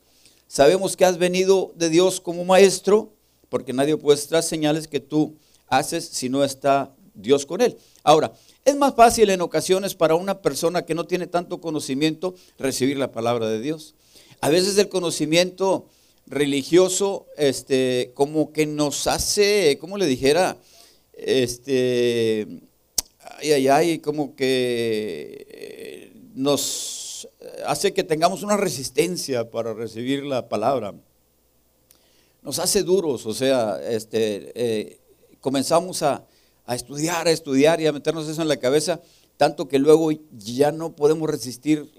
Sabemos 0.46 0.96
que 0.96 1.04
has 1.04 1.18
venido 1.18 1.72
de 1.76 1.90
Dios 1.90 2.20
como 2.20 2.46
maestro, 2.46 3.12
porque 3.50 3.74
nadie 3.74 3.96
puede 3.98 4.18
estar 4.18 4.42
señales 4.42 4.88
que 4.88 5.00
tú 5.00 5.36
haces 5.68 6.04
si 6.04 6.28
no 6.28 6.44
está 6.44 6.94
Dios 7.14 7.46
con 7.46 7.60
él. 7.60 7.76
Ahora, 8.02 8.32
es 8.64 8.76
más 8.76 8.94
fácil 8.94 9.30
en 9.30 9.40
ocasiones 9.40 9.94
para 9.94 10.14
una 10.14 10.40
persona 10.40 10.84
que 10.84 10.94
no 10.94 11.06
tiene 11.06 11.26
tanto 11.26 11.60
conocimiento 11.60 12.34
recibir 12.58 12.96
la 12.96 13.12
palabra 13.12 13.48
de 13.48 13.60
Dios. 13.60 13.94
A 14.40 14.50
veces 14.50 14.78
el 14.78 14.88
conocimiento 14.88 15.86
religioso, 16.26 17.26
este, 17.36 18.12
como 18.14 18.52
que 18.52 18.66
nos 18.66 19.06
hace, 19.06 19.78
como 19.80 19.96
le 19.96 20.06
dijera, 20.06 20.56
este, 21.14 22.46
ay, 23.38 23.52
ay, 23.52 23.68
ay, 23.68 23.98
como 23.98 24.36
que 24.36 25.46
eh, 25.48 26.12
nos 26.34 27.28
hace 27.66 27.92
que 27.92 28.04
tengamos 28.04 28.42
una 28.42 28.56
resistencia 28.56 29.50
para 29.50 29.74
recibir 29.74 30.24
la 30.24 30.48
palabra. 30.48 30.94
Nos 32.42 32.58
hace 32.58 32.82
duros, 32.82 33.26
o 33.26 33.34
sea, 33.34 33.80
este, 33.90 34.52
eh, 34.54 35.00
comenzamos 35.40 36.02
a, 36.02 36.24
a 36.66 36.74
estudiar, 36.74 37.26
a 37.28 37.30
estudiar 37.30 37.80
y 37.80 37.86
a 37.86 37.92
meternos 37.92 38.28
eso 38.28 38.42
en 38.42 38.48
la 38.48 38.56
cabeza, 38.58 39.00
tanto 39.36 39.68
que 39.68 39.78
luego 39.78 40.10
ya 40.32 40.72
no 40.72 40.96
podemos 40.96 41.28
resistir, 41.30 41.90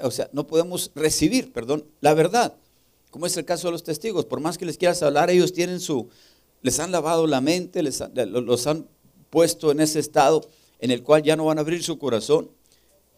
o 0.00 0.10
sea, 0.10 0.28
no 0.32 0.46
podemos 0.46 0.90
recibir, 0.94 1.52
perdón, 1.52 1.84
la 2.00 2.14
verdad 2.14 2.56
como 3.10 3.26
es 3.26 3.36
el 3.36 3.44
caso 3.44 3.68
de 3.68 3.72
los 3.72 3.84
testigos, 3.84 4.24
por 4.26 4.40
más 4.40 4.58
que 4.58 4.66
les 4.66 4.76
quieras 4.76 5.02
hablar, 5.02 5.30
ellos 5.30 5.52
tienen 5.52 5.80
su, 5.80 6.08
les 6.62 6.78
han 6.78 6.92
lavado 6.92 7.26
la 7.26 7.40
mente, 7.40 7.82
les 7.82 8.02
los 8.14 8.66
han 8.66 8.86
puesto 9.30 9.70
en 9.70 9.80
ese 9.80 9.98
estado 9.98 10.48
en 10.78 10.90
el 10.90 11.02
cual 11.02 11.22
ya 11.22 11.36
no 11.36 11.46
van 11.46 11.58
a 11.58 11.62
abrir 11.62 11.82
su 11.82 11.98
corazón. 11.98 12.50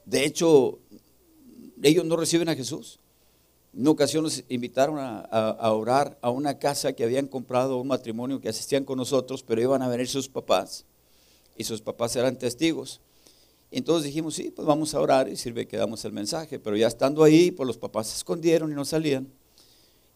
De 0.04 0.24
hecho, 0.24 0.78
ellos 1.82 2.04
no 2.04 2.16
reciben 2.16 2.48
a 2.48 2.54
Jesús. 2.54 2.98
En 3.72 3.84
nos 3.84 4.42
invitaron 4.48 4.98
a, 4.98 5.20
a, 5.20 5.72
orar 5.72 6.18
a 6.22 6.30
una 6.30 6.58
casa 6.58 6.92
que 6.92 7.04
habían 7.04 7.28
comprado 7.28 7.78
un 7.78 7.86
matrimonio 7.86 8.40
que 8.40 8.48
asistían 8.48 8.84
con 8.84 8.98
nosotros, 8.98 9.44
pero 9.44 9.60
iban 9.60 9.82
a 9.82 9.88
venir 9.88 10.08
sus 10.08 10.28
papás 10.28 10.84
y 11.56 11.64
sus 11.64 11.80
papás 11.80 12.16
eran 12.16 12.36
testigos. 12.36 13.00
Entonces 13.70 14.06
dijimos, 14.06 14.34
sí, 14.34 14.50
pues 14.50 14.66
vamos 14.66 14.94
a 14.94 15.00
orar 15.00 15.28
y 15.28 15.36
sirve 15.36 15.68
que 15.68 15.76
damos 15.76 16.04
el 16.04 16.12
mensaje, 16.12 16.58
pero 16.58 16.76
ya 16.76 16.88
estando 16.88 17.22
ahí, 17.22 17.52
pues 17.52 17.66
los 17.66 17.78
papás 17.78 18.08
se 18.08 18.16
escondieron 18.16 18.72
y 18.72 18.74
no 18.74 18.84
salían. 18.84 19.28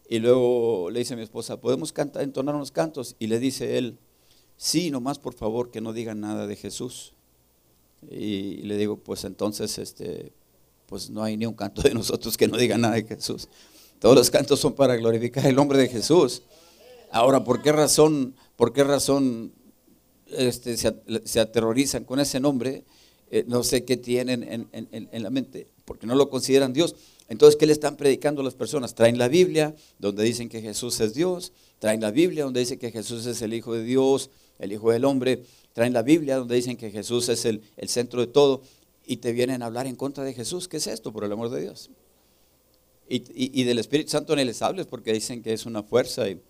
Y 0.09 0.19
luego 0.19 0.91
le 0.91 0.99
dice 0.99 1.15
a 1.15 1.17
mi 1.17 1.23
esposa, 1.23 1.61
¿podemos 1.61 1.93
cantar, 1.93 2.23
entonar 2.23 2.57
unos 2.57 2.73
cantos? 2.73 3.15
Y 3.21 3.29
le 3.29 3.39
dice 3.39 3.79
él, 3.79 3.97
sí, 4.57 4.91
nomás 4.91 5.21
por 5.21 5.35
favor 5.35 5.71
que 5.71 5.81
no 5.81 5.93
digan 5.93 6.21
nada 6.21 6.49
de 6.49 6.57
Jesús. 6.57 7.13
Y 8.11 8.57
le 8.63 8.77
digo, 8.77 8.97
pues 8.97 9.25
entonces, 9.25 9.79
este, 9.79 10.33
pues 10.87 11.11
no 11.11 11.23
hay 11.23 11.37
ni 11.37 11.47
un 11.47 11.55
canto 11.55 11.83
de 11.83 11.95
nosotros 11.95 12.37
que 12.37 12.49
no 12.49 12.57
diga 12.57 12.79
nada 12.79 12.95
de 12.95 13.05
Jesús. 13.05 13.49
Todos 13.99 14.17
los 14.17 14.31
cantos 14.31 14.61
son 14.61 14.75
para 14.75 14.97
glorificar 14.97 15.47
el 15.47 15.57
nombre 15.57 15.79
de 15.79 15.89
Jesús. 15.89 16.43
Ahora, 17.11 17.45
¿por 17.45 17.63
qué 17.63 17.73
razón, 17.73 18.35
por 18.57 18.73
qué 18.73 18.85
razón 18.85 19.53
este, 20.37 20.77
se, 20.77 21.41
aterrorizan 21.41 22.05
con 22.05 22.19
ese 22.21 22.41
nombre, 22.41 22.85
eh, 23.31 23.45
no 23.47 23.63
sé 23.63 23.85
qué 23.85 23.97
tienen 23.97 24.43
en, 24.73 25.23
la 25.23 25.31
mente, 25.31 25.69
porque 25.85 26.07
no 26.07 26.15
lo 26.15 26.31
consideran 26.31 26.73
Dios. 26.73 26.95
Entonces, 27.29 27.57
¿qué 27.57 27.67
le 27.67 27.73
están 27.73 27.97
predicando 27.97 28.41
a 28.41 28.45
las 28.45 28.55
personas? 28.55 28.95
Traen 28.95 29.19
la 29.19 29.29
Biblia, 29.29 29.75
donde 29.99 30.25
dicen 30.25 30.49
que 30.49 30.61
Jesús 30.61 31.01
es 31.01 31.15
Dios, 31.15 31.53
traen 31.79 32.01
la 32.01 32.11
Biblia, 32.11 32.45
donde 32.45 32.61
dice 32.61 32.79
que 32.79 32.91
Jesús 32.91 33.27
es 33.27 33.43
el 33.43 33.55
Hijo 33.55 33.75
de 33.75 33.83
Dios, 33.83 34.31
el 34.59 34.73
Hijo 34.73 34.91
del 34.93 35.05
Hombre, 35.05 35.43
traen 35.73 35.93
la 35.93 36.03
Biblia, 36.03 36.37
donde 36.37 36.55
dicen 36.55 36.77
que 36.77 36.91
Jesús 36.91 37.29
es 37.29 37.45
el 37.45 37.63
centro 37.87 38.21
de 38.21 38.27
todo, 38.27 38.63
y 39.07 39.19
te 39.19 39.33
vienen 39.33 39.63
a 39.63 39.67
hablar 39.67 39.87
en 39.87 39.97
contra 39.97 40.25
de 40.25 40.35
Jesús. 40.35 40.69
¿Qué 40.69 40.79
es 40.79 40.87
esto, 40.87 41.13
por 41.13 41.25
el 41.25 41.33
amor 41.33 41.51
de 41.51 41.61
Dios? 41.61 41.91
Y, 43.07 43.65
del 43.65 43.79
Espíritu 43.79 44.11
Santo 44.11 44.35
ni 44.35 44.45
les 44.45 44.63
hables 44.63 44.87
porque 44.87 45.13
dicen 45.13 45.43
que 45.43 45.53
es 45.53 45.67
una 45.67 45.83
fuerza. 45.83 46.29
Y, 46.29 46.41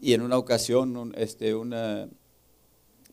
y 0.00 0.12
en 0.12 0.22
una 0.22 0.36
ocasión, 0.36 1.14
este, 1.16 1.54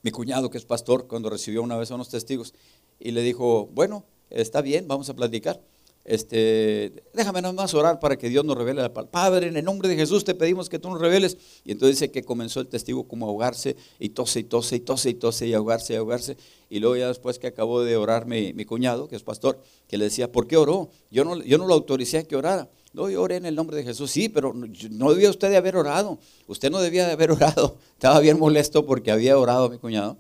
mi 0.02 0.12
cuñado 0.12 0.50
que 0.50 0.58
es 0.58 0.66
pastor, 0.66 1.08
cuando 1.08 1.30
recibió 1.30 1.62
una 1.62 1.78
vez 1.78 1.92
a 1.92 1.96
unos 1.96 2.10
testigos, 2.10 2.54
y 3.00 3.12
le 3.12 3.22
dijo, 3.22 3.68
bueno, 3.74 4.06
está 4.30 4.62
bien, 4.62 4.88
vamos 4.88 5.10
a 5.10 5.16
platicar 5.16 5.62
este, 6.06 7.04
déjame 7.16 7.42
nada 7.42 7.52
más 7.52 7.74
orar 7.74 8.00
para 8.00 8.16
que 8.16 8.30
Dios 8.30 8.46
nos 8.46 8.56
revele 8.56 8.80
la 8.80 8.94
palabra. 8.94 9.12
Padre, 9.12 9.48
en 9.48 9.58
el 9.58 9.66
nombre 9.66 9.90
de 9.90 9.96
Jesús 9.96 10.24
te 10.24 10.36
pedimos 10.36 10.70
que 10.70 10.78
tú 10.78 10.92
nos 10.92 11.02
reveles. 11.02 11.36
Y 11.64 11.72
entonces 11.72 11.98
dice 11.98 12.12
que 12.12 12.24
comenzó 12.24 12.60
el 12.60 12.68
testigo 12.68 13.08
como 13.08 13.26
a 13.26 13.30
ahogarse 13.30 13.76
y 14.00 14.10
tose 14.10 14.42
y 14.42 14.44
tose 14.44 14.76
y 14.76 14.80
tose 14.82 15.10
y 15.10 15.14
tose 15.16 15.48
y 15.48 15.54
ahogarse 15.56 15.94
y 15.94 15.96
ahogarse. 15.96 16.38
Y 16.70 16.80
luego 16.80 16.96
ya 16.96 17.08
después 17.08 17.40
que 17.40 17.48
acabó 17.48 17.82
de 17.84 17.98
orar 17.98 18.28
mi, 18.28 18.54
cuñado, 18.66 19.08
que 19.08 19.16
es 19.16 19.24
pastor, 19.24 19.60
que 19.88 19.98
le 19.98 20.06
decía, 20.06 20.32
¿por 20.32 20.46
qué 20.46 20.58
oró? 20.58 20.92
Yo 21.10 21.26
no, 21.26 21.42
yo 21.42 21.58
no 21.58 21.66
lo 21.66 21.74
autoricé 21.74 22.20
a 22.20 22.24
que 22.24 22.36
orara. 22.36 22.70
No, 22.94 23.10
yo 23.10 23.24
oré 23.24 23.38
en 23.38 23.48
el 23.48 23.56
nombre 23.56 23.76
de 23.76 23.84
Jesús. 23.84 24.12
Sí, 24.12 24.30
pero 24.30 24.54
no 24.54 25.10
debía 25.12 25.32
usted 25.32 25.50
de 25.50 25.58
haber 25.58 25.76
orado. 25.76 26.20
Usted 26.46 26.70
no 26.70 26.82
debía 26.82 27.08
de 27.08 27.14
haber 27.14 27.32
orado. 27.32 27.78
Estaba 27.94 28.20
bien 28.20 28.38
molesto 28.38 28.86
porque 28.86 29.10
había 29.10 29.40
orado 29.40 29.72
mi 29.72 29.80
cuñado. 29.80 30.18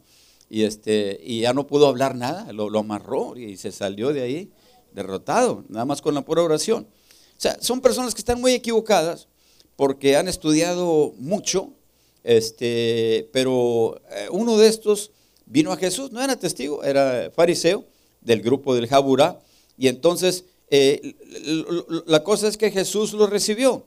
Y, 0.50 0.64
este, 0.64 1.20
y 1.24 1.42
ya 1.42 1.54
no 1.54 1.68
pudo 1.68 1.88
hablar 1.88 2.16
nada. 2.16 2.52
Lo 2.54 2.80
amarró 2.80 3.38
y 3.38 3.58
se 3.58 3.72
salió 3.72 4.12
de 4.12 4.24
ahí 4.24 4.52
derrotado, 4.96 5.66
nada 5.68 5.86
más 5.86 6.02
con 6.02 6.16
la 6.16 6.24
pura 6.24 6.42
oración. 6.42 6.88
O 7.38 7.42
sea, 7.42 7.58
son 7.62 7.82
personas 7.82 8.16
que 8.16 8.22
están 8.22 8.40
muy 8.42 8.54
equivocadas 8.54 9.28
porque 9.76 10.16
han 10.16 10.28
estudiado 10.28 11.14
mucho, 11.20 11.74
este, 12.24 13.30
pero 13.34 14.02
eh, 14.10 14.28
uno 14.32 14.58
de 14.58 14.68
estos 14.68 15.12
vino 15.46 15.72
a 15.72 15.78
Jesús, 15.78 16.12
no 16.12 16.24
era 16.24 16.40
testigo, 16.40 16.84
era 16.84 17.30
fariseo 17.36 17.86
del 18.22 18.42
grupo 18.42 18.74
del 18.74 18.88
Jaburá, 18.88 19.40
y 19.78 19.90
entonces 19.90 20.46
eh, 20.70 21.14
la 22.08 22.24
cosa 22.24 22.48
es 22.48 22.58
que 22.58 22.72
Jesús 22.72 23.14
lo 23.14 23.28
recibió. 23.28 23.86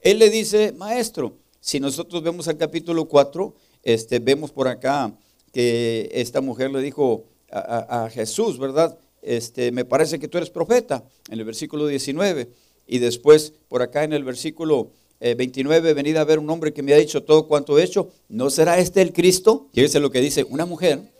Él 0.00 0.18
le 0.18 0.30
dice, 0.30 0.72
maestro, 0.72 1.36
si 1.60 1.78
nosotros 1.78 2.22
vemos 2.22 2.48
el 2.48 2.56
capítulo 2.56 3.04
4, 3.04 3.54
este, 3.82 4.18
vemos 4.18 4.50
por 4.50 4.68
acá 4.68 5.12
que 5.52 6.08
esta 6.12 6.40
mujer 6.40 6.70
le 6.70 6.80
dijo 6.80 7.24
a 7.50 8.10
Jesús, 8.12 8.58
¿verdad? 8.58 8.98
Este, 9.26 9.72
me 9.72 9.84
parece 9.84 10.18
que 10.18 10.28
tú 10.28 10.38
eres 10.38 10.50
profeta, 10.50 11.04
en 11.28 11.38
el 11.38 11.44
versículo 11.44 11.86
19. 11.86 12.48
Y 12.86 12.98
después, 12.98 13.52
por 13.68 13.82
acá 13.82 14.04
en 14.04 14.12
el 14.12 14.24
versículo 14.24 14.92
29, 15.20 15.90
eh, 15.90 15.94
venid 15.94 16.16
a 16.16 16.24
ver 16.24 16.38
un 16.38 16.48
hombre 16.48 16.72
que 16.72 16.82
me 16.82 16.92
ha 16.94 16.96
dicho 16.96 17.22
todo 17.24 17.48
cuanto 17.48 17.78
he 17.78 17.82
hecho, 17.82 18.10
¿no 18.28 18.50
será 18.50 18.78
este 18.78 19.02
el 19.02 19.12
Cristo? 19.12 19.68
Fíjese 19.72 19.98
lo 19.98 20.10
que 20.10 20.20
dice, 20.20 20.44
una 20.44 20.66
mujer 20.66 21.12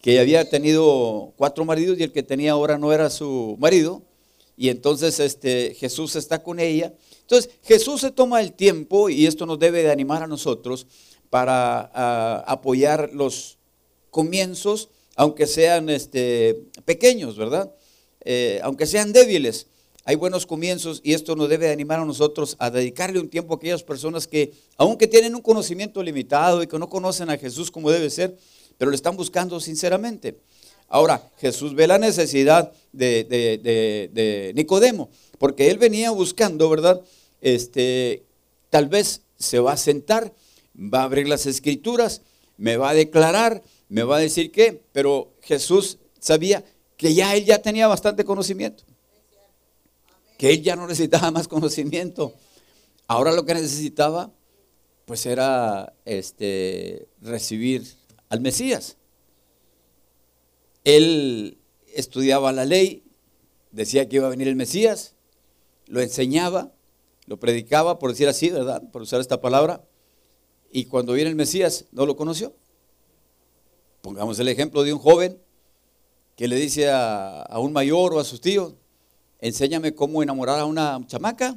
que 0.00 0.20
había 0.20 0.48
tenido 0.48 1.32
cuatro 1.36 1.64
maridos 1.64 1.98
y 1.98 2.02
el 2.02 2.12
que 2.12 2.22
tenía 2.22 2.52
ahora 2.52 2.78
no 2.78 2.92
era 2.92 3.10
su 3.10 3.56
marido, 3.58 4.02
y 4.56 4.68
entonces 4.68 5.18
este, 5.20 5.74
Jesús 5.74 6.14
está 6.16 6.42
con 6.42 6.60
ella. 6.60 6.94
Entonces 7.22 7.50
Jesús 7.62 8.00
se 8.02 8.10
toma 8.10 8.40
el 8.40 8.52
tiempo, 8.52 9.08
y 9.08 9.26
esto 9.26 9.46
nos 9.46 9.58
debe 9.58 9.82
de 9.82 9.90
animar 9.90 10.22
a 10.22 10.26
nosotros, 10.26 10.86
para 11.28 11.90
ah, 11.92 12.44
apoyar 12.46 13.10
los 13.12 13.58
comienzos 14.10 14.90
aunque 15.16 15.46
sean 15.46 15.88
este, 15.90 16.64
pequeños, 16.84 17.36
¿verdad? 17.36 17.72
Eh, 18.24 18.60
aunque 18.62 18.86
sean 18.86 19.12
débiles, 19.12 19.66
hay 20.04 20.16
buenos 20.16 20.46
comienzos 20.46 21.00
y 21.02 21.14
esto 21.14 21.34
nos 21.36 21.48
debe 21.48 21.70
animar 21.70 22.00
a 22.00 22.04
nosotros 22.04 22.56
a 22.58 22.70
dedicarle 22.70 23.20
un 23.20 23.28
tiempo 23.28 23.54
a 23.54 23.56
aquellas 23.56 23.82
personas 23.82 24.26
que, 24.26 24.52
aunque 24.76 25.06
tienen 25.06 25.34
un 25.34 25.40
conocimiento 25.40 26.02
limitado 26.02 26.62
y 26.62 26.66
que 26.66 26.78
no 26.78 26.88
conocen 26.88 27.30
a 27.30 27.38
Jesús 27.38 27.70
como 27.70 27.90
debe 27.90 28.10
ser, 28.10 28.36
pero 28.76 28.90
le 28.90 28.96
están 28.96 29.16
buscando 29.16 29.60
sinceramente. 29.60 30.36
Ahora, 30.88 31.30
Jesús 31.38 31.74
ve 31.74 31.86
la 31.86 31.98
necesidad 31.98 32.72
de, 32.92 33.24
de 33.24 34.52
Nicodemo, 34.54 35.08
porque 35.38 35.70
él 35.70 35.78
venía 35.78 36.10
buscando, 36.10 36.68
¿verdad? 36.68 37.00
Este, 37.40 38.24
tal 38.70 38.88
vez 38.88 39.22
se 39.38 39.58
va 39.58 39.72
a 39.72 39.76
sentar, 39.76 40.32
va 40.76 41.00
a 41.00 41.04
abrir 41.04 41.28
las 41.28 41.46
escrituras, 41.46 42.22
me 42.56 42.76
va 42.76 42.90
a 42.90 42.94
declarar, 42.94 43.62
me 43.94 44.02
va 44.02 44.16
a 44.16 44.18
decir 44.18 44.50
qué, 44.50 44.82
pero 44.90 45.36
Jesús 45.40 45.98
sabía 46.18 46.64
que 46.96 47.14
ya 47.14 47.36
él 47.36 47.44
ya 47.44 47.62
tenía 47.62 47.86
bastante 47.86 48.24
conocimiento, 48.24 48.82
que 50.36 50.50
él 50.50 50.64
ya 50.64 50.74
no 50.74 50.88
necesitaba 50.88 51.30
más 51.30 51.46
conocimiento. 51.46 52.34
Ahora 53.06 53.30
lo 53.30 53.46
que 53.46 53.54
necesitaba, 53.54 54.32
pues 55.04 55.26
era 55.26 55.94
este, 56.06 57.06
recibir 57.20 57.86
al 58.30 58.40
Mesías. 58.40 58.96
Él 60.82 61.58
estudiaba 61.94 62.50
la 62.50 62.64
ley, 62.64 63.04
decía 63.70 64.08
que 64.08 64.16
iba 64.16 64.26
a 64.26 64.30
venir 64.30 64.48
el 64.48 64.56
Mesías, 64.56 65.14
lo 65.86 66.00
enseñaba, 66.00 66.72
lo 67.26 67.38
predicaba, 67.38 68.00
por 68.00 68.10
decir 68.10 68.26
así, 68.26 68.50
¿verdad? 68.50 68.82
Por 68.90 69.02
usar 69.02 69.20
esta 69.20 69.40
palabra. 69.40 69.84
Y 70.72 70.86
cuando 70.86 71.12
viene 71.12 71.30
el 71.30 71.36
Mesías, 71.36 71.84
no 71.92 72.06
lo 72.06 72.16
conoció. 72.16 72.56
Pongamos 74.04 74.38
el 74.38 74.48
ejemplo 74.48 74.82
de 74.82 74.92
un 74.92 74.98
joven 74.98 75.40
que 76.36 76.46
le 76.46 76.56
dice 76.56 76.90
a, 76.90 77.46
un 77.58 77.72
mayor 77.72 78.12
o 78.12 78.20
a 78.20 78.24
sus 78.24 78.38
tíos, 78.38 78.74
enséñame 79.40 79.94
cómo 79.94 80.22
enamorar 80.22 80.60
a 80.60 80.66
una 80.66 81.00
chamaca. 81.06 81.56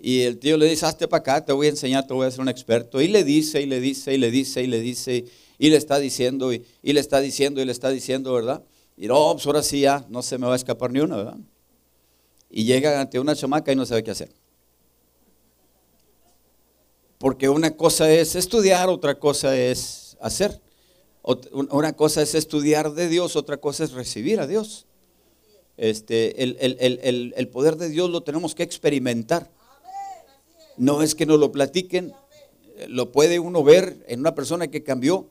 Y 0.00 0.20
el 0.20 0.38
tío 0.38 0.56
le 0.56 0.66
dice, 0.66 0.86
hazte 0.86 1.08
para 1.08 1.18
acá, 1.22 1.44
te 1.44 1.52
voy 1.52 1.66
a 1.66 1.70
enseñar, 1.70 2.06
te 2.06 2.14
voy 2.14 2.24
a 2.24 2.28
hacer 2.28 2.40
un 2.40 2.48
experto. 2.48 3.00
Y 3.00 3.08
le 3.08 3.24
dice, 3.24 3.60
y 3.60 3.66
le 3.66 3.80
dice, 3.80 4.14
y 4.14 4.18
le 4.18 4.30
dice, 4.30 4.62
y 4.62 4.68
le 4.68 4.78
dice, 4.78 5.24
y 5.58 5.70
le 5.70 5.76
está 5.76 5.98
diciendo, 5.98 6.52
y, 6.52 6.64
le 6.84 7.00
está 7.00 7.18
diciendo, 7.18 7.60
y 7.60 7.64
le 7.64 7.72
está 7.72 7.90
diciendo, 7.90 8.32
¿verdad? 8.32 8.62
Y 8.96 9.08
no, 9.08 9.32
pues 9.32 9.44
ahora 9.44 9.64
sí 9.64 9.80
ya, 9.80 10.06
no 10.08 10.22
se 10.22 10.38
me 10.38 10.46
va 10.46 10.52
a 10.52 10.56
escapar 10.56 10.92
ni 10.92 11.00
una, 11.00 11.16
¿verdad? 11.16 11.38
Y 12.48 12.62
llega 12.62 13.00
ante 13.00 13.18
una 13.18 13.34
chamaca 13.34 13.72
y 13.72 13.74
no 13.74 13.84
sabe 13.86 14.04
qué 14.04 14.12
hacer. 14.12 14.30
Porque 17.18 17.48
una 17.48 17.72
cosa 17.76 18.08
es 18.08 18.36
estudiar, 18.36 18.88
otra 18.88 19.18
cosa 19.18 19.58
es 19.58 20.16
hacer. 20.20 20.60
Una 21.22 21.92
cosa 21.94 22.22
es 22.22 22.34
estudiar 22.34 22.92
de 22.94 23.08
Dios, 23.08 23.36
otra 23.36 23.58
cosa 23.58 23.84
es 23.84 23.92
recibir 23.92 24.40
a 24.40 24.46
Dios. 24.46 24.86
Este, 25.76 26.42
el, 26.42 27.48
poder 27.48 27.76
de 27.76 27.88
Dios 27.88 28.10
lo 28.10 28.22
tenemos 28.22 28.54
que 28.54 28.62
experimentar. 28.62 29.50
No 30.76 31.02
es 31.02 31.14
que 31.14 31.26
nos 31.26 31.38
lo 31.38 31.52
platiquen, 31.52 32.12
lo 32.88 33.12
puede 33.12 33.38
uno 33.38 33.62
ver 33.62 34.04
en 34.08 34.20
una 34.20 34.34
persona 34.34 34.68
que 34.68 34.82
cambió 34.82 35.28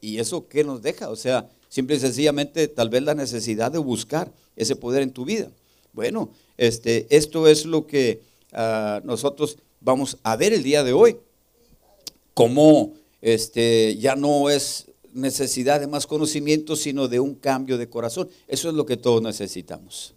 y 0.00 0.18
eso 0.18 0.48
qué 0.48 0.64
nos 0.64 0.82
deja. 0.82 1.08
O 1.08 1.16
sea, 1.16 1.48
simple 1.68 1.96
y 1.96 2.00
sencillamente 2.00 2.68
tal 2.68 2.90
vez 2.90 3.02
la 3.02 3.14
necesidad 3.14 3.72
de 3.72 3.78
buscar 3.78 4.32
ese 4.56 4.76
poder 4.76 5.02
en 5.02 5.12
tu 5.12 5.24
vida. 5.24 5.50
Bueno, 5.92 6.30
este, 6.58 7.06
esto 7.10 7.46
es 7.48 7.64
lo 7.64 7.86
que 7.86 8.20
ah, 8.52 9.00
nosotros 9.04 9.58
vamos 9.80 10.18
a 10.22 10.36
ver 10.36 10.52
el 10.52 10.62
día 10.62 10.84
de 10.84 10.92
hoy. 10.92 11.18
Cómo 12.34 12.94
este, 13.20 13.96
ya 13.98 14.16
no 14.16 14.50
es 14.50 14.91
necesidad 15.12 15.80
de 15.80 15.86
más 15.86 16.06
conocimiento, 16.06 16.76
sino 16.76 17.08
de 17.08 17.20
un 17.20 17.34
cambio 17.34 17.78
de 17.78 17.88
corazón. 17.88 18.28
Eso 18.48 18.68
es 18.68 18.74
lo 18.74 18.86
que 18.86 18.96
todos 18.96 19.22
necesitamos. 19.22 20.14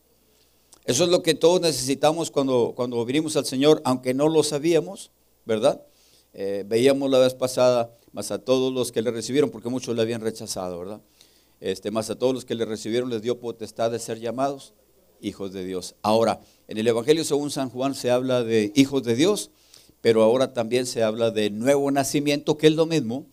Eso 0.86 1.03
es 1.03 1.10
lo 1.10 1.23
que 1.23 1.34
todos 1.34 1.62
necesitamos 1.62 2.29
cuando, 2.29 2.73
cuando 2.75 3.03
vinimos 3.05 3.36
al 3.36 3.45
Señor, 3.45 3.81
aunque 3.86 4.13
no 4.13 4.29
lo 4.29 4.43
sabíamos, 4.43 5.12
¿verdad? 5.45 5.81
Eh, 6.34 6.63
veíamos 6.67 7.10
la 7.10 7.19
vez 7.19 7.34
pasada, 7.34 7.95
más 8.12 8.31
a 8.31 8.39
todos 8.39 8.71
los 8.71 8.91
que 8.91 9.01
le 9.01 9.12
recibieron, 9.12 9.49
porque 9.49 9.69
muchos 9.69 9.95
le 9.95 10.01
habían 10.01 10.21
rechazado, 10.21 10.77
¿verdad? 10.79 11.01
Este, 11.60 11.89
más 11.91 12.10
a 12.10 12.15
todos 12.15 12.34
los 12.34 12.45
que 12.45 12.55
le 12.55 12.65
recibieron 12.65 13.10
les 13.10 13.21
dio 13.21 13.39
potestad 13.39 13.91
de 13.91 13.99
ser 13.99 14.19
llamados 14.19 14.73
hijos 15.21 15.53
de 15.53 15.65
Dios. 15.65 15.95
Ahora, 16.01 16.41
en 16.67 16.77
el 16.77 16.88
Evangelio 16.88 17.23
según 17.23 17.51
San 17.51 17.69
Juan 17.69 17.95
se 17.95 18.12
habla 18.12 18.43
de 18.43 18.71
hijos 18.75 19.03
de 19.03 19.15
Dios, 19.15 19.51
pero 20.01 20.21
ahora 20.21 20.53
también 20.53 20.86
se 20.86 21.03
habla 21.03 21.31
de 21.31 21.49
nuevo 21.49 21.89
nacimiento, 21.89 22.58
que 22.58 22.67
es 22.67 22.73
lo 22.73 22.86
mismo, 22.86 23.25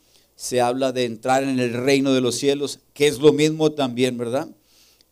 se 0.42 0.60
habla 0.60 0.90
de 0.90 1.04
entrar 1.04 1.44
en 1.44 1.60
el 1.60 1.72
reino 1.72 2.12
de 2.12 2.20
los 2.20 2.34
cielos, 2.34 2.80
que 2.94 3.06
es 3.06 3.20
lo 3.20 3.32
mismo 3.32 3.70
también, 3.70 4.18
¿verdad? 4.18 4.48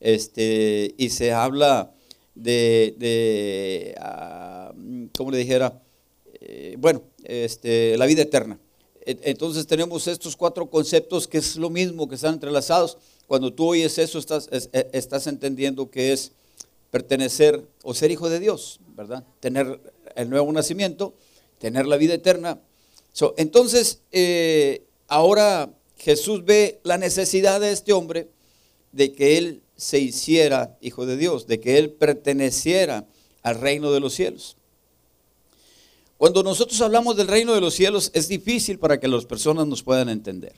Este, 0.01 0.93
y 0.99 1.11
se 1.11 1.31
habla 1.31 1.93
de, 2.35 2.97
de 2.99 3.95
ah, 4.01 4.73
¿cómo 5.17 5.31
le 5.31 5.39
dijera? 5.39 5.81
Eh, 6.41 6.75
bueno, 6.81 7.05
este, 7.23 7.97
la 7.97 8.07
vida 8.07 8.23
eterna. 8.23 8.59
Entonces 9.07 9.69
tenemos 9.69 10.09
estos 10.09 10.35
cuatro 10.35 10.69
conceptos 10.69 11.29
que 11.29 11.39
es 11.39 11.55
lo 11.55 11.71
mismo, 11.71 12.09
que 12.09 12.17
están 12.17 12.35
entrelazados. 12.35 12.99
Cuando 13.29 13.53
tú 13.53 13.69
oyes 13.69 13.99
eso, 13.99 14.19
estás, 14.19 14.49
e, 14.51 14.91
estás 14.93 15.29
entendiendo 15.29 15.93
que 15.93 16.13
es 16.13 16.33
pertenecer 16.91 17.65
o 17.85 17.95
ser 17.95 18.11
hijo 18.11 18.29
de 18.29 18.41
Dios, 18.41 18.81
¿verdad? 18.97 19.23
Tener 19.39 19.79
el 20.17 20.29
nuevo 20.29 20.53
nacimiento, 20.53 21.15
tener 21.61 21.87
la 21.87 21.99
vida 21.99 22.15
eterna. 22.15 22.59
entonces, 23.37 24.01
eh, 24.11 24.87
Ahora 25.11 25.75
Jesús 25.97 26.45
ve 26.45 26.81
la 26.85 26.97
necesidad 26.97 27.61
de 27.61 27.73
este 27.73 27.93
hombre 27.93 28.31
de 28.93 29.13
que 29.13 29.39
él 29.39 29.65
se 29.75 29.99
hiciera 29.99 30.79
hijo 30.81 31.05
de 31.05 31.17
Dios, 31.17 31.49
de 31.49 31.59
que 31.59 31.79
él 31.79 31.91
perteneciera 31.91 33.09
al 33.43 33.61
reino 33.61 33.91
de 33.91 33.99
los 33.99 34.15
cielos. 34.15 34.57
Cuando 36.17 36.45
nosotros 36.45 36.81
hablamos 36.81 37.17
del 37.17 37.27
reino 37.27 37.53
de 37.55 37.61
los 37.61 37.75
cielos 37.75 38.13
es 38.15 38.29
difícil 38.29 38.79
para 38.79 39.01
que 39.01 39.09
las 39.09 39.27
personas 39.27 39.67
nos 39.67 39.83
puedan 39.83 40.09
entender. 40.09 40.55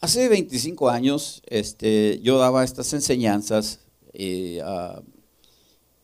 Hace 0.00 0.28
25 0.28 0.88
años 0.90 1.40
este, 1.46 2.18
yo 2.22 2.36
daba 2.36 2.64
estas 2.64 2.92
enseñanzas 2.94 3.78
y 4.12 4.58
ah, 4.58 5.00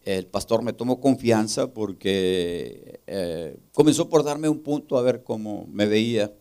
el 0.04 0.26
pastor 0.26 0.62
me 0.62 0.72
tomó 0.72 1.00
confianza 1.00 1.74
porque 1.74 3.00
eh, 3.08 3.58
comenzó 3.72 4.08
por 4.08 4.22
darme 4.22 4.48
un 4.48 4.60
punto 4.60 4.96
a 4.96 5.02
ver 5.02 5.24
cómo 5.24 5.66
me 5.72 5.86
veía 5.86 6.32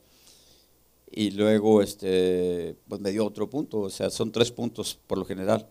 y 1.16 1.32
luego 1.32 1.82
este, 1.82 2.76
pues 2.90 3.00
me 3.00 3.12
dio 3.12 3.26
otro 3.26 3.50
punto, 3.50 3.80
o 3.80 3.90
sea, 3.90 4.10
son 4.10 4.34
tres 4.34 4.52
puntos 4.52 5.00
por 5.08 5.18
lo 5.18 5.24
general. 5.24 5.70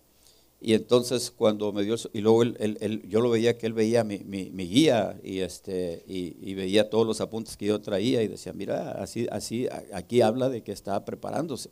Y 0.59 0.73
entonces 0.73 1.31
cuando 1.31 1.71
me 1.71 1.83
dio, 1.85 1.97
y 2.15 2.23
luego 2.23 2.43
él, 2.43 3.03
yo 3.07 3.21
lo 3.21 3.29
veía 3.29 3.59
que 3.59 3.67
él 3.67 3.75
veía 3.75 4.03
mi, 4.05 4.21
mi, 4.21 4.67
guía 4.67 5.21
y, 5.23 5.41
este, 5.41 6.03
y, 6.09 6.55
veía 6.55 6.89
todos 6.89 7.07
los 7.07 7.21
apuntes 7.21 7.59
que 7.59 7.67
yo 7.67 7.83
traía 7.83 8.23
y 8.23 8.29
decía, 8.29 8.55
mira, 8.55 8.93
así, 8.93 9.27
así, 9.31 9.69
aquí 9.93 10.23
habla 10.23 10.49
de 10.49 10.63
que 10.63 10.73
está 10.73 11.05
preparándose. 11.05 11.69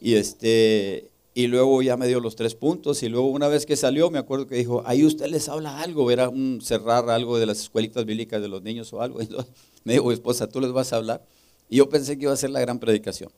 Y, 0.00 0.14
este, 0.14 1.10
y 1.34 1.48
luego 1.48 1.82
ya 1.82 1.96
me 1.96 2.06
dio 2.06 2.20
los 2.20 2.36
tres 2.36 2.54
puntos 2.54 3.02
y 3.02 3.08
luego 3.08 3.26
una 3.26 3.48
vez 3.48 3.66
que 3.66 3.74
salió 3.74 4.08
me 4.12 4.20
acuerdo 4.20 4.46
que 4.46 4.54
dijo, 4.54 4.84
ahí 4.86 5.04
usted 5.04 5.26
les 5.26 5.48
habla 5.48 5.80
algo, 5.80 6.12
era 6.12 6.28
un 6.28 6.60
cerrar 6.62 7.10
algo 7.10 7.36
de 7.36 7.46
las 7.46 7.58
escuelitas 7.58 8.04
bíblicas 8.04 8.40
de 8.40 8.46
los 8.46 8.62
niños 8.62 8.92
o 8.92 9.02
algo. 9.02 9.20
Entonces 9.20 9.52
me 9.82 9.94
dijo, 9.94 10.12
esposa, 10.12 10.48
tú 10.48 10.60
les 10.60 10.70
vas 10.70 10.92
a 10.92 10.96
hablar. 10.96 11.26
Y 11.68 11.76
yo 11.76 11.88
pensé 11.88 12.16
que 12.16 12.24
iba 12.24 12.32
a 12.32 12.36
ser 12.36 12.50
la 12.50 12.60
gran 12.60 12.78
predicación. 12.78 13.30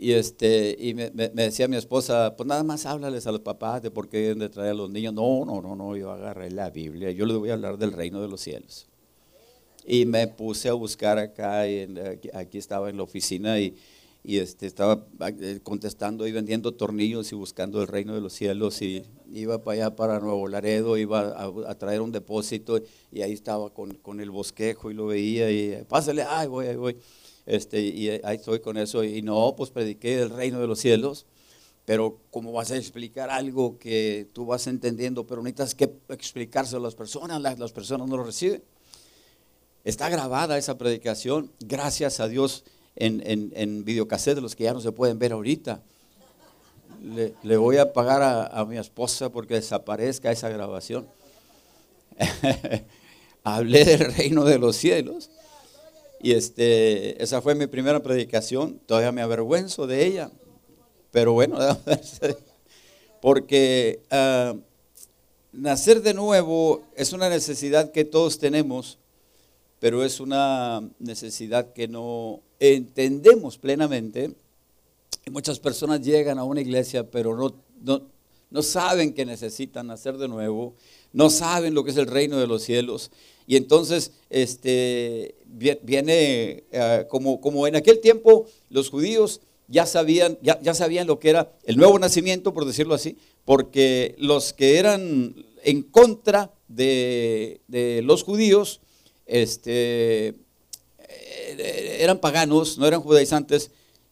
Y, 0.00 0.12
este, 0.12 0.76
y 0.78 0.94
me, 0.94 1.10
decía 1.10 1.66
mi 1.66 1.76
esposa, 1.76 2.36
pues 2.36 2.46
nada 2.46 2.62
más 2.62 2.86
háblales 2.86 3.26
a 3.26 3.32
los 3.32 3.40
papás 3.40 3.82
de 3.82 3.90
por 3.90 4.08
qué 4.08 4.18
deben 4.18 4.38
de 4.38 4.48
traer 4.48 4.70
a 4.70 4.74
los 4.74 4.90
niños. 4.90 5.12
No, 5.12 5.44
no, 5.44 5.60
no, 5.60 5.74
no, 5.74 5.96
yo 5.96 6.12
agarré 6.12 6.50
la 6.52 6.70
Biblia, 6.70 7.10
yo 7.10 7.26
les 7.26 7.36
voy 7.36 7.50
a 7.50 7.54
hablar 7.54 7.78
del 7.78 7.92
reino 7.92 8.22
de 8.22 8.28
los 8.28 8.40
cielos. 8.40 8.86
Y 9.84 10.06
me 10.06 10.28
puse 10.28 10.68
a 10.68 10.74
buscar 10.74 11.18
acá, 11.18 11.66
y 11.66 11.88
aquí, 12.32 12.58
estaba 12.58 12.90
en 12.90 12.96
la 12.96 13.02
oficina 13.02 13.58
y, 13.58 13.74
y 14.28 14.40
este, 14.40 14.66
estaba 14.66 15.06
eh, 15.40 15.60
contestando 15.62 16.26
y 16.26 16.32
vendiendo 16.32 16.74
tornillos 16.74 17.32
y 17.32 17.34
buscando 17.34 17.80
el 17.80 17.88
reino 17.88 18.14
de 18.14 18.20
los 18.20 18.34
cielos 18.34 18.82
y 18.82 19.02
iba 19.32 19.64
para 19.64 19.86
allá, 19.86 19.96
para 19.96 20.20
Nuevo 20.20 20.46
Laredo, 20.48 20.98
iba 20.98 21.50
a, 21.66 21.74
traer 21.76 22.02
un 22.02 22.12
depósito 22.12 22.78
y 23.10 23.22
ahí 23.22 23.32
estaba 23.32 23.72
con, 23.72 23.94
con, 23.94 24.20
el 24.20 24.30
bosquejo 24.30 24.90
y 24.90 24.94
lo 24.94 25.06
veía 25.06 25.50
y 25.50 25.82
pásale, 25.88 26.24
ay, 26.28 26.46
voy, 26.46 26.66
ahí 26.66 26.76
voy. 26.76 26.98
Este, 27.46 27.80
y 27.80 28.10
ahí 28.22 28.36
estoy 28.36 28.60
con 28.60 28.76
eso. 28.76 29.02
Y 29.02 29.22
no, 29.22 29.54
pues 29.56 29.70
prediqué 29.70 30.20
el 30.20 30.28
reino 30.28 30.60
de 30.60 30.66
los 30.66 30.78
cielos. 30.78 31.24
Pero 31.86 32.20
¿cómo 32.30 32.52
vas 32.52 32.70
a 32.70 32.76
explicar 32.76 33.30
algo 33.30 33.78
que 33.78 34.28
tú 34.34 34.44
vas 34.44 34.66
entendiendo, 34.66 35.26
pero 35.26 35.42
necesitas 35.42 35.74
que 35.74 35.90
explicárselo 36.10 36.80
a 36.80 36.84
las 36.84 36.94
personas? 36.94 37.40
Las, 37.40 37.58
las 37.58 37.72
personas 37.72 38.06
no 38.06 38.18
lo 38.18 38.24
reciben. 38.24 38.62
Está 39.84 40.10
grabada 40.10 40.58
esa 40.58 40.76
predicación, 40.76 41.50
gracias 41.60 42.20
a 42.20 42.28
Dios, 42.28 42.64
en, 42.98 43.22
en, 43.24 43.52
en 43.54 43.84
videocassette, 43.84 44.38
los 44.38 44.54
que 44.54 44.64
ya 44.64 44.72
no 44.72 44.80
se 44.80 44.92
pueden 44.92 45.18
ver 45.18 45.32
ahorita. 45.32 45.80
Le, 47.42 47.56
voy 47.56 47.76
a 47.76 47.92
pagar 47.92 48.22
a, 48.22 48.46
a, 48.46 48.64
mi 48.64 48.76
esposa 48.76 49.30
porque 49.30 49.54
desaparezca 49.54 50.32
esa 50.32 50.48
grabación. 50.48 51.06
Hablé 53.44 53.84
del 53.84 54.12
reino 54.14 54.44
de 54.44 54.58
los 54.58 54.76
cielos 54.76 55.30
y 56.20 56.32
este, 56.32 57.22
esa 57.22 57.40
fue 57.40 57.54
mi 57.54 57.66
primera 57.66 58.02
predicación, 58.02 58.80
todavía 58.86 59.12
me 59.12 59.22
avergüenzo 59.22 59.86
de 59.86 60.04
ella, 60.04 60.30
pero 61.12 61.32
bueno, 61.32 61.58
porque 63.22 64.02
ah, 64.10 64.56
nacer 65.52 66.02
de 66.02 66.14
nuevo 66.14 66.82
es 66.96 67.12
una 67.12 67.28
necesidad 67.28 67.92
que 67.92 68.04
todos 68.04 68.38
tenemos, 68.38 68.98
pero 69.80 70.04
es 70.04 70.20
una 70.20 70.88
necesidad 70.98 71.72
que 71.72 71.88
no 71.88 72.40
entendemos 72.58 73.58
plenamente. 73.58 74.34
Muchas 75.30 75.58
personas 75.60 76.00
llegan 76.00 76.38
a 76.38 76.44
una 76.44 76.60
iglesia, 76.60 77.10
pero 77.10 77.36
no, 77.36 77.54
no, 77.82 78.02
no 78.50 78.62
saben 78.62 79.12
que 79.12 79.24
necesitan 79.24 79.86
nacer 79.88 80.16
de 80.16 80.28
nuevo, 80.28 80.74
no 81.12 81.30
saben 81.30 81.74
lo 81.74 81.84
que 81.84 81.90
es 81.90 81.96
el 81.96 82.06
reino 82.06 82.38
de 82.38 82.46
los 82.46 82.62
cielos 82.62 83.10
y 83.48 83.56
entonces 83.56 84.12
este, 84.28 85.34
viene, 85.46 86.64
eh, 86.70 87.06
como, 87.08 87.40
como 87.40 87.66
en 87.66 87.76
aquel 87.76 87.98
tiempo 88.00 88.46
los 88.68 88.90
judíos 88.90 89.40
ya 89.68 89.86
sabían, 89.86 90.38
ya, 90.42 90.60
ya, 90.60 90.74
sabían 90.74 91.06
lo 91.06 91.18
que 91.18 91.30
era 91.30 91.50
el 91.64 91.78
nuevo 91.78 91.98
nacimiento, 91.98 92.52
por 92.52 92.66
decirlo 92.66 92.94
así, 92.94 93.16
porque 93.46 94.14
los 94.18 94.52
que 94.52 94.76
eran 94.76 95.34
en 95.64 95.82
contra 95.82 96.52
de, 96.68 97.62
los 98.04 98.22
judíos 98.22 98.82
este, 99.28 100.34
eran 102.00 102.18
paganos, 102.18 102.78
no 102.78 102.86
eran 102.86 103.00
judaizantes, 103.00 103.70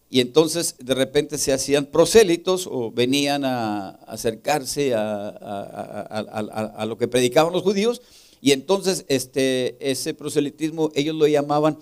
y 0.08 0.20
entonces 0.20 0.76
de 0.78 0.94
repente 0.94 1.36
se 1.36 1.52
hacían 1.52 1.86
prosélitos 1.86 2.68
o 2.70 2.92
venían 2.92 3.44
a 3.44 3.88
acercarse 4.06 4.94
a, 4.94 5.28
a 5.28 6.86
lo 6.86 6.96
que 6.96 7.08
predicaban 7.08 7.52
los 7.52 7.64
judíos 7.64 8.00
y 8.40 8.52
entonces 8.52 9.04
este, 9.08 9.76
ese 9.80 10.14
proselitismo 10.14 10.92
ellos 10.94 11.16
lo 11.16 11.26
llamaban 11.26 11.78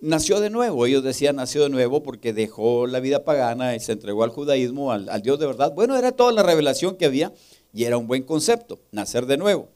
nació 0.00 0.40
de 0.40 0.50
nuevo. 0.50 0.86
Ellos 0.86 1.04
decían 1.04 1.36
nació 1.36 1.64
de 1.64 1.68
nuevo 1.68 2.02
porque 2.02 2.32
dejó 2.32 2.86
la 2.86 3.00
vida 3.00 3.24
pagana 3.24 3.74
y 3.74 3.80
se 3.80 3.92
entregó 3.92 4.24
al 4.24 4.30
judaísmo, 4.30 4.92
al, 4.92 5.22
Dios 5.22 5.38
de 5.38 5.46
verdad. 5.46 5.72
Bueno, 5.74 5.96
era 5.96 6.12
toda 6.12 6.32
la 6.32 6.42
revelación 6.42 6.96
que 6.96 7.04
había 7.04 7.32
y 7.72 7.84
era 7.84 7.98
un 7.98 8.06
buen 8.06 8.22
concepto, 8.22 8.80
nacer 8.92 9.26
de 9.26 9.36
nuevo. 9.36 9.68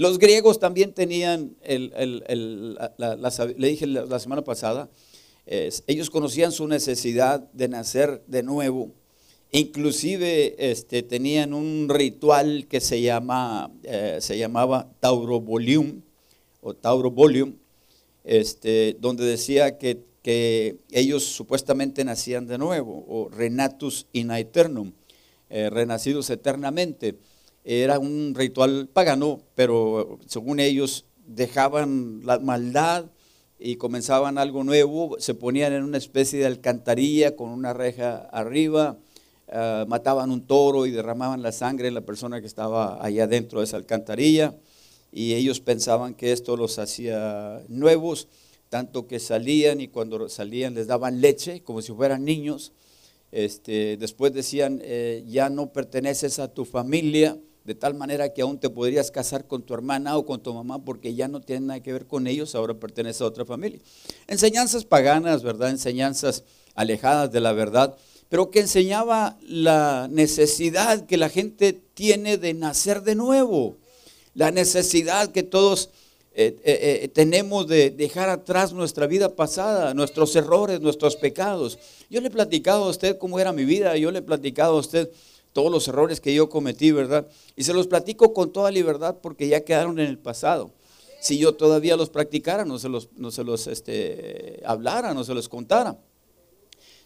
Los 0.00 0.18
griegos 0.18 0.58
también 0.58 0.94
tenían, 0.94 1.56
el, 1.62 1.92
le 3.56 3.68
dije 3.68 3.86
la, 3.86 4.18
semana 4.18 4.42
pasada, 4.42 4.88
ellos 5.44 6.08
conocían 6.08 6.52
su 6.52 6.66
necesidad 6.66 7.40
de 7.52 7.68
nacer 7.68 8.22
de 8.26 8.42
nuevo 8.42 8.94
Inclusive 9.52 10.70
este, 10.70 11.02
tenían 11.02 11.52
un 11.54 11.88
ritual 11.88 12.66
que 12.68 12.80
se, 12.80 13.02
llama, 13.02 13.72
eh, 13.82 14.18
se 14.20 14.38
llamaba 14.38 14.92
Taurobolium 15.00 16.02
o 16.60 16.74
Taurobolium, 16.74 17.56
este, 18.22 18.96
donde 19.00 19.24
decía 19.24 19.76
que, 19.78 20.08
ellos 20.92 21.24
supuestamente 21.24 22.04
nacían 22.04 22.46
de 22.46 22.56
nuevo, 22.58 23.04
o 23.08 23.28
renatus 23.30 24.06
in 24.12 24.30
aeternum, 24.30 24.92
eh, 25.48 25.68
renacidos 25.70 26.30
eternamente. 26.30 27.16
Era 27.64 27.98
un 27.98 28.34
ritual 28.34 28.88
pagano, 28.92 29.40
pero 29.54 30.18
según 30.26 30.60
ellos 30.60 31.04
dejaban 31.26 32.22
la 32.24 32.38
maldad 32.38 33.06
y 33.58 33.76
comenzaban 33.76 34.38
algo 34.38 34.64
nuevo, 34.64 35.16
se 35.18 35.34
ponían 35.34 35.72
en 35.72 35.84
una 35.84 35.98
especie 35.98 36.38
de 36.38 36.46
alcantarilla 36.46 37.36
con 37.36 37.50
una 37.50 37.74
reja 37.74 38.16
arriba, 38.32 38.98
Ah, 39.52 39.84
mataban 39.88 40.30
un 40.30 40.46
toro 40.46 40.86
y 40.86 40.92
derramaban 40.92 41.42
la 41.42 41.50
sangre 41.50 41.86
de 41.86 41.90
la 41.90 42.02
persona 42.02 42.40
que 42.40 42.46
estaba 42.46 43.04
allá 43.04 43.26
dentro 43.26 43.58
de 43.58 43.64
esa 43.64 43.78
alcantarilla 43.78 44.54
y 45.10 45.34
ellos 45.34 45.58
pensaban 45.58 46.14
que 46.14 46.30
esto 46.30 46.56
los 46.56 46.78
hacía 46.78 47.60
nuevos, 47.66 48.28
tanto 48.68 49.08
que 49.08 49.18
salían 49.18 49.80
y 49.80 49.88
cuando 49.88 50.28
salían 50.28 50.74
les 50.74 50.86
daban 50.86 51.20
leche 51.20 51.64
como 51.64 51.82
si 51.82 51.92
fueran 51.92 52.24
niños. 52.24 52.72
Este, 53.32 53.96
después 53.96 54.32
decían, 54.32 54.80
eh, 54.84 55.24
ya 55.26 55.50
no 55.50 55.72
perteneces 55.72 56.38
a 56.38 56.54
tu 56.54 56.64
familia, 56.64 57.36
de 57.64 57.74
tal 57.74 57.94
manera 57.94 58.32
que 58.32 58.42
aún 58.42 58.58
te 58.58 58.70
podrías 58.70 59.10
casar 59.10 59.46
con 59.46 59.62
tu 59.62 59.74
hermana 59.74 60.16
o 60.16 60.26
con 60.26 60.42
tu 60.42 60.52
mamá 60.54 60.84
porque 60.84 61.14
ya 61.14 61.28
no 61.28 61.40
tiene 61.40 61.66
nada 61.66 61.80
que 61.80 61.92
ver 61.92 62.06
con 62.06 62.26
ellos, 62.26 62.54
ahora 62.54 62.74
pertenece 62.74 63.22
a 63.22 63.26
otra 63.26 63.44
familia. 63.44 63.80
Enseñanzas 64.26 64.84
paganas, 64.84 65.42
¿verdad? 65.42 65.70
Enseñanzas 65.70 66.44
alejadas 66.74 67.30
de 67.32 67.40
la 67.40 67.52
verdad 67.52 67.96
pero 68.30 68.50
que 68.50 68.60
enseñaba 68.60 69.36
la 69.42 70.08
necesidad 70.08 71.04
que 71.06 71.16
la 71.16 71.28
gente 71.28 71.72
tiene 71.72 72.38
de 72.38 72.54
nacer 72.54 73.02
de 73.02 73.16
nuevo, 73.16 73.76
la 74.34 74.52
necesidad 74.52 75.32
que 75.32 75.42
todos 75.42 75.90
eh, 76.32 76.56
eh, 76.62 77.00
eh, 77.02 77.08
tenemos 77.08 77.66
de 77.66 77.90
dejar 77.90 78.28
atrás 78.28 78.72
nuestra 78.72 79.08
vida 79.08 79.34
pasada, 79.34 79.94
nuestros 79.94 80.36
errores, 80.36 80.80
nuestros 80.80 81.16
pecados. 81.16 81.76
Yo 82.08 82.20
le 82.20 82.28
he 82.28 82.30
platicado 82.30 82.84
a 82.84 82.90
usted 82.90 83.18
cómo 83.18 83.40
era 83.40 83.52
mi 83.52 83.64
vida, 83.64 83.96
yo 83.96 84.12
le 84.12 84.20
he 84.20 84.22
platicado 84.22 84.76
a 84.76 84.80
usted 84.80 85.10
todos 85.52 85.70
los 85.70 85.88
errores 85.88 86.20
que 86.20 86.34
yo 86.34 86.48
cometí, 86.48 86.92
¿verdad? 86.92 87.26
Y 87.56 87.64
se 87.64 87.72
los 87.72 87.86
platico 87.86 88.32
con 88.32 88.52
toda 88.52 88.70
libertad 88.70 89.16
porque 89.22 89.48
ya 89.48 89.64
quedaron 89.64 89.98
en 89.98 90.06
el 90.06 90.18
pasado. 90.18 90.70
Si 91.20 91.38
yo 91.38 91.54
todavía 91.54 91.96
los 91.96 92.08
practicara, 92.08 92.64
no 92.64 92.78
se 92.78 92.88
los, 92.88 93.10
no 93.16 93.30
se 93.30 93.44
los 93.44 93.66
este, 93.66 94.62
hablara, 94.64 95.12
no 95.12 95.24
se 95.24 95.34
los 95.34 95.48
contara. 95.48 95.98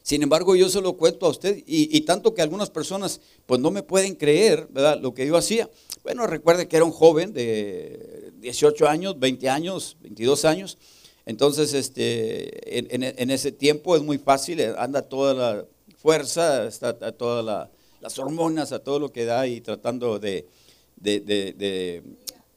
Sin 0.05 0.23
embargo, 0.23 0.55
yo 0.55 0.69
se 0.69 0.83
lo 0.83 0.99
cuento 0.99 1.25
a 1.25 1.31
usted 1.31 1.63
y, 1.67 1.99
tanto 2.03 2.35
que 2.35 2.43
algunas 2.43 2.69
personas 2.69 3.23
pues 3.47 3.59
no 3.59 3.71
me 3.71 3.83
pueden 3.83 4.15
creer, 4.15 4.69
¿verdad? 4.71 5.01
Lo 5.01 5.15
que 5.15 5.27
yo 5.27 5.35
hacía. 5.35 5.71
Bueno, 6.03 6.27
recuerde 6.27 6.69
que 6.69 6.77
era 6.77 6.85
un 6.85 6.93
joven 6.93 7.33
de 7.33 8.31
18 8.37 8.87
años, 8.87 9.19
20 9.19 9.49
años, 9.49 9.97
22 10.03 10.45
años. 10.45 10.77
Entonces, 11.25 11.73
este, 11.73 12.79
en, 12.79 13.31
ese 13.31 13.51
tiempo 13.51 13.97
es 13.97 14.03
muy 14.03 14.19
fácil, 14.19 14.61
eh, 14.61 14.75
anda 14.77 15.01
toda 15.01 15.33
la 15.33 15.67
fuerza, 15.97 16.67
está 16.67 17.13
todas 17.13 17.71
las 18.05 18.19
hormonas, 18.19 18.71
a 18.73 18.81
todo 18.81 18.99
lo 18.99 19.11
que 19.11 19.25
da 19.25 19.47
y 19.47 19.63
tratando 19.63 20.19
de, 20.19 20.47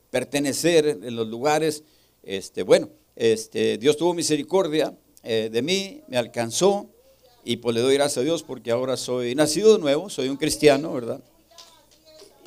pertenecer 0.10 0.86
en 0.88 1.16
los 1.16 1.26
lugares. 1.30 1.84
Este, 2.22 2.64
bueno, 2.64 2.90
este, 3.16 3.78
Dios 3.78 3.96
tuvo 3.96 4.14
misericordia 4.14 4.94
eh, 5.24 5.50
de 5.50 5.62
mí, 5.62 6.02
me 6.10 6.18
alcanzó 6.18 6.90
y 7.46 7.58
pues 7.58 7.74
le 7.74 7.82
doy 7.82 7.94
gracias 7.94 8.18
a 8.18 8.22
Dios 8.24 8.44
porque 8.44 8.72
ahora 8.72 8.98
soy 8.98 9.36
nacido 9.36 9.74
de 9.74 9.80
nuevo, 9.80 10.10
soy 10.10 10.28
un 10.28 10.36
cristiano, 10.36 10.92
¿verdad? 10.92 11.24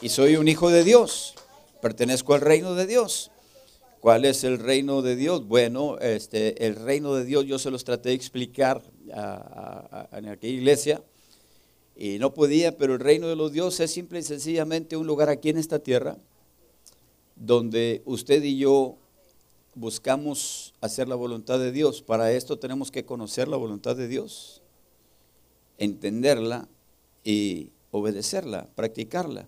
Y 0.02 0.10
soy 0.10 0.36
un 0.36 0.46
hijo 0.46 0.68
de 0.68 0.84
Dios, 0.84 1.34
pertenezco 1.80 2.34
al 2.34 2.42
reino 2.42 2.74
de 2.74 2.86
Dios. 2.86 3.30
¿Cuál 4.00 4.26
es 4.26 4.44
el 4.44 4.58
reino 4.58 5.00
de 5.00 5.16
Dios? 5.16 5.46
Bueno, 5.46 5.98
este, 6.00 6.66
el 6.66 6.76
reino 6.76 7.14
de 7.14 7.24
Dios 7.24 7.46
yo 7.46 7.58
se 7.58 7.70
los 7.70 7.84
traté 7.84 8.10
de 8.10 8.14
explicar 8.14 8.82
en 10.12 10.28
aquella 10.28 10.54
iglesia 10.54 11.02
y 12.02 12.18
no 12.18 12.32
podía, 12.32 12.78
pero 12.78 12.94
el 12.94 13.00
reino 13.00 13.28
de 13.28 13.36
los 13.36 13.52
dioses 13.52 13.80
es 13.80 13.90
simple 13.90 14.20
y 14.20 14.22
sencillamente 14.22 14.96
un 14.96 15.06
lugar 15.06 15.28
aquí 15.28 15.50
en 15.50 15.58
esta 15.58 15.80
tierra 15.80 16.16
donde 17.36 18.00
usted 18.06 18.42
y 18.42 18.56
yo 18.56 18.96
buscamos 19.74 20.72
hacer 20.80 21.08
la 21.08 21.14
voluntad 21.14 21.58
de 21.58 21.72
Dios. 21.72 22.00
Para 22.00 22.32
esto 22.32 22.58
tenemos 22.58 22.90
que 22.90 23.04
conocer 23.04 23.48
la 23.48 23.58
voluntad 23.58 23.96
de 23.96 24.08
Dios, 24.08 24.62
entenderla 25.76 26.68
y 27.22 27.68
obedecerla, 27.90 28.66
practicarla. 28.74 29.46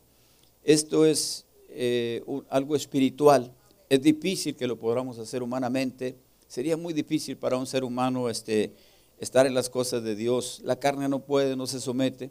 Esto 0.62 1.06
es 1.06 1.46
eh, 1.70 2.22
algo 2.50 2.76
espiritual. 2.76 3.50
Es 3.88 4.02
difícil 4.02 4.56
que 4.56 4.66
lo 4.66 4.78
podamos 4.78 5.18
hacer 5.18 5.42
humanamente. 5.42 6.16
Sería 6.48 6.76
muy 6.76 6.92
difícil 6.92 7.38
para 7.38 7.56
un 7.56 7.66
ser 7.66 7.82
humano 7.82 8.28
este, 8.28 8.74
estar 9.18 9.46
en 9.46 9.54
las 9.54 9.70
cosas 9.70 10.02
de 10.04 10.14
Dios. 10.16 10.60
La 10.64 10.76
carne 10.76 11.08
no 11.08 11.20
puede, 11.20 11.56
no 11.56 11.66
se 11.66 11.80
somete. 11.80 12.30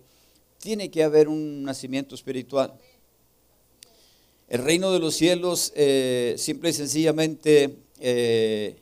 Tiene 0.62 0.92
que 0.92 1.04
haber 1.04 1.28
un 1.28 1.64
nacimiento 1.64 2.14
espiritual. 2.14 2.72
El 4.48 4.64
reino 4.64 4.92
de 4.92 5.00
los 5.00 5.16
cielos, 5.16 5.74
eh, 5.76 6.36
simple 6.38 6.70
y 6.70 6.74
sencillamente, 6.74 7.78
eh, 8.00 8.76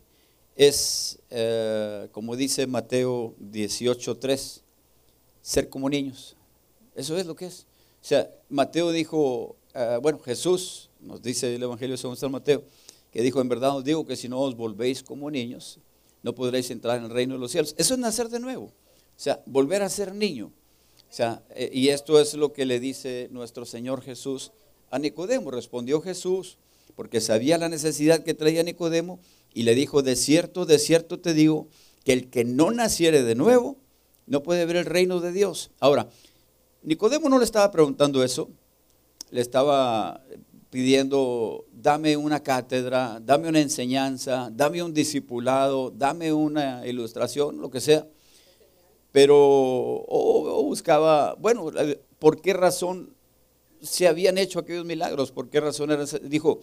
es, 0.57 1.19
eh, 1.29 2.09
como 2.11 2.35
dice 2.35 2.67
Mateo 2.67 3.33
18.3, 3.39 4.61
ser 5.41 5.69
como 5.69 5.89
niños. 5.89 6.35
Eso 6.95 7.17
es 7.17 7.25
lo 7.25 7.33
que 7.33 7.45
es. 7.45 7.65
O 8.01 8.05
sea, 8.05 8.29
Mateo 8.49 8.91
dijo, 8.91 9.55
bueno, 10.01 10.19
Jesús, 10.19 10.89
nos 10.99 11.21
dice 11.21 11.55
el 11.55 11.63
Evangelio 11.63 11.95
según 11.95 12.17
San 12.17 12.31
Mateo, 12.31 12.61
que 13.09 13.21
dijo, 13.21 13.39
en 13.39 13.47
verdad 13.47 13.77
os 13.77 13.85
digo 13.85 14.05
que 14.05 14.17
si 14.17 14.27
no 14.27 14.41
os 14.41 14.57
volvéis 14.57 15.01
como 15.01 15.31
niños, 15.31 15.79
no 16.23 16.35
podréis 16.35 16.69
entrar 16.71 16.97
en 16.97 17.05
el 17.05 17.09
reino 17.09 17.35
de 17.35 17.39
los 17.39 17.51
cielos. 17.51 17.73
Eso 17.77 17.93
es 17.93 17.99
nacer 18.01 18.27
de 18.27 18.41
nuevo. 18.41 18.65
O 18.65 19.21
sea, 19.21 19.41
volver 19.45 19.81
a 19.81 19.87
ser 19.87 20.13
niño. 20.13 20.51
O 21.09 21.13
sea, 21.13 21.43
y 21.71 21.89
esto 21.89 22.19
es 22.19 22.35
lo 22.35 22.53
que 22.53 22.65
le 22.65 22.79
dice 22.79 23.29
nuestro 23.31 23.65
Señor 23.65 24.01
Jesús 24.01 24.51
a 24.91 24.99
Nicodemo. 24.99 25.49
Respondió 25.49 26.01
Jesús, 26.01 26.57
porque 26.95 27.19
sabía 27.19 27.57
la 27.57 27.67
necesidad 27.67 28.23
que 28.23 28.35
traía 28.35 28.61
Nicodemo, 28.63 29.19
y 29.53 29.63
le 29.63 29.73
dijo, 29.73 30.03
de 30.03 30.15
cierto, 30.15 30.65
de 30.65 30.77
cierto 30.77 31.19
te 31.19 31.33
digo, 31.33 31.67
que 32.03 32.13
el 32.13 32.29
que 32.29 32.45
no 32.45 32.71
naciere 32.71 33.23
de 33.23 33.35
nuevo, 33.35 33.77
no 34.27 34.43
puede 34.43 34.65
ver 34.65 34.75
el 34.75 34.85
reino 34.85 35.19
de 35.19 35.31
Dios. 35.31 35.71
Ahora, 35.79 36.07
Nicodemo 36.83 37.27
no 37.27 37.39
le 37.39 37.45
estaba 37.45 37.71
preguntando 37.71 38.23
eso, 38.23 38.49
le 39.31 39.41
estaba 39.41 40.23
pidiendo, 40.69 41.65
dame 41.73 42.15
una 42.15 42.41
cátedra, 42.41 43.19
dame 43.19 43.49
una 43.49 43.59
enseñanza, 43.59 44.49
dame 44.53 44.83
un 44.83 44.93
discipulado, 44.93 45.89
dame 45.89 46.31
una 46.31 46.85
ilustración, 46.85 47.59
lo 47.59 47.71
que 47.71 47.81
sea. 47.81 48.07
Pero, 49.11 49.35
o 49.37 50.63
buscaba, 50.63 51.35
bueno, 51.35 51.71
¿por 52.19 52.41
qué 52.41 52.53
razón 52.53 53.15
se 53.81 54.07
habían 54.07 54.37
hecho 54.37 54.59
aquellos 54.59 54.85
milagros, 54.85 55.31
por 55.31 55.49
qué 55.49 55.59
razón 55.59 55.91
era, 55.91 56.05
dijo, 56.23 56.59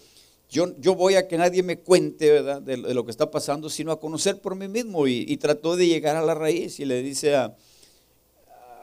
yo, 0.48 0.76
yo 0.78 0.94
voy 0.94 1.14
a 1.14 1.26
que 1.26 1.36
nadie 1.36 1.62
me 1.62 1.80
cuente 1.80 2.30
¿verdad? 2.30 2.62
De, 2.62 2.76
lo 2.76 3.04
que 3.04 3.10
está 3.10 3.30
pasando, 3.30 3.68
sino 3.68 3.90
a 3.90 3.98
conocer 3.98 4.40
por 4.40 4.54
mí 4.54 4.68
mismo. 4.68 5.06
Y, 5.06 5.36
trató 5.38 5.76
de 5.76 5.88
llegar 5.88 6.16
a 6.16 6.22
la 6.22 6.34
raíz 6.34 6.78
y 6.78 6.84
le 6.84 7.02
dice 7.02 7.34
a, 7.34 7.56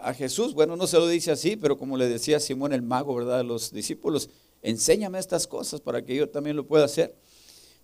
a, 0.01 0.13
Jesús, 0.13 0.53
bueno, 0.53 0.75
no 0.75 0.87
se 0.87 0.97
lo 0.97 1.07
dice 1.07 1.31
así, 1.31 1.55
pero 1.55 1.77
como 1.77 1.97
le 1.97 2.09
decía 2.09 2.39
Simón 2.39 2.73
el 2.73 2.81
mago, 2.81 3.15
¿verdad? 3.15 3.39
A 3.39 3.43
los 3.43 3.71
discípulos, 3.71 4.29
enséñame 4.61 5.19
estas 5.19 5.47
cosas 5.47 5.79
para 5.79 6.03
que 6.03 6.15
yo 6.15 6.29
también 6.29 6.55
lo 6.55 6.65
pueda 6.65 6.85
hacer. 6.85 7.15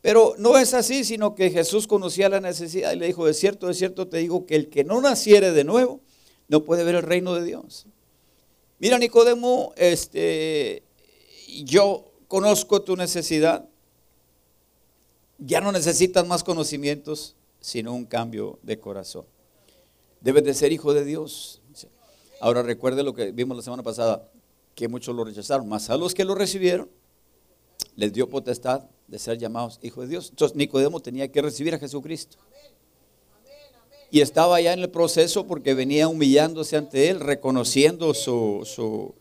Pero 0.01 0.33
no 0.37 0.57
es 0.57 0.73
así, 0.73 1.03
sino 1.03 1.35
que 1.35 1.51
Jesús 1.51 1.85
conocía 1.85 2.29
la 2.29 2.39
necesidad 2.39 2.93
y 2.93 2.95
le 2.95 3.07
dijo, 3.07 3.25
de 3.25 3.33
cierto, 3.33 3.67
de 3.67 3.73
cierto 3.73 4.07
te 4.07 4.17
digo 4.17 4.45
que 4.45 4.55
el 4.55 4.69
que 4.69 4.83
no 4.83 5.01
naciere 5.01 5.51
de 5.51 5.63
nuevo 5.63 5.99
no 6.47 6.63
puede 6.63 6.83
ver 6.83 6.95
el 6.95 7.03
reino 7.03 7.35
de 7.35 7.43
Dios. 7.43 7.85
Mira, 8.79 8.97
Nicodemo, 8.97 9.73
este, 9.75 10.83
yo 11.65 12.11
conozco 12.27 12.81
tu 12.81 12.95
necesidad. 12.95 13.67
Ya 15.37 15.59
no 15.59 15.71
necesitas 15.71 16.25
más 16.25 16.43
conocimientos, 16.43 17.35
sino 17.59 17.93
un 17.93 18.05
cambio 18.05 18.59
de 18.63 18.79
corazón. 18.79 19.25
Debes 20.21 20.43
de 20.45 20.53
ser 20.53 20.71
hijo 20.71 20.93
de 20.93 21.03
Dios. 21.03 21.61
Ahora 22.39 22.61
recuerde 22.61 23.03
lo 23.03 23.13
que 23.13 23.31
vimos 23.31 23.57
la 23.57 23.63
semana 23.63 23.83
pasada, 23.83 24.29
que 24.75 24.87
muchos 24.87 25.13
lo 25.13 25.25
rechazaron, 25.25 25.67
más 25.67 25.89
a 25.89 25.97
los 25.97 26.13
que 26.13 26.23
lo 26.23 26.35
recibieron, 26.35 26.89
les 27.95 28.13
dio 28.13 28.29
potestad 28.29 28.85
de 29.09 29.19
ser 29.19 29.37
llamados 29.37 29.79
hijos 29.81 30.05
de 30.05 30.11
Dios. 30.11 30.29
Entonces 30.29 30.55
Nicodemo 30.55 30.99
tenía 30.99 31.31
que 31.31 31.41
recibir 31.41 31.73
a 31.73 31.79
Jesucristo 31.79 32.37
y 34.11 34.21
estaba 34.21 34.59
ya 34.59 34.73
en 34.73 34.79
el 34.79 34.89
proceso 34.89 35.45
porque 35.45 35.73
venía 35.73 36.07
humillándose 36.07 36.77
ante 36.77 37.09
él, 37.09 37.19
reconociendo 37.19 38.13
su, 38.13 38.61
su, 38.65 39.13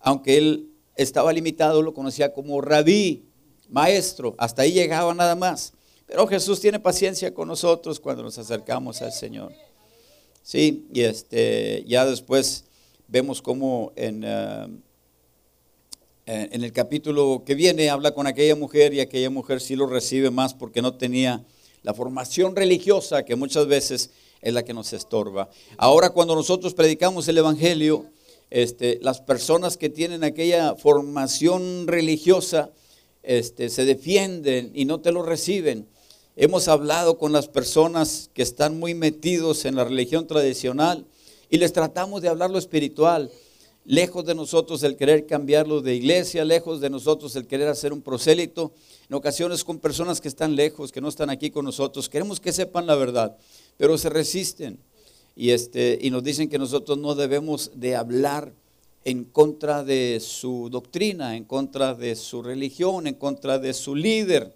aunque 0.00 0.38
él 0.38 0.70
estaba 0.96 1.32
limitado, 1.32 1.82
lo 1.82 1.92
conocía 1.92 2.32
como 2.32 2.60
rabí, 2.60 3.24
maestro, 3.68 4.34
hasta 4.38 4.62
ahí 4.62 4.72
llegaba 4.72 5.14
nada 5.14 5.34
más. 5.34 5.72
Pero 6.06 6.26
Jesús 6.26 6.60
tiene 6.60 6.80
paciencia 6.80 7.32
con 7.32 7.48
nosotros 7.48 8.00
cuando 8.00 8.22
nos 8.22 8.38
acercamos 8.38 9.00
al 9.02 9.12
Señor. 9.12 9.52
Sí, 10.42 10.86
y 10.92 11.02
este, 11.02 11.84
ya 11.86 12.04
después 12.04 12.64
vemos 13.06 13.42
cómo 13.42 13.92
en, 13.94 14.24
eh, 14.24 14.66
en 16.32 16.62
el 16.62 16.72
capítulo 16.72 17.42
que 17.44 17.56
viene 17.56 17.90
habla 17.90 18.12
con 18.12 18.28
aquella 18.28 18.54
mujer 18.54 18.94
y 18.94 19.00
aquella 19.00 19.30
mujer 19.30 19.60
sí 19.60 19.74
lo 19.74 19.88
recibe 19.88 20.30
más 20.30 20.54
porque 20.54 20.80
no 20.80 20.94
tenía 20.94 21.44
la 21.82 21.92
formación 21.92 22.54
religiosa 22.54 23.24
que 23.24 23.34
muchas 23.34 23.66
veces 23.66 24.10
es 24.40 24.54
la 24.54 24.64
que 24.64 24.72
nos 24.72 24.92
estorba. 24.92 25.50
Ahora 25.76 26.10
cuando 26.10 26.36
nosotros 26.36 26.72
predicamos 26.74 27.26
el 27.26 27.38
Evangelio, 27.38 28.06
este, 28.48 29.00
las 29.02 29.20
personas 29.20 29.76
que 29.76 29.88
tienen 29.88 30.22
aquella 30.22 30.76
formación 30.76 31.88
religiosa 31.88 32.70
este, 33.24 33.68
se 33.68 33.84
defienden 33.84 34.70
y 34.72 34.84
no 34.84 35.00
te 35.00 35.10
lo 35.10 35.24
reciben. 35.24 35.88
Hemos 36.36 36.68
hablado 36.68 37.18
con 37.18 37.32
las 37.32 37.48
personas 37.48 38.30
que 38.34 38.42
están 38.42 38.78
muy 38.78 38.94
metidos 38.94 39.64
en 39.64 39.74
la 39.74 39.82
religión 39.82 40.28
tradicional 40.28 41.06
y 41.50 41.58
les 41.58 41.72
tratamos 41.72 42.22
de 42.22 42.28
hablar 42.28 42.50
lo 42.50 42.58
espiritual. 42.58 43.32
Lejos 43.90 44.24
de 44.24 44.36
nosotros 44.36 44.84
el 44.84 44.96
querer 44.96 45.26
cambiarlo 45.26 45.80
de 45.80 45.96
iglesia, 45.96 46.44
lejos 46.44 46.80
de 46.80 46.90
nosotros 46.90 47.34
el 47.34 47.48
querer 47.48 47.66
hacer 47.66 47.92
un 47.92 48.02
prosélito, 48.02 48.72
en 49.08 49.16
ocasiones 49.16 49.64
con 49.64 49.80
personas 49.80 50.20
que 50.20 50.28
están 50.28 50.54
lejos, 50.54 50.92
que 50.92 51.00
no 51.00 51.08
están 51.08 51.28
aquí 51.28 51.50
con 51.50 51.64
nosotros, 51.64 52.08
queremos 52.08 52.38
que 52.38 52.52
sepan 52.52 52.86
la 52.86 52.94
verdad 52.94 53.36
pero 53.80 53.96
se 53.96 54.10
resisten. 54.10 54.78
Y, 55.34 55.52
este, 55.52 55.98
y 56.02 56.10
nos 56.10 56.22
dicen 56.22 56.50
que 56.50 56.58
nosotros 56.58 56.98
no 56.98 57.14
debemos 57.14 57.70
de 57.74 57.96
hablar 57.96 58.52
en 59.06 59.24
contra 59.24 59.82
de 59.82 60.20
su 60.20 60.68
doctrina, 60.68 61.34
en 61.34 61.44
contra 61.44 61.94
de 61.94 62.14
su 62.14 62.42
religión, 62.42 63.06
en 63.06 63.14
contra 63.14 63.58
de 63.58 63.72
su 63.72 63.94
líder. 63.94 64.54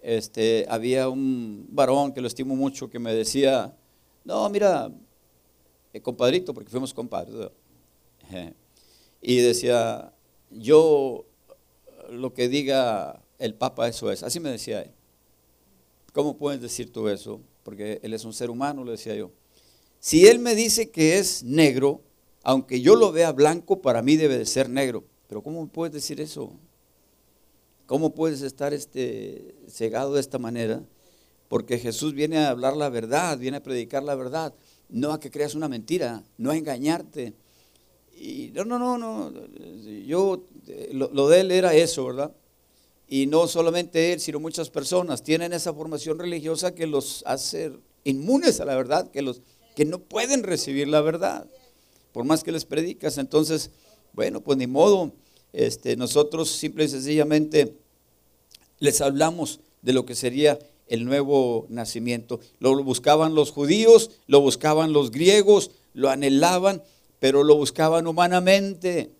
Este, 0.00 0.64
había 0.70 1.10
un 1.10 1.66
varón 1.68 2.14
que 2.14 2.22
lo 2.22 2.26
estimo 2.26 2.56
mucho 2.56 2.88
que 2.88 2.98
me 2.98 3.12
decía, 3.12 3.76
no, 4.24 4.48
mira, 4.48 4.90
eh, 5.92 6.00
compadrito, 6.00 6.54
porque 6.54 6.70
fuimos 6.70 6.94
compadres. 6.94 7.50
Y 9.20 9.36
decía, 9.38 10.12
yo 10.50 11.26
lo 12.10 12.34
que 12.34 12.48
diga 12.48 13.22
el 13.38 13.54
Papa, 13.54 13.88
eso 13.88 14.10
es. 14.10 14.22
Así 14.22 14.40
me 14.40 14.50
decía 14.50 14.82
él. 14.82 14.92
¿Cómo 16.12 16.36
puedes 16.36 16.60
decir 16.60 16.92
tú 16.92 17.08
eso? 17.08 17.40
porque 17.66 17.98
él 18.04 18.14
es 18.14 18.24
un 18.24 18.32
ser 18.32 18.48
humano, 18.48 18.84
le 18.84 18.92
decía 18.92 19.16
yo. 19.16 19.32
Si 19.98 20.28
él 20.28 20.38
me 20.38 20.54
dice 20.54 20.88
que 20.88 21.18
es 21.18 21.42
negro, 21.42 22.00
aunque 22.44 22.80
yo 22.80 22.94
lo 22.94 23.10
vea 23.10 23.32
blanco, 23.32 23.82
para 23.82 24.02
mí 24.02 24.14
debe 24.14 24.38
de 24.38 24.46
ser 24.46 24.70
negro. 24.70 25.02
Pero 25.26 25.42
¿cómo 25.42 25.66
puedes 25.66 25.92
decir 25.92 26.20
eso? 26.20 26.52
¿Cómo 27.86 28.14
puedes 28.14 28.42
estar 28.42 28.72
este, 28.72 29.56
cegado 29.66 30.14
de 30.14 30.20
esta 30.20 30.38
manera? 30.38 30.84
Porque 31.48 31.76
Jesús 31.76 32.14
viene 32.14 32.38
a 32.38 32.50
hablar 32.50 32.76
la 32.76 32.88
verdad, 32.88 33.36
viene 33.36 33.56
a 33.56 33.62
predicar 33.64 34.04
la 34.04 34.14
verdad, 34.14 34.54
no 34.88 35.12
a 35.12 35.18
que 35.18 35.32
creas 35.32 35.56
una 35.56 35.68
mentira, 35.68 36.22
no 36.38 36.52
a 36.52 36.56
engañarte. 36.56 37.34
Y 38.18 38.50
no, 38.54 38.64
no, 38.64 38.78
no, 38.78 38.98
no, 38.98 39.32
yo, 40.06 40.44
lo, 40.92 41.10
lo 41.12 41.28
de 41.28 41.40
él 41.40 41.50
era 41.50 41.74
eso, 41.74 42.06
¿verdad? 42.06 42.32
Y 43.08 43.26
no 43.26 43.46
solamente 43.46 44.12
él, 44.12 44.20
sino 44.20 44.40
muchas 44.40 44.70
personas 44.70 45.22
tienen 45.22 45.52
esa 45.52 45.72
formación 45.72 46.18
religiosa 46.18 46.74
que 46.74 46.86
los 46.86 47.22
hace 47.26 47.72
inmunes 48.04 48.60
a 48.60 48.64
la 48.64 48.74
verdad, 48.74 49.10
que, 49.10 49.22
los, 49.22 49.42
que 49.74 49.84
no 49.84 49.98
pueden 49.98 50.42
recibir 50.42 50.88
la 50.88 51.00
verdad, 51.00 51.46
por 52.12 52.24
más 52.24 52.42
que 52.42 52.52
les 52.52 52.64
predicas. 52.64 53.18
Entonces, 53.18 53.70
bueno, 54.12 54.40
pues 54.40 54.58
ni 54.58 54.66
modo, 54.66 55.12
este, 55.52 55.96
nosotros 55.96 56.50
simple 56.50 56.84
y 56.84 56.88
sencillamente 56.88 57.74
les 58.78 59.00
hablamos 59.00 59.60
de 59.82 59.92
lo 59.92 60.06
que 60.06 60.14
sería 60.14 60.58
el 60.88 61.04
nuevo 61.04 61.66
nacimiento. 61.68 62.40
Lo 62.58 62.82
buscaban 62.82 63.34
los 63.34 63.50
judíos, 63.50 64.10
lo 64.26 64.40
buscaban 64.40 64.92
los 64.92 65.10
griegos, 65.10 65.70
lo 65.94 66.10
anhelaban, 66.10 66.82
pero 67.18 67.44
lo 67.44 67.56
buscaban 67.56 68.06
humanamente. 68.06 69.12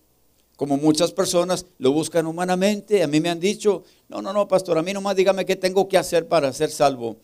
Como 0.55 0.77
muchas 0.77 1.11
personas 1.11 1.65
lo 1.77 1.91
buscan 1.91 2.25
humanamente. 2.25 3.03
A 3.03 3.07
mí 3.07 3.19
me 3.19 3.29
han 3.29 3.39
dicho, 3.39 3.83
no, 4.09 4.21
no, 4.21 4.33
no, 4.33 4.47
pastor, 4.47 4.77
a 4.77 4.81
mí 4.81 4.91
nomás 4.91 5.15
dígame 5.15 5.45
qué 5.45 5.55
tengo 5.55 5.87
que 5.87 5.97
hacer 5.97 6.27
para 6.27 6.51
ser 6.51 6.71
salvo. 6.71 7.17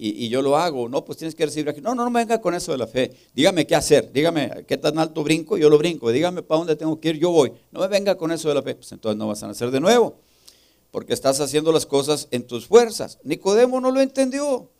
Y, 0.00 0.28
yo 0.28 0.42
lo 0.42 0.56
hago, 0.56 0.88
no, 0.88 1.04
pues 1.04 1.18
tienes 1.18 1.34
que 1.34 1.44
recibir 1.44 1.68
aquí. 1.68 1.80
No, 1.80 1.92
no, 1.92 2.04
no 2.04 2.10
venga 2.12 2.40
con 2.40 2.54
eso 2.54 2.70
de 2.70 2.78
la 2.78 2.86
fe. 2.86 3.12
Dígame 3.34 3.66
qué 3.66 3.74
hacer, 3.74 4.12
dígame 4.12 4.64
qué 4.66 4.76
tan 4.76 4.96
alto 4.96 5.24
brinco, 5.24 5.58
yo 5.58 5.68
lo 5.68 5.76
brinco. 5.76 6.12
Dígame 6.12 6.42
para 6.42 6.58
dónde 6.58 6.76
tengo 6.76 7.00
que 7.00 7.08
ir, 7.08 7.18
yo 7.18 7.30
voy. 7.30 7.52
No 7.72 7.80
me 7.80 7.88
venga 7.88 8.14
con 8.16 8.30
eso 8.30 8.48
de 8.48 8.54
la 8.54 8.62
fe. 8.62 8.76
Pues 8.76 8.92
entonces 8.92 9.18
no 9.18 9.26
vas 9.26 9.42
a 9.42 9.48
nacer 9.48 9.72
de 9.72 9.80
nuevo 9.80 10.20
porque 10.90 11.12
estás 11.12 11.40
haciendo 11.40 11.72
las 11.72 11.86
cosas 11.86 12.28
en 12.30 12.46
tus 12.46 12.66
fuerzas. 12.66 13.18
Nicodemo 13.22 13.80
no 13.80 13.90
lo 13.90 14.00
entendió. 14.00 14.70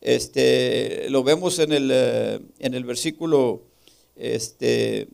Este, 0.00 1.08
lo 1.10 1.22
vemos 1.22 1.58
en 1.58 1.72
el, 1.72 1.90
eh, 1.92 2.40
en 2.58 2.74
el 2.74 2.84
versículo 2.84 3.62
este, 4.16 5.08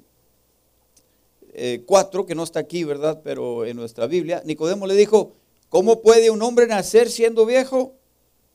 4, 1.86 2.22
eh, 2.22 2.26
que 2.26 2.34
no 2.34 2.44
está 2.44 2.60
aquí, 2.60 2.84
¿verdad? 2.84 3.20
Pero 3.24 3.64
en 3.64 3.76
nuestra 3.76 4.06
Biblia, 4.06 4.42
Nicodemo 4.44 4.86
le 4.86 4.94
dijo, 4.94 5.34
¿cómo 5.68 6.02
puede 6.02 6.30
un 6.30 6.42
hombre 6.42 6.66
nacer 6.66 7.10
siendo 7.10 7.46
viejo? 7.46 7.94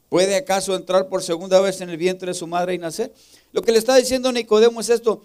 ¿Puede 0.09 0.35
acaso 0.35 0.75
entrar 0.75 1.09
por 1.09 1.23
segunda 1.23 1.59
vez 1.59 1.81
en 1.81 1.89
el 1.89 1.97
vientre 1.97 2.27
de 2.27 2.33
su 2.33 2.47
madre 2.47 2.73
y 2.73 2.77
nacer? 2.77 3.13
Lo 3.51 3.61
que 3.61 3.71
le 3.71 3.79
está 3.79 3.95
diciendo 3.95 4.31
Nicodemo 4.31 4.81
es 4.81 4.89
esto, 4.89 5.23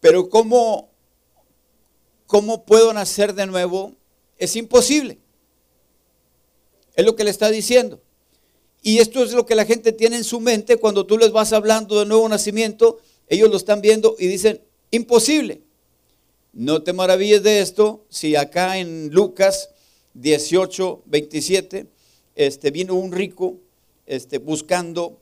pero 0.00 0.28
¿cómo, 0.28 0.90
cómo 2.26 2.64
puedo 2.64 2.92
nacer 2.92 3.34
de 3.34 3.46
nuevo? 3.46 3.94
Es 4.38 4.54
imposible. 4.56 5.18
Es 6.94 7.04
lo 7.04 7.16
que 7.16 7.24
le 7.24 7.30
está 7.30 7.50
diciendo. 7.50 8.00
Y 8.82 8.98
esto 8.98 9.24
es 9.24 9.32
lo 9.32 9.46
que 9.46 9.54
la 9.54 9.64
gente 9.64 9.92
tiene 9.92 10.16
en 10.16 10.24
su 10.24 10.40
mente 10.40 10.76
cuando 10.76 11.06
tú 11.06 11.18
les 11.18 11.32
vas 11.32 11.52
hablando 11.52 11.98
de 11.98 12.06
nuevo 12.06 12.28
nacimiento. 12.28 12.98
Ellos 13.28 13.50
lo 13.50 13.56
están 13.56 13.80
viendo 13.80 14.16
y 14.18 14.26
dicen, 14.26 14.60
imposible. 14.90 15.62
No 16.52 16.82
te 16.82 16.92
maravilles 16.92 17.42
de 17.42 17.60
esto 17.60 18.04
si 18.08 18.36
acá 18.36 18.78
en 18.78 19.10
Lucas 19.12 19.70
18, 20.14 21.02
27, 21.04 21.86
este, 22.34 22.70
vino 22.70 22.94
un 22.94 23.12
rico 23.12 23.58
este, 24.06 24.38
buscando, 24.38 25.20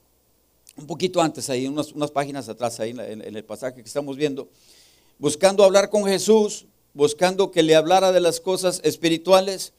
un 0.76 0.86
poquito 0.86 1.20
antes 1.20 1.50
ahí, 1.50 1.66
unas, 1.66 1.92
unas 1.92 2.10
páginas 2.10 2.48
atrás 2.48 2.78
ahí 2.78 2.90
en, 2.90 3.20
el 3.22 3.44
pasaje 3.44 3.82
que 3.82 3.88
estamos 3.88 4.16
viendo, 4.16 4.48
buscando 5.18 5.64
hablar 5.64 5.90
con 5.90 6.04
Jesús, 6.04 6.66
buscando 6.92 7.50
que 7.50 7.62
le 7.62 7.74
hablara 7.74 8.12
de 8.12 8.20
las 8.20 8.40
cosas 8.40 8.80
espirituales 8.84 9.72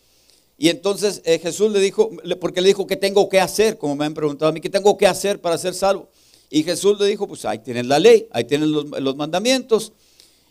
y 0.58 0.70
entonces 0.70 1.22
eh, 1.26 1.40
Jesús 1.40 1.72
le 1.72 1.80
dijo, 1.80 2.12
porque 2.40 2.62
le 2.62 2.70
dijo, 2.70 2.88
¿qué 2.88 2.96
tengo 2.96 3.28
que 3.30 3.40
hacer? 3.40 3.78
Como 3.78 3.96
me 3.96 4.06
han 4.06 4.14
preguntado 4.14 4.50
a 4.50 4.52
mí, 4.52 4.62
¿qué 4.62 4.70
tengo 4.70 4.98
que 4.98 5.08
hacer 5.08 5.40
para 5.42 5.58
ser 5.58 5.74
salvo? 5.74 6.10
Y 6.50 6.64
Jesús 6.64 7.00
le 7.00 7.08
dijo, 7.08 7.28
pues 7.28 7.46
ahí 7.46 7.60
tienen 7.60 7.88
la 7.88 8.00
ley, 8.00 8.28
ahí 8.32 8.44
tienen 8.44 8.72
los, 8.72 9.16
mandamientos. 9.16 9.94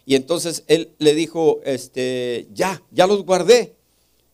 Y 0.07 0.17
entonces 0.17 0.65
él 0.67 0.91
le 0.99 1.15
dijo, 1.15 1.61
este, 1.65 2.47
ya, 2.53 2.83
ya 2.91 3.07
los 3.07 3.25
guardé. 3.25 3.75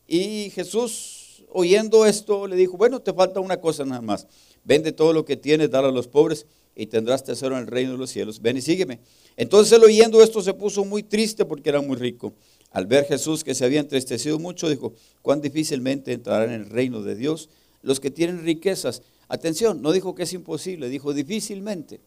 Y 0.09 0.51
Jesús, 0.51 1.45
oyendo 1.51 2.07
esto, 2.07 2.47
le 2.47 2.57
dijo, 2.57 2.77
bueno, 2.77 3.01
te 3.01 3.13
falta 3.13 3.41
una 3.41 3.61
cosa 3.61 3.85
nada 3.85 4.01
más. 4.01 4.27
Vende 4.65 4.93
todo 4.93 5.13
lo 5.13 5.25
que 5.25 5.37
tienes, 5.37 5.71
dale 5.71 5.89
a 5.89 5.93
los 5.93 6.09
pobres 6.09 6.47
y 6.75 6.87
tendrás 6.87 7.25
tesoro 7.25 7.57
en 7.57 7.63
el 7.63 7.67
reino 7.67 7.93
de 7.93 7.99
los 7.99 8.11
cielos. 8.11 8.41
Ven 8.41 8.57
y 8.57 8.63
sígueme. 8.63 9.01
Entonces 9.37 9.73
él 9.73 9.85
oyendo 9.85 10.23
esto 10.23 10.43
se 10.43 10.55
puso 10.55 10.85
muy 10.85 11.03
triste 11.03 11.45
porque 11.45 11.69
era 11.69 11.81
muy 11.81 11.97
rico. 11.97 12.33
Al 12.73 12.87
ver 12.87 13.05
Jesús 13.05 13.43
que 13.45 13.55
se 13.55 13.65
había 13.65 13.81
entristecido 13.81 14.39
mucho, 14.39 14.69
dijo, 14.69 14.95
cuán 15.23 15.41
difícilmente 15.41 16.13
entrarán 16.13 16.51
en 16.51 16.63
el 16.63 16.71
reino 16.71 17.03
de 17.03 17.17
Dios 17.17 17.49
los 17.83 18.01
que 18.01 18.11
tienen 18.11 18.45
riquezas. 18.45 19.03
Atención, 19.31 19.81
no 19.81 19.93
dijo 19.93 20.15
que 20.15 20.25
es 20.25 20.33
imposible, 20.33 20.89
dijo 20.89 21.15
difícilmente. 21.15 22.01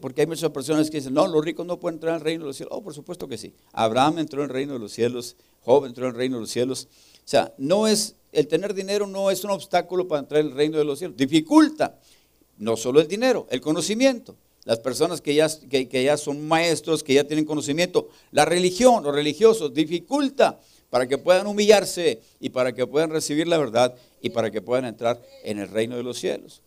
Porque 0.00 0.22
hay 0.22 0.26
muchas 0.26 0.50
personas 0.50 0.88
que 0.90 0.96
dicen, 0.96 1.12
no, 1.12 1.26
los 1.26 1.44
ricos 1.44 1.66
no 1.66 1.78
pueden 1.78 1.96
entrar 1.96 2.14
en 2.14 2.16
el 2.16 2.24
reino 2.24 2.44
de 2.44 2.48
los 2.48 2.56
cielos. 2.56 2.72
Oh, 2.74 2.82
por 2.82 2.94
supuesto 2.94 3.28
que 3.28 3.36
sí. 3.36 3.52
Abraham 3.72 4.20
entró 4.20 4.42
en 4.42 4.48
el 4.48 4.54
reino 4.54 4.72
de 4.72 4.78
los 4.78 4.92
cielos, 4.92 5.36
Job 5.62 5.84
entró 5.84 6.06
en 6.06 6.12
el 6.12 6.16
reino 6.16 6.36
de 6.36 6.40
los 6.40 6.50
cielos. 6.50 6.88
O 7.16 7.28
sea, 7.28 7.52
no 7.58 7.86
es, 7.86 8.16
el 8.32 8.48
tener 8.48 8.72
dinero 8.72 9.06
no 9.06 9.30
es 9.30 9.44
un 9.44 9.50
obstáculo 9.50 10.08
para 10.08 10.20
entrar 10.20 10.40
en 10.40 10.48
el 10.48 10.54
reino 10.54 10.78
de 10.78 10.84
los 10.84 10.98
cielos. 10.98 11.16
Dificulta, 11.16 11.98
no 12.56 12.76
solo 12.76 13.00
el 13.00 13.08
dinero, 13.08 13.46
el 13.50 13.60
conocimiento 13.60 14.36
las 14.66 14.80
personas 14.80 15.20
que 15.20 15.32
ya, 15.32 15.48
que, 15.70 16.02
ya 16.02 16.16
son 16.16 16.46
maestros, 16.46 17.04
que 17.04 17.14
ya 17.14 17.22
tienen 17.22 17.44
conocimiento, 17.44 18.08
la 18.32 18.44
religión, 18.44 19.04
los 19.04 19.14
religiosos, 19.14 19.72
dificulta 19.72 20.58
para 20.90 21.06
que 21.06 21.18
puedan 21.18 21.46
humillarse 21.46 22.20
y 22.40 22.50
para 22.50 22.72
que 22.72 22.86
puedan 22.86 23.10
recibir 23.10 23.48
la 23.48 23.58
verdad 23.58 23.94
y 24.20 24.30
para 24.30 24.50
que 24.50 24.62
puedan 24.62 24.84
entrar 24.84 25.20
en 25.44 25.58
el 25.58 25.68
reino 25.68 25.96
de 25.96 26.02
los 26.02 26.18
cielos. 26.18 26.62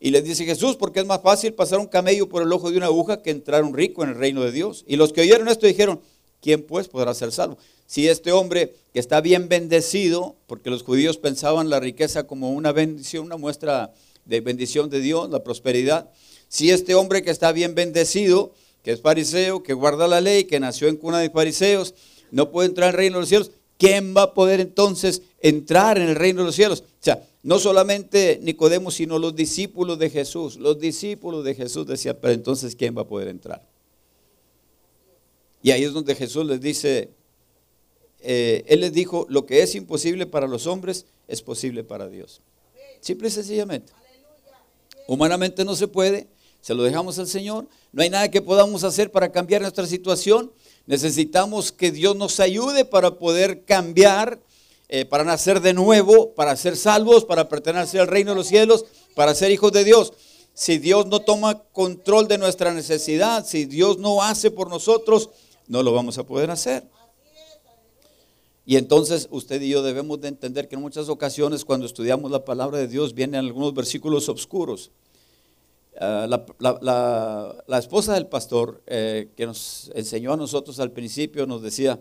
Y 0.00 0.10
les 0.10 0.24
dice 0.24 0.44
Jesús, 0.44 0.74
porque 0.76 0.98
es 0.98 1.06
más 1.06 1.22
fácil 1.22 1.54
pasar 1.54 1.78
un 1.78 1.86
camello 1.86 2.28
por 2.28 2.42
el 2.42 2.52
ojo 2.52 2.70
de 2.70 2.76
una 2.76 2.86
aguja 2.86 3.22
que 3.22 3.30
entrar 3.30 3.62
un 3.62 3.72
rico 3.72 4.02
en 4.02 4.10
el 4.10 4.16
reino 4.16 4.42
de 4.42 4.50
Dios. 4.50 4.84
Y 4.88 4.96
los 4.96 5.12
que 5.12 5.20
oyeron 5.20 5.46
esto 5.46 5.66
dijeron, 5.66 6.00
¿quién 6.40 6.64
pues 6.64 6.88
podrá 6.88 7.14
ser 7.14 7.30
salvo? 7.30 7.56
Si 7.86 8.08
este 8.08 8.32
hombre 8.32 8.74
que 8.92 8.98
está 8.98 9.20
bien 9.20 9.48
bendecido, 9.48 10.34
porque 10.48 10.70
los 10.70 10.82
judíos 10.82 11.18
pensaban 11.18 11.70
la 11.70 11.78
riqueza 11.78 12.26
como 12.26 12.50
una 12.50 12.72
bendición, 12.72 13.26
una 13.26 13.36
muestra 13.36 13.92
de 14.24 14.40
bendición 14.40 14.90
de 14.90 14.98
Dios, 14.98 15.30
la 15.30 15.44
prosperidad, 15.44 16.10
si 16.48 16.70
este 16.70 16.96
hombre 16.96 17.22
que 17.22 17.30
está 17.30 17.52
bien 17.52 17.76
bendecido, 17.76 18.52
que 18.82 18.90
es 18.90 19.00
fariseo, 19.00 19.62
que 19.62 19.72
guarda 19.72 20.08
la 20.08 20.20
ley, 20.20 20.44
que 20.44 20.58
nació 20.58 20.88
en 20.88 20.96
cuna 20.96 21.20
de 21.20 21.30
fariseos, 21.30 21.94
no 22.32 22.50
puede 22.50 22.68
entrar 22.68 22.88
en 22.88 22.94
el 22.94 22.98
reino 22.98 23.16
de 23.18 23.20
los 23.20 23.28
cielos, 23.28 23.52
¿quién 23.78 24.16
va 24.16 24.22
a 24.22 24.34
poder 24.34 24.58
entonces 24.58 25.22
entrar 25.40 25.98
en 25.98 26.08
el 26.08 26.16
reino 26.16 26.40
de 26.40 26.46
los 26.46 26.56
cielos? 26.56 26.80
O 26.80 27.04
sea, 27.04 27.24
no 27.42 27.58
solamente 27.58 28.40
Nicodemo, 28.42 28.90
sino 28.90 29.18
los 29.18 29.36
discípulos 29.36 29.98
de 29.98 30.10
Jesús. 30.10 30.56
Los 30.56 30.80
discípulos 30.80 31.44
de 31.44 31.54
Jesús 31.54 31.86
decían, 31.86 32.18
pero 32.20 32.32
entonces 32.32 32.74
¿quién 32.74 32.96
va 32.96 33.02
a 33.02 33.06
poder 33.06 33.28
entrar? 33.28 33.64
Y 35.62 35.70
ahí 35.70 35.84
es 35.84 35.92
donde 35.92 36.14
Jesús 36.14 36.46
les 36.46 36.60
dice, 36.60 37.10
eh, 38.20 38.64
Él 38.66 38.80
les 38.80 38.92
dijo, 38.92 39.26
lo 39.28 39.46
que 39.46 39.62
es 39.62 39.74
imposible 39.74 40.26
para 40.26 40.46
los 40.46 40.66
hombres 40.66 41.06
es 41.28 41.42
posible 41.42 41.84
para 41.84 42.08
Dios. 42.08 42.40
Simple 43.00 43.28
y 43.28 43.30
sencillamente. 43.30 43.92
Humanamente 45.06 45.64
no 45.64 45.76
se 45.76 45.88
puede, 45.88 46.28
se 46.62 46.74
lo 46.74 46.84
dejamos 46.84 47.18
al 47.18 47.26
Señor. 47.26 47.66
No 47.90 48.02
hay 48.02 48.08
nada 48.08 48.30
que 48.30 48.40
podamos 48.40 48.84
hacer 48.84 49.10
para 49.10 49.32
cambiar 49.32 49.60
nuestra 49.62 49.84
situación. 49.84 50.52
Necesitamos 50.86 51.72
que 51.72 51.90
Dios 51.90 52.14
nos 52.14 52.38
ayude 52.38 52.84
para 52.84 53.18
poder 53.18 53.64
cambiar, 53.64 54.40
eh, 54.88 55.04
para 55.04 55.24
nacer 55.24 55.60
de 55.60 55.74
nuevo, 55.74 56.32
para 56.34 56.56
ser 56.56 56.76
salvos, 56.76 57.24
para 57.24 57.48
pertenecer 57.48 58.00
al 58.00 58.06
reino 58.06 58.30
de 58.30 58.36
los 58.36 58.46
cielos, 58.46 58.84
para 59.16 59.34
ser 59.34 59.50
hijos 59.50 59.72
de 59.72 59.82
Dios. 59.82 60.12
Si 60.54 60.78
Dios 60.78 61.06
no 61.06 61.20
toma 61.20 61.64
control 61.72 62.28
de 62.28 62.38
nuestra 62.38 62.72
necesidad, 62.72 63.44
si 63.44 63.64
Dios 63.64 63.98
no 63.98 64.22
hace 64.22 64.52
por 64.52 64.70
nosotros, 64.70 65.30
no 65.66 65.82
lo 65.82 65.92
vamos 65.92 66.16
a 66.18 66.24
poder 66.24 66.52
hacer. 66.52 66.88
Y 68.64 68.76
entonces 68.76 69.26
usted 69.32 69.60
y 69.60 69.70
yo 69.70 69.82
debemos 69.82 70.20
de 70.20 70.28
entender 70.28 70.68
que 70.68 70.76
en 70.76 70.82
muchas 70.82 71.08
ocasiones 71.08 71.64
cuando 71.64 71.86
estudiamos 71.86 72.30
la 72.30 72.44
palabra 72.44 72.78
de 72.78 72.86
Dios 72.86 73.14
vienen 73.14 73.40
algunos 73.40 73.74
versículos 73.74 74.28
oscuros 74.28 74.92
Ah, 76.00 76.26
la, 76.58 77.78
esposa 77.78 78.14
del 78.14 78.26
pastor 78.26 78.82
eh, 78.86 79.28
que 79.36 79.44
nos 79.44 79.90
enseñó 79.94 80.32
a 80.32 80.36
nosotros 80.36 80.80
al 80.80 80.90
principio 80.90 81.46
nos 81.46 81.60
decía, 81.60 82.00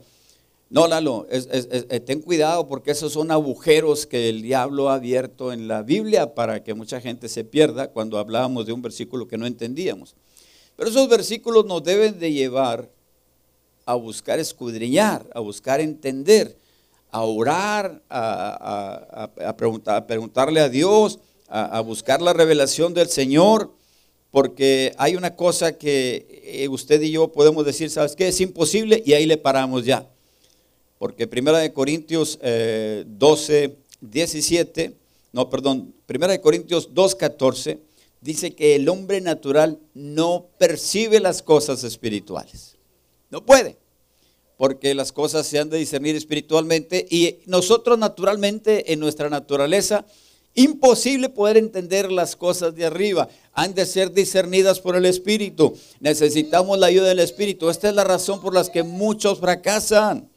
no, 0.70 0.88
Lalo, 0.88 1.28
eh, 1.30 2.00
ten 2.00 2.22
cuidado 2.22 2.70
porque 2.70 2.92
esos 2.92 3.12
son 3.12 3.32
agujeros 3.32 4.06
que 4.06 4.30
el 4.30 4.42
diablo 4.42 4.90
ha 4.90 4.94
abierto 4.94 5.52
en 5.52 5.68
la 5.68 5.82
Biblia 5.84 6.34
para 6.34 6.64
que 6.64 6.74
mucha 6.74 7.02
gente 7.02 7.28
se 7.28 7.44
pierda 7.44 7.90
cuando 7.90 8.18
hablábamos 8.18 8.66
de 8.66 8.72
un 8.72 8.82
versículo 8.82 9.28
que 9.28 9.38
no 9.38 9.46
entendíamos. 9.46 10.16
Pero 10.78 10.90
esos 10.90 11.10
versículos 11.10 11.66
nos 11.66 11.84
deben 11.84 12.18
de 12.18 12.32
llevar 12.32 12.90
a 13.86 13.96
buscar 13.96 14.40
escudriñar, 14.40 15.30
a 15.36 15.42
buscar 15.42 15.82
entender, 15.82 16.58
a 17.12 17.24
orar, 17.24 18.02
a, 18.10 19.30
preguntar, 19.58 20.08
preguntarle 20.08 20.62
a 20.62 20.70
Dios, 20.70 21.20
a 21.50 21.82
buscar 21.82 22.22
la 22.22 22.32
revelación 22.32 22.94
del 22.94 23.10
Señor 23.10 23.81
porque 24.32 24.94
hay 24.98 25.18
una 25.18 25.36
cosa 25.36 25.78
que 25.78 26.42
eh, 26.44 26.68
usted 26.70 27.02
y 27.02 27.12
yo 27.12 27.32
podemos 27.34 27.66
decir, 27.66 27.90
¿sabes 27.90 28.16
qué? 28.16 28.30
Es 28.30 28.40
imposible 28.40 29.04
y 29.06 29.14
ahí 29.14 29.26
le 29.26 29.38
paramos 29.38 29.86
ya. 29.86 30.10
Porque 30.98 31.28
Primera 31.28 31.60
de 31.60 31.74
Corintios 31.74 32.40
12, 32.40 33.64
eh, 33.64 33.76
17, 34.00 34.96
no, 35.34 35.50
perdón, 35.50 35.94
Primera 36.06 36.32
de 36.32 36.42
Corintios 36.42 36.94
2, 36.94 37.16
14, 37.16 37.80
dice 38.22 38.56
que 38.56 38.76
el 38.76 38.88
hombre 38.88 39.20
natural 39.20 39.80
no 39.94 40.48
percibe 40.58 41.20
las 41.20 41.42
cosas 41.42 41.84
espirituales. 41.84 42.78
No 43.30 43.46
puede. 43.46 43.78
porque 44.58 44.94
las 44.94 45.12
cosas 45.12 45.48
se 45.48 45.58
han 45.58 45.72
de 45.72 45.80
discernir 45.80 46.16
espiritualmente 46.16 47.08
y 47.10 47.40
nosotros 47.48 47.98
naturalmente 47.98 48.94
en 48.94 49.00
nuestra 49.00 49.28
naturaleza 49.28 50.06
Imposible 50.54 51.30
poder 51.30 51.58
entender 51.58 52.12
las 52.12 52.36
cosas 52.36 52.76
de 52.76 52.86
arriba. 52.86 53.30
Han 53.54 53.74
de 53.74 53.86
ser 53.86 54.12
discernidas 54.12 54.80
por 54.80 54.96
el 54.96 55.06
Espíritu. 55.06 55.74
Necesitamos 56.00 56.78
la 56.78 56.88
ayuda 56.88 57.08
del 57.08 57.20
Espíritu. 57.20 57.70
Esta 57.70 57.90
es 57.90 57.96
la 57.96 58.04
razón 58.04 58.42
por 58.42 58.54
la 58.54 58.64
que 58.66 58.84
muchos 58.84 59.40
fracasan. 59.40 60.30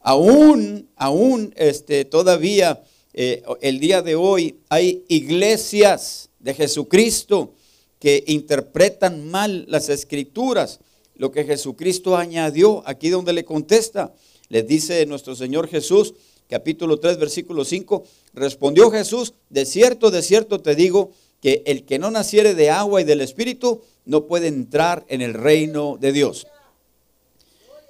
Aún, 0.00 0.88
aún, 0.96 1.54
este, 1.56 2.04
todavía 2.04 2.82
eh, 3.14 3.42
el 3.62 3.80
día 3.80 4.02
de 4.02 4.16
hoy 4.16 4.58
hay 4.68 5.04
iglesias 5.08 6.28
de 6.40 6.52
Jesucristo 6.52 7.54
que 7.98 8.22
interpretan 8.26 9.30
mal 9.30 9.64
las 9.68 9.88
escrituras. 9.88 10.80
Lo 11.14 11.30
que 11.30 11.44
Jesucristo 11.44 12.16
añadió 12.16 12.82
aquí 12.86 13.08
donde 13.08 13.32
le 13.32 13.46
contesta. 13.46 14.12
Les 14.48 14.66
dice 14.66 15.06
nuestro 15.06 15.34
Señor 15.34 15.68
Jesús, 15.68 16.12
capítulo 16.48 16.98
3, 16.98 17.16
versículo 17.18 17.64
5, 17.64 18.04
respondió 18.34 18.90
Jesús, 18.90 19.34
de 19.50 19.64
cierto, 19.64 20.10
de 20.10 20.22
cierto 20.22 20.60
te 20.60 20.74
digo, 20.74 21.10
que 21.40 21.62
el 21.66 21.84
que 21.84 21.98
no 21.98 22.10
naciere 22.10 22.54
de 22.54 22.70
agua 22.70 23.02
y 23.02 23.04
del 23.04 23.20
Espíritu 23.20 23.82
no 24.06 24.24
puede 24.24 24.48
entrar 24.48 25.04
en 25.08 25.20
el 25.20 25.34
reino 25.34 25.98
de 26.00 26.12
Dios. 26.12 26.46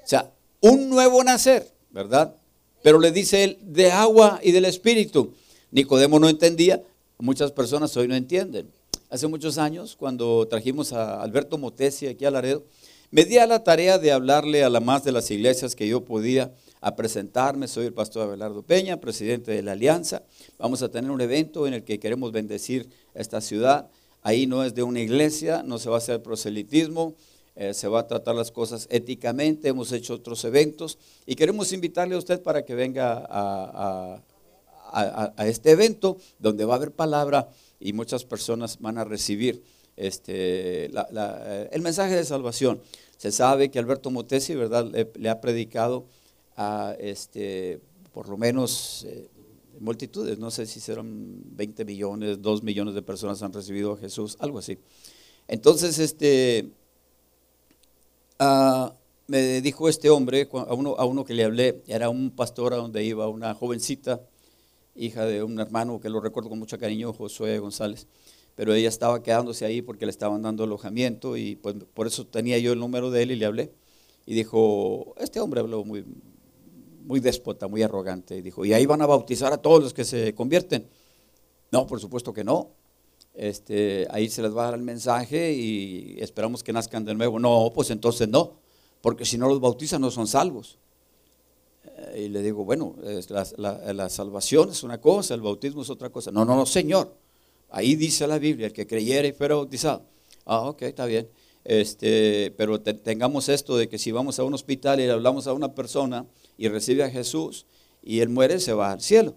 O 0.04 0.06
sea, 0.06 0.32
un 0.60 0.88
nuevo 0.88 1.22
nacer, 1.22 1.70
¿verdad? 1.90 2.34
Pero 2.82 2.98
le 2.98 3.12
dice 3.12 3.44
él, 3.44 3.58
de 3.62 3.92
agua 3.92 4.40
y 4.42 4.52
del 4.52 4.64
Espíritu. 4.64 5.34
Nicodemo 5.70 6.18
no 6.18 6.28
entendía, 6.28 6.82
muchas 7.18 7.52
personas 7.52 7.96
hoy 7.96 8.08
no 8.08 8.14
entienden. 8.16 8.68
Hace 9.08 9.28
muchos 9.28 9.56
años, 9.58 9.94
cuando 9.96 10.46
trajimos 10.48 10.92
a 10.92 11.22
Alberto 11.22 11.56
Motesi 11.56 12.08
aquí 12.08 12.24
a 12.24 12.32
Laredo, 12.32 12.64
me 13.12 13.24
di 13.24 13.38
a 13.38 13.46
la 13.46 13.62
tarea 13.62 13.98
de 13.98 14.10
hablarle 14.10 14.64
a 14.64 14.68
la 14.68 14.80
más 14.80 15.04
de 15.04 15.12
las 15.12 15.30
iglesias 15.30 15.76
que 15.76 15.86
yo 15.86 16.04
podía 16.04 16.52
a 16.84 16.94
presentarme. 16.94 17.66
Soy 17.66 17.86
el 17.86 17.94
pastor 17.94 18.24
Abelardo 18.24 18.62
Peña, 18.62 19.00
presidente 19.00 19.52
de 19.52 19.62
la 19.62 19.72
Alianza. 19.72 20.22
Vamos 20.58 20.82
a 20.82 20.90
tener 20.90 21.10
un 21.10 21.20
evento 21.22 21.66
en 21.66 21.72
el 21.72 21.82
que 21.82 21.98
queremos 21.98 22.30
bendecir 22.30 22.90
esta 23.14 23.40
ciudad. 23.40 23.88
Ahí 24.20 24.46
no 24.46 24.62
es 24.62 24.74
de 24.74 24.82
una 24.82 25.00
iglesia, 25.00 25.62
no 25.62 25.78
se 25.78 25.88
va 25.88 25.94
a 25.94 25.98
hacer 25.98 26.22
proselitismo, 26.22 27.14
eh, 27.56 27.72
se 27.72 27.88
va 27.88 28.00
a 28.00 28.06
tratar 28.06 28.34
las 28.34 28.50
cosas 28.50 28.86
éticamente. 28.90 29.68
Hemos 29.68 29.92
hecho 29.92 30.12
otros 30.12 30.44
eventos 30.44 30.98
y 31.24 31.36
queremos 31.36 31.72
invitarle 31.72 32.16
a 32.16 32.18
usted 32.18 32.42
para 32.42 32.66
que 32.66 32.74
venga 32.74 33.26
a, 33.30 34.22
este 35.38 35.70
evento 35.70 36.18
donde 36.38 36.66
va 36.66 36.74
a 36.74 36.76
haber 36.76 36.92
palabra 36.92 37.48
y 37.80 37.94
muchas 37.94 38.24
personas 38.26 38.78
van 38.78 38.98
a 38.98 39.04
recibir 39.04 39.64
este, 39.96 40.84
el 40.84 41.80
mensaje 41.80 42.14
de 42.14 42.24
salvación. 42.24 42.82
Se 43.16 43.32
sabe 43.32 43.70
que 43.70 43.78
Alberto 43.78 44.10
Motesi, 44.10 44.54
¿verdad?, 44.54 44.84
le 45.14 45.28
ha 45.30 45.40
predicado 45.40 46.06
a 46.56 46.94
este, 46.98 47.80
por 48.12 48.28
lo 48.28 48.36
menos 48.36 49.04
eh, 49.08 49.28
multitudes, 49.80 50.38
no 50.38 50.50
sé 50.50 50.66
si 50.66 50.80
serán 50.80 51.42
20 51.56 51.84
millones, 51.84 52.40
2 52.40 52.62
millones 52.62 52.94
de 52.94 53.02
personas 53.02 53.42
han 53.42 53.52
recibido 53.52 53.92
a 53.92 53.96
Jesús, 53.96 54.36
algo 54.40 54.58
así. 54.58 54.78
Entonces, 55.48 55.98
este, 55.98 56.70
ah, 58.38 58.94
me 59.26 59.60
dijo 59.60 59.88
este 59.88 60.10
hombre, 60.10 60.48
a 60.52 60.74
uno, 60.74 60.94
a 60.98 61.04
uno 61.04 61.24
que 61.24 61.34
le 61.34 61.44
hablé, 61.44 61.82
era 61.86 62.08
un 62.08 62.30
pastor 62.30 62.74
a 62.74 62.76
donde 62.76 63.04
iba 63.04 63.28
una 63.28 63.54
jovencita, 63.54 64.20
hija 64.94 65.24
de 65.26 65.42
un 65.42 65.58
hermano 65.58 66.00
que 66.00 66.08
lo 66.08 66.20
recuerdo 66.20 66.50
con 66.50 66.58
mucho 66.58 66.78
cariño, 66.78 67.12
Josué 67.12 67.58
González, 67.58 68.06
pero 68.54 68.74
ella 68.74 68.88
estaba 68.88 69.22
quedándose 69.22 69.64
ahí 69.64 69.82
porque 69.82 70.06
le 70.06 70.10
estaban 70.10 70.42
dando 70.42 70.64
alojamiento 70.64 71.36
y 71.36 71.56
pues, 71.56 71.74
por 71.94 72.06
eso 72.06 72.26
tenía 72.26 72.58
yo 72.58 72.72
el 72.72 72.78
número 72.78 73.10
de 73.10 73.22
él 73.22 73.32
y 73.32 73.36
le 73.36 73.46
hablé. 73.46 73.72
Y 74.26 74.34
dijo, 74.34 75.14
este 75.18 75.40
hombre 75.40 75.60
habló 75.60 75.84
muy, 75.84 76.04
muy 77.04 77.20
déspota, 77.20 77.68
muy 77.68 77.82
arrogante. 77.82 78.36
Y 78.36 78.42
dijo, 78.42 78.64
¿y 78.64 78.72
ahí 78.72 78.86
van 78.86 79.02
a 79.02 79.06
bautizar 79.06 79.52
a 79.52 79.58
todos 79.58 79.82
los 79.82 79.94
que 79.94 80.04
se 80.04 80.34
convierten? 80.34 80.88
No, 81.70 81.86
por 81.86 82.00
supuesto 82.00 82.32
que 82.32 82.44
no. 82.44 82.70
Este, 83.34 84.06
ahí 84.10 84.28
se 84.28 84.42
les 84.42 84.56
va 84.56 84.62
a 84.62 84.64
dar 84.66 84.74
el 84.74 84.82
mensaje 84.82 85.52
y 85.52 86.16
esperamos 86.20 86.62
que 86.62 86.72
nazcan 86.72 87.04
de 87.04 87.14
nuevo. 87.14 87.38
No, 87.38 87.72
pues 87.74 87.90
entonces 87.90 88.28
no, 88.28 88.58
porque 89.00 89.24
si 89.24 89.38
no 89.38 89.48
los 89.48 89.60
bautizan 89.60 90.00
no 90.00 90.10
son 90.10 90.26
salvos. 90.26 90.78
Eh, 91.84 92.24
y 92.26 92.28
le 92.28 92.42
digo, 92.42 92.64
bueno, 92.64 92.94
la, 93.58 94.08
salvación 94.08 94.70
es 94.70 94.82
una 94.82 95.00
cosa, 95.00 95.34
el 95.34 95.40
bautismo 95.40 95.82
es 95.82 95.90
otra 95.90 96.10
cosa. 96.10 96.30
No, 96.30 96.44
no, 96.44 96.56
no, 96.56 96.66
Señor. 96.66 97.14
Ahí 97.70 97.96
dice 97.96 98.26
la 98.26 98.38
Biblia, 98.38 98.68
el 98.68 98.72
que 98.72 98.86
creyere 98.86 99.28
y 99.28 99.32
fuera 99.32 99.56
bautizado. 99.56 100.02
Ah, 100.44 100.68
ok, 100.68 100.82
está 100.82 101.06
bien. 101.06 101.28
Este, 101.64 102.52
pero 102.56 102.80
tengamos 102.80 103.48
esto 103.48 103.76
de 103.76 103.88
que 103.88 103.98
si 103.98 104.12
vamos 104.12 104.38
a 104.38 104.44
un 104.44 104.54
hospital 104.54 105.00
y 105.00 105.06
le 105.06 105.12
hablamos 105.12 105.46
a 105.46 105.54
una 105.54 105.74
persona 105.74 106.26
y 106.56 106.68
recibe 106.68 107.02
a 107.02 107.10
Jesús 107.10 107.66
y 108.02 108.20
él 108.20 108.28
muere, 108.28 108.60
se 108.60 108.72
va 108.72 108.92
al 108.92 109.00
cielo, 109.00 109.34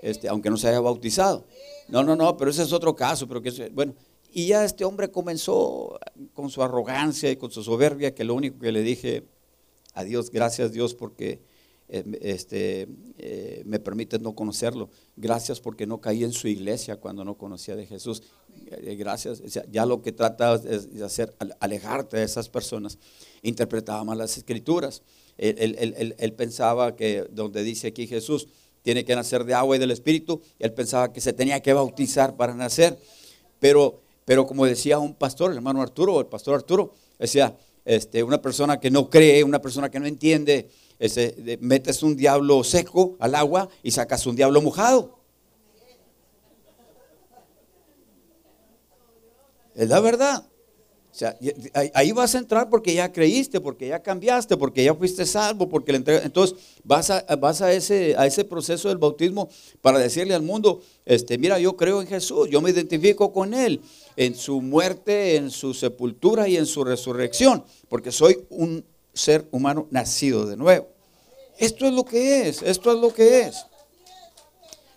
este, 0.00 0.28
aunque 0.28 0.50
no 0.50 0.56
se 0.56 0.68
haya 0.68 0.80
bautizado. 0.80 1.46
No, 1.88 2.02
no, 2.02 2.16
no, 2.16 2.36
pero 2.36 2.50
ese 2.50 2.62
es 2.62 2.72
otro 2.72 2.94
caso. 2.94 3.26
Pero 3.28 3.42
que, 3.42 3.70
bueno, 3.70 3.94
y 4.32 4.48
ya 4.48 4.64
este 4.64 4.84
hombre 4.84 5.10
comenzó 5.10 5.98
con 6.34 6.50
su 6.50 6.62
arrogancia 6.62 7.30
y 7.30 7.36
con 7.36 7.50
su 7.50 7.62
soberbia, 7.62 8.14
que 8.14 8.24
lo 8.24 8.34
único 8.34 8.58
que 8.58 8.72
le 8.72 8.82
dije, 8.82 9.24
a 9.94 10.04
Dios, 10.04 10.30
gracias 10.30 10.72
Dios 10.72 10.94
porque 10.94 11.40
eh, 11.88 12.04
este, 12.20 12.86
eh, 13.16 13.62
me 13.64 13.78
permite 13.78 14.18
no 14.18 14.34
conocerlo. 14.34 14.90
Gracias 15.16 15.60
porque 15.60 15.86
no 15.86 16.00
caí 16.00 16.22
en 16.22 16.32
su 16.32 16.46
iglesia 16.48 16.96
cuando 16.96 17.24
no 17.24 17.36
conocía 17.36 17.74
de 17.76 17.86
Jesús. 17.86 18.22
Eh, 18.66 18.96
gracias. 18.96 19.42
ya 19.70 19.86
lo 19.86 20.02
que 20.02 20.12
trata 20.12 20.54
es 20.54 20.92
de 20.92 21.04
hacer, 21.04 21.34
alejarte 21.60 22.18
de 22.18 22.24
esas 22.24 22.48
personas. 22.48 22.98
Interpretaba 23.42 24.04
mal 24.04 24.18
las 24.18 24.36
escrituras. 24.36 25.02
Él, 25.38 26.34
pensaba 26.36 26.96
que 26.96 27.26
donde 27.30 27.62
dice 27.62 27.88
aquí 27.88 28.06
Jesús 28.06 28.48
tiene 28.82 29.04
que 29.04 29.14
nacer 29.14 29.44
de 29.44 29.54
agua 29.54 29.76
y 29.76 29.78
del 29.78 29.90
Espíritu, 29.90 30.40
él 30.58 30.72
pensaba 30.72 31.12
que 31.12 31.20
se 31.20 31.32
tenía 31.32 31.60
que 31.60 31.72
bautizar 31.72 32.36
para 32.36 32.54
nacer. 32.54 32.98
Pero, 33.60 34.00
pero 34.24 34.46
como 34.46 34.66
decía 34.66 34.98
un 34.98 35.14
pastor, 35.14 35.50
el 35.50 35.58
hermano 35.58 35.80
Arturo, 35.80 36.20
el 36.20 36.26
pastor 36.26 36.56
Arturo, 36.56 36.94
decía, 37.18 37.56
este, 37.84 38.22
una 38.22 38.42
persona 38.42 38.80
que 38.80 38.90
no 38.90 39.08
cree, 39.08 39.44
una 39.44 39.60
persona 39.60 39.90
que 39.90 40.00
no 40.00 40.06
entiende, 40.06 40.68
ese, 40.98 41.58
metes 41.60 42.02
un 42.02 42.16
diablo 42.16 42.64
seco 42.64 43.16
al 43.20 43.34
agua 43.34 43.68
y 43.82 43.92
sacas 43.92 44.26
un 44.26 44.36
diablo 44.36 44.60
mojado. 44.60 45.18
Es 49.74 49.88
la 49.88 50.00
verdad. 50.00 50.44
Sea, 51.18 51.36
ahí 51.94 52.12
vas 52.12 52.36
a 52.36 52.38
entrar 52.38 52.70
porque 52.70 52.94
ya 52.94 53.12
creíste, 53.12 53.60
porque 53.60 53.88
ya 53.88 54.00
cambiaste, 54.00 54.56
porque 54.56 54.84
ya 54.84 54.94
fuiste 54.94 55.26
salvo, 55.26 55.68
porque 55.68 55.90
le 55.90 55.98
entonces 56.22 56.56
vas 56.84 57.10
a, 57.10 57.24
vas 57.34 57.60
a 57.60 57.72
ese, 57.72 58.44
proceso 58.48 58.88
del 58.88 58.98
bautismo 58.98 59.48
para 59.80 59.98
decirle 59.98 60.32
al 60.32 60.42
mundo, 60.42 60.80
este, 61.04 61.36
mira, 61.36 61.58
yo 61.58 61.76
creo 61.76 62.00
en 62.00 62.06
Jesús, 62.06 62.48
yo 62.48 62.60
me 62.60 62.70
identifico 62.70 63.32
con 63.32 63.52
Él, 63.52 63.80
en 64.14 64.36
su 64.36 64.60
muerte, 64.60 65.34
en 65.34 65.50
su 65.50 65.74
sepultura 65.74 66.46
y 66.46 66.56
en 66.56 66.66
su 66.66 66.84
resurrección, 66.84 67.64
porque 67.88 68.12
soy 68.12 68.44
un 68.48 68.84
ser 69.12 69.44
humano 69.50 69.88
nacido 69.90 70.46
de 70.46 70.56
nuevo. 70.56 70.86
Esto 71.58 71.84
es 71.88 71.94
lo 71.94 72.04
que 72.04 72.48
es, 72.48 72.62
esto 72.62 72.92
es 72.92 72.98
lo 73.00 73.12
que 73.12 73.40
es. 73.40 73.66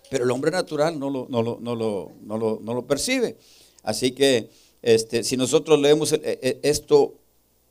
Pero 0.08 0.22
el 0.22 0.30
hombre 0.30 0.52
natural 0.52 1.00
no 1.00 1.10
lo, 1.10 2.86
percibe. 2.86 3.36
Así 3.82 4.12
que 4.12 4.48
este, 4.82 5.22
si 5.22 5.36
nosotros 5.36 5.80
leemos 5.80 6.12
eh, 6.12 6.20
eh, 6.24 6.60
esto, 6.62 7.14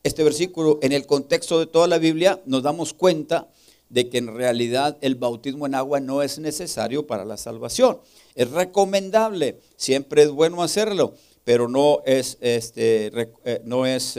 este 0.03 0.24
versículo 0.24 0.80
en 0.82 0.93
el 0.93 1.05
contexto 1.05 1.59
de 1.59 1.68
toda 1.68 1.88
la 1.88 1.97
Biblia, 1.97 2.41
nos 2.45 2.64
damos 2.64 2.93
cuenta 2.93 3.49
de 3.89 4.09
que 4.09 4.18
en 4.18 4.34
realidad 4.34 4.97
el 5.01 5.16
bautismo 5.16 5.66
en 5.66 5.76
agua 5.76 5.99
no 5.99 6.22
es 6.22 6.39
necesario 6.39 7.05
para 7.05 7.26
la 7.26 7.36
salvación. 7.36 7.99
Es 8.36 8.49
recomendable, 8.49 9.59
siempre 9.76 10.24
es 10.24 10.32
bueno 10.32 10.64
hacerlo, 10.64 11.14
pero 11.43 11.68
no 11.68 12.01
es, 12.05 12.38
este, 12.39 13.12
eh, 13.43 13.62
no 13.66 13.86
es 13.86 14.18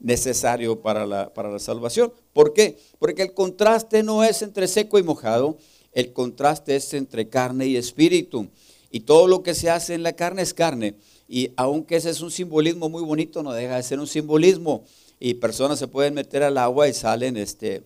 necesario 0.00 0.80
para 0.80 1.06
la, 1.06 1.32
para 1.32 1.50
la 1.50 1.60
salvación. 1.60 2.12
¿Por 2.32 2.52
qué? 2.52 2.76
Porque 2.98 3.22
el 3.22 3.32
contraste 3.32 4.02
no 4.02 4.24
es 4.24 4.42
entre 4.42 4.66
seco 4.66 4.98
y 4.98 5.04
mojado, 5.04 5.56
el 5.92 6.12
contraste 6.12 6.74
es 6.74 6.92
entre 6.94 7.28
carne 7.28 7.66
y 7.66 7.76
espíritu. 7.76 8.48
Y 8.90 9.00
todo 9.00 9.26
lo 9.26 9.42
que 9.42 9.54
se 9.54 9.70
hace 9.70 9.94
en 9.94 10.02
la 10.02 10.12
carne 10.12 10.42
es 10.42 10.54
carne. 10.54 10.96
Y 11.28 11.50
aunque 11.56 11.96
ese 11.96 12.10
es 12.10 12.20
un 12.20 12.30
simbolismo 12.30 12.88
muy 12.88 13.02
bonito, 13.02 13.42
no 13.42 13.52
deja 13.52 13.76
de 13.76 13.82
ser 13.82 13.98
un 13.98 14.06
simbolismo. 14.06 14.84
Y 15.18 15.34
personas 15.34 15.78
se 15.78 15.88
pueden 15.88 16.14
meter 16.14 16.42
al 16.42 16.58
agua 16.58 16.88
y 16.88 16.92
salen, 16.92 17.36
este, 17.36 17.82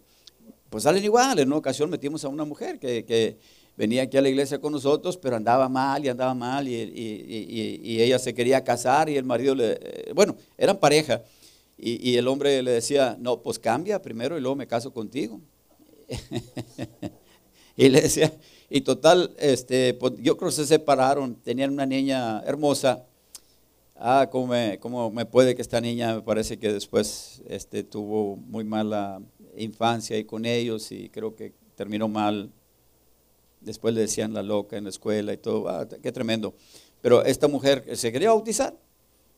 pues 0.71 0.85
salen 0.85 1.05
igual. 1.05 1.39
En 1.39 1.49
una 1.49 1.57
ocasión 1.57 1.91
metimos 1.91 2.25
a 2.25 2.29
una 2.29 2.45
mujer 2.45 2.79
que, 2.79 3.39
venía 3.77 4.03
aquí 4.03 4.17
a 4.17 4.21
la 4.21 4.29
iglesia 4.29 4.61
con 4.61 4.73
nosotros, 4.73 5.17
pero 5.17 5.37
andaba 5.37 5.69
mal 5.69 6.05
y 6.05 6.09
andaba 6.09 6.35
mal 6.35 6.67
y, 6.67 6.73
y 6.75 8.03
ella 8.03 8.19
se 8.19 8.35
quería 8.35 8.65
casar 8.65 9.09
y 9.09 9.17
el 9.17 9.23
marido 9.23 9.55
le, 9.55 9.79
eh, 9.81 10.13
bueno, 10.13 10.37
eran 10.57 10.79
pareja 10.79 11.23
y, 11.81 12.17
el 12.17 12.27
hombre 12.27 12.61
le 12.65 12.73
decía, 12.73 13.17
no, 13.21 13.41
pues 13.41 13.61
cambia 13.61 14.03
primero 14.03 14.37
y 14.37 14.41
luego 14.41 14.57
me 14.57 14.67
caso 14.67 14.93
contigo. 14.93 15.41
y 17.77 17.89
le 17.89 18.01
decía, 18.01 18.33
y 18.69 18.81
total, 18.81 19.33
este, 19.39 19.95
pues, 19.95 20.15
yo 20.19 20.37
creo 20.37 20.51
que 20.51 20.57
se 20.57 20.67
separaron, 20.67 21.37
tenían 21.37 21.73
una 21.73 21.87
niña 21.87 22.43
hermosa. 22.43 23.05
Ah, 24.01 24.29
¿cómo 24.31 24.47
me, 24.47 24.79
me 25.13 25.27
puede 25.27 25.57
que 25.57 25.63
esta 25.63 25.81
niña 25.81 26.15
me 26.15 26.23
parece 26.23 26.57
que 26.57 26.73
después 26.73 27.43
este, 27.49 27.83
tuvo 27.83 28.37
muy 28.37 28.63
mala 28.63 29.21
infancia 29.57 30.17
y 30.17 30.25
con 30.25 30.45
ellos 30.45 30.93
y 30.93 31.09
creo 31.09 31.35
que 31.35 31.53
terminó 31.75 32.07
mal. 32.07 32.53
Después 33.61 33.93
le 33.95 34.03
decían 34.03 34.33
la 34.35 34.43
loca 34.43 34.77
en 34.77 34.85
la 34.85 34.91
escuela 34.91 35.33
y 35.33 35.37
todo, 35.37 35.69
ah, 35.69 35.89
qué 36.01 36.13
tremendo. 36.13 36.55
Pero 37.01 37.25
esta 37.25 37.49
mujer 37.49 37.97
se 37.97 38.13
quería 38.13 38.31
bautizar 38.31 38.79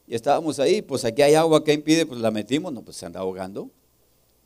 y 0.06 0.14
estábamos 0.14 0.58
ahí, 0.60 0.82
pues 0.82 1.06
aquí 1.06 1.22
hay 1.22 1.36
agua, 1.36 1.64
¿qué 1.64 1.72
impide? 1.72 2.04
Pues 2.04 2.20
la 2.20 2.30
metimos, 2.30 2.70
no, 2.70 2.82
pues 2.82 2.98
se 2.98 3.06
anda 3.06 3.20
ahogando. 3.20 3.70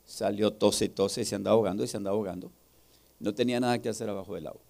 Salió 0.05 0.53
tose 0.53 0.85
y 0.85 0.89
tose 0.89 1.21
y 1.21 1.25
se 1.25 1.35
anda 1.35 1.51
ahogando 1.51 1.83
y 1.83 1.87
se 1.87 1.97
anda 1.97 2.11
ahogando. 2.11 2.53
No 3.19 3.33
tenía 3.33 3.59
nada 3.59 3.79
que 3.81 3.89
hacer 3.89 4.09
abajo 4.09 4.35
del 4.35 4.47
agua. 4.47 4.61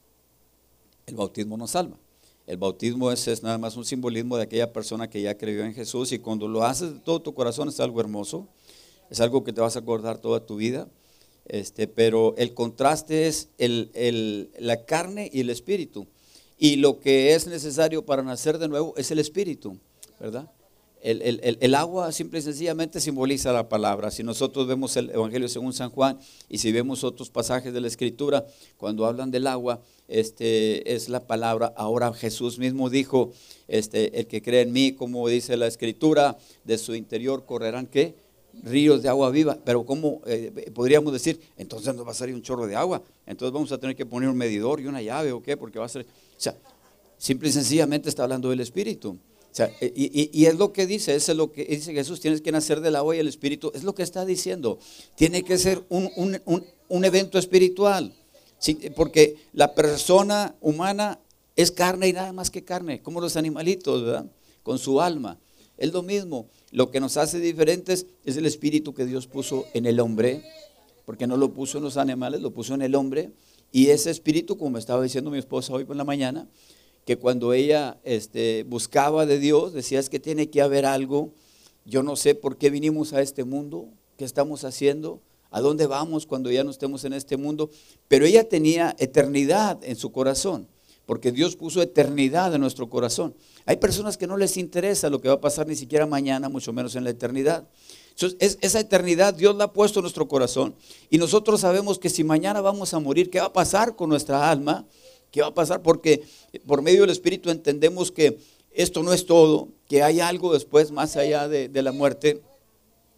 El 1.06 1.16
bautismo 1.16 1.56
no 1.56 1.68
salva. 1.68 2.00
El 2.48 2.58
bautismo 2.58 3.12
es, 3.12 3.42
nada 3.42 3.58
más 3.58 3.76
un 3.76 3.86
simbolismo 3.86 4.38
de 4.38 4.44
aquella 4.44 4.72
persona 4.72 5.10
que 5.10 5.22
ya 5.22 5.36
creyó 5.36 5.64
en 5.66 5.74
Jesús 5.74 6.12
y 6.12 6.20
cuando 6.20 6.48
lo 6.48 6.64
haces 6.64 6.94
de 6.94 7.00
todo 7.00 7.22
tu 7.22 7.34
corazón 7.34 7.70
es 7.70 7.80
algo 7.80 8.00
hermoso, 8.00 8.48
es 9.10 9.20
algo 9.20 9.44
que 9.44 9.52
te 9.52 9.62
vas 9.62 9.76
a 9.76 9.80
acordar 9.80 10.20
toda 10.20 10.46
tu 10.46 10.58
vida. 10.58 10.88
Este, 11.48 11.88
pero 11.88 12.36
el 12.38 12.54
contraste 12.54 13.28
es 13.28 13.50
el, 13.58 14.52
la 14.60 14.86
carne 14.86 15.30
y 15.32 15.42
el 15.42 15.50
espíritu. 15.50 16.08
Y 16.58 16.78
lo 16.78 17.00
que 17.00 17.34
es 17.34 17.48
necesario 17.48 18.06
para 18.06 18.24
nacer 18.24 18.58
de 18.58 18.68
nuevo 18.68 18.94
es 18.96 19.12
el 19.12 19.20
espíritu, 19.20 19.78
¿verdad? 20.20 20.50
El, 21.06 21.76
agua 21.76 22.12
simple 22.12 22.40
y 22.40 22.42
sencillamente 22.42 23.00
simboliza 23.00 23.54
la 23.54 23.70
palabra. 23.70 24.10
Si 24.10 24.24
nosotros 24.24 24.66
vemos 24.66 24.98
el 24.98 25.12
Evangelio 25.12 25.48
según 25.48 25.72
San 25.72 25.92
Juan 25.92 26.18
y 26.50 26.58
si 26.58 26.72
vemos 26.72 27.04
otros 27.04 27.30
pasajes 27.30 27.72
de 27.72 27.80
la 27.80 27.86
Escritura, 27.86 28.44
cuando 28.78 29.06
hablan 29.06 29.30
del 29.30 29.46
agua, 29.46 29.82
este, 30.08 30.96
es 30.96 31.08
la 31.08 31.28
palabra. 31.28 31.72
Ahora 31.78 32.12
Jesús 32.12 32.58
mismo 32.58 32.90
dijo, 32.90 33.32
este, 33.68 34.20
el 34.20 34.26
que 34.26 34.42
cree 34.42 34.62
en 34.62 34.72
mí, 34.72 34.94
como 34.94 35.28
dice 35.28 35.58
la 35.58 35.68
Escritura, 35.68 36.40
de 36.64 36.80
su 36.80 36.96
interior 36.96 37.46
correrán 37.46 37.86
qué? 37.86 38.16
Ríos 38.64 39.04
de 39.04 39.10
agua 39.10 39.30
viva. 39.30 39.60
Pero 39.64 39.86
¿cómo 39.86 40.22
eh, 40.26 40.72
podríamos 40.74 41.14
decir? 41.14 41.40
Entonces 41.58 41.94
nos 41.94 42.08
va 42.08 42.12
a 42.12 42.16
salir 42.16 42.34
un 42.34 42.42
chorro 42.42 42.66
de 42.66 42.76
agua. 42.76 43.04
Entonces 43.28 43.54
vamos 43.54 43.72
a 43.72 43.78
tener 43.78 43.96
que 43.96 44.08
poner 44.08 44.28
un 44.28 44.38
medidor 44.38 44.82
y 44.82 44.88
una 44.88 45.04
llave 45.04 45.34
o 45.34 45.44
qué, 45.44 45.56
porque 45.56 45.78
va 45.78 45.86
a 45.86 45.90
ser... 45.90 46.02
O 46.02 46.40
sea, 46.40 46.58
simple 47.20 47.50
y 47.50 47.52
sencillamente 47.52 48.10
está 48.10 48.24
hablando 48.24 48.50
del 48.50 48.62
Espíritu. 48.62 49.20
E, 49.58 50.30
y, 50.34 50.46
es 50.46 50.56
lo 50.58 50.74
que 50.74 50.86
dice, 50.86 51.16
es 51.16 51.28
lo 51.30 51.52
que 51.52 51.64
dice 51.64 51.94
Jesús, 51.94 52.20
tienes 52.20 52.42
que 52.42 52.52
nacer 52.52 52.82
del 52.82 52.96
agua 52.96 53.16
y 53.16 53.20
el 53.20 53.28
espíritu, 53.28 53.72
es 53.74 53.84
lo 53.84 53.96
que 53.96 54.04
está 54.04 54.26
diciendo. 54.26 54.80
Tiene 55.16 55.44
que 55.44 55.58
ser 55.58 55.84
un, 55.90 57.06
evento 57.06 57.40
espiritual, 57.40 58.14
porque 58.96 59.38
la 59.54 59.74
persona 59.74 60.56
humana 60.60 61.20
es 61.56 61.72
carne 61.72 62.10
y 62.10 62.14
nada 62.14 62.34
más 62.34 62.50
que 62.52 62.64
carne, 62.64 63.02
como 63.02 63.22
los 63.22 63.38
animalitos, 63.38 64.04
¿verdad? 64.04 64.26
Con 64.64 64.78
su 64.78 65.00
alma. 65.00 65.40
Es 65.78 65.94
lo 65.94 66.04
mismo, 66.04 66.48
lo 66.72 66.92
que 66.92 67.00
nos 67.00 67.18
hace 67.18 67.40
diferentes 67.40 68.08
es 68.26 68.38
el 68.38 68.46
espíritu 68.46 68.94
que 68.94 69.06
Dios 69.06 69.28
puso 69.28 69.66
en 69.74 69.86
el 69.86 70.00
hombre, 70.00 70.44
porque 71.06 71.28
no 71.28 71.38
lo 71.38 71.54
puso 71.54 71.78
en 71.78 71.84
los 71.84 71.98
animales, 71.98 72.42
lo 72.42 72.52
puso 72.52 72.74
en 72.74 72.82
el 72.82 72.96
hombre. 72.96 73.32
Y 73.72 73.88
ese 73.88 74.10
espíritu, 74.10 74.58
como 74.58 74.78
estaba 74.78 75.04
diciendo 75.04 75.32
mi 75.32 75.38
esposa 75.38 75.74
hoy 75.74 75.86
por 75.86 75.96
la 75.96 76.04
mañana, 76.04 76.48
que 77.06 77.18
cuando 77.18 77.54
ella 77.54 78.00
este, 78.04 78.64
buscaba 78.64 79.26
de 79.26 79.40
Dios, 79.40 79.74
decía 79.74 80.00
es 80.00 80.10
que 80.10 80.20
tiene 80.20 80.50
que 80.50 80.62
haber 80.62 80.86
algo, 80.86 81.32
yo 81.86 82.02
no 82.02 82.16
sé 82.16 82.34
por 82.34 82.58
qué 82.58 82.72
vinimos 82.72 83.14
a 83.14 83.22
este 83.22 83.44
mundo, 83.44 83.88
qué 84.18 84.26
estamos 84.26 84.64
haciendo, 84.64 85.22
a 85.52 85.62
dónde 85.62 85.86
vamos 85.86 86.26
cuando 86.26 86.52
ya 86.52 86.64
no 86.64 86.72
estemos 86.72 87.06
en 87.06 87.14
este 87.14 87.38
mundo, 87.38 87.70
pero 88.08 88.26
ella 88.26 88.50
tenía 88.50 88.96
eternidad 88.98 89.80
en 89.84 89.96
su 89.96 90.12
corazón, 90.12 90.68
porque 91.06 91.32
Dios 91.32 91.56
puso 91.56 91.82
eternidad 91.82 92.54
en 92.56 92.62
nuestro 92.62 92.90
corazón. 92.90 93.36
Hay 93.68 93.78
personas 93.78 94.18
que 94.18 94.26
no 94.26 94.36
les 94.36 94.58
interesa 94.58 95.10
lo 95.10 95.22
que 95.22 95.28
va 95.28 95.36
a 95.36 95.42
pasar 95.42 95.68
ni 95.68 95.76
siquiera 95.76 96.08
mañana, 96.08 96.50
mucho 96.50 96.74
menos 96.74 96.96
en 96.96 97.04
la 97.04 97.12
eternidad. 97.12 97.68
Entonces, 98.10 98.58
esa 98.62 98.80
eternidad 98.80 99.34
Dios 99.34 99.56
la 99.56 99.66
ha 99.66 99.74
puesto 99.74 100.00
en 100.00 100.04
nuestro 100.04 100.28
corazón 100.28 100.74
y 101.10 101.20
nosotros 101.20 101.62
sabemos 101.62 102.00
que 102.00 102.10
si 102.10 102.24
mañana 102.24 102.62
vamos 102.62 102.94
a 102.94 103.00
morir, 103.00 103.30
¿qué 103.30 103.40
va 103.40 103.48
a 103.48 103.54
pasar 103.54 103.96
con 103.96 104.10
nuestra 104.10 104.50
alma? 104.50 104.86
¿Qué 105.36 105.42
va 105.42 105.48
a 105.48 105.54
pasar? 105.54 105.82
Porque 105.82 106.24
por 106.66 106.82
medio 106.82 107.02
del 107.02 107.10
Espíritu 107.10 107.50
entendemos 107.50 108.10
que 108.10 108.40
esto 108.72 109.04
no 109.04 109.12
es 109.12 109.26
todo, 109.26 109.68
que 109.90 110.02
hay 110.02 110.22
algo 110.22 110.54
después 110.54 110.92
más 110.92 111.18
allá 111.18 111.50
de, 111.50 111.82
la 111.82 111.92
muerte. 111.92 112.42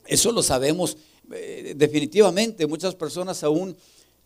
Eso 0.08 0.32
lo 0.32 0.42
sabemos 0.42 0.98
eh, 1.32 1.76
definitivamente. 1.78 2.66
Muchas 2.66 2.96
personas 2.96 3.44
aún 3.44 3.78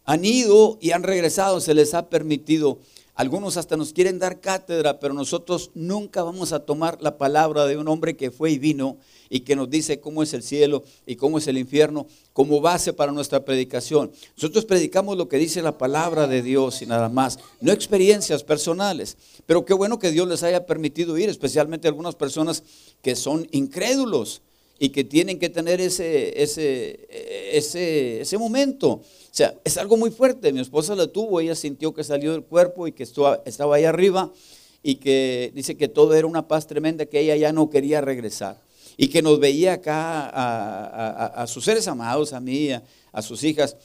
han 0.06 0.24
ido 0.24 0.78
y 0.80 0.92
han 0.92 1.04
regresado, 1.04 1.60
se 1.60 1.74
les 1.74 1.94
ha 1.94 2.10
permitido 2.10 2.80
algunos 3.16 3.58
hasta 3.58 3.78
nos 3.78 3.94
quieren 3.94 4.20
dar 4.20 4.40
cátedra, 4.40 5.00
pero 5.00 5.14
nosotros 5.14 5.72
nunca 5.74 6.24
vamos 6.24 6.54
a 6.54 6.62
tomar 6.62 7.02
la 7.02 7.18
palabra 7.18 7.66
de 7.66 7.78
un 7.78 7.88
hombre 7.88 8.16
que 8.16 8.32
fue 8.32 8.52
y 8.52 8.58
vino 8.58 8.98
y 9.30 9.42
que 9.42 9.56
nos 9.56 9.70
dice 9.70 10.00
cómo 10.00 10.24
es 10.24 10.34
el 10.34 10.44
cielo 10.44 10.84
y 11.06 11.18
cómo 11.18 11.38
es 11.38 11.48
el 11.48 11.58
infierno 11.58 12.08
como 12.34 12.62
base 12.62 12.94
para 12.94 13.12
nuestra 13.12 13.44
predicación. 13.44 14.12
Nosotros 14.36 14.66
predicamos 14.66 15.18
lo 15.18 15.28
que 15.28 15.38
dice 15.38 15.62
la 15.62 15.78
palabra 15.78 16.28
de 16.28 16.42
Dios 16.42 16.82
y 16.82 16.86
nada 16.86 17.10
más, 17.10 17.40
no 17.60 17.72
experiencias 17.72 18.44
personales. 18.44 19.18
Pero 19.46 19.66
qué 19.66 19.74
bueno 19.74 20.00
que 20.00 20.12
Dios 20.12 20.28
les 20.28 20.44
haya 20.44 20.66
permitido 20.66 21.18
ir, 21.18 21.30
especialmente 21.30 21.88
algunas 21.88 22.16
personas 22.16 22.64
que 23.02 23.16
son 23.16 23.48
incrédulos 23.52 24.42
y 24.84 24.90
que 24.90 25.04
tienen 25.04 25.38
que 25.38 25.48
tener 25.48 25.80
ese, 25.80 26.42
ese, 26.42 27.08
ese, 27.56 28.22
ese 28.22 28.38
momento. 28.40 28.90
O 28.94 29.04
sea, 29.30 29.54
es 29.64 29.78
algo 29.78 29.96
muy 29.96 30.10
fuerte. 30.10 30.52
Mi 30.52 30.60
esposa 30.60 30.96
lo 30.96 31.08
tuvo, 31.08 31.40
ella 31.40 31.54
sintió 31.54 31.94
que 31.94 32.04
salió 32.04 32.32
del 32.32 32.42
cuerpo 32.42 32.88
y 32.88 32.92
que 32.92 33.04
estaba 33.04 33.76
ahí 33.76 33.84
arriba 33.84 34.34
y 34.82 34.96
que 34.96 35.52
dice 35.54 35.78
que 35.78 35.88
todo 35.88 36.16
era 36.16 36.26
una 36.26 36.48
paz 36.48 36.66
tremenda, 36.66 37.06
que 37.06 37.20
ella 37.20 37.36
ya 37.36 37.54
no 37.54 37.70
quería 37.70 38.02
regresar. 38.02 38.60
Y 38.98 39.10
que 39.10 39.22
nos 39.22 39.40
veía 39.40 39.74
acá 39.74 40.32
a, 40.34 41.46
sus 41.46 41.64
seres 41.64 41.88
amados, 41.88 42.34
a 42.34 42.40
mí, 42.40 42.70
a, 42.72 43.22
sus 43.22 43.44
hijas, 43.44 43.78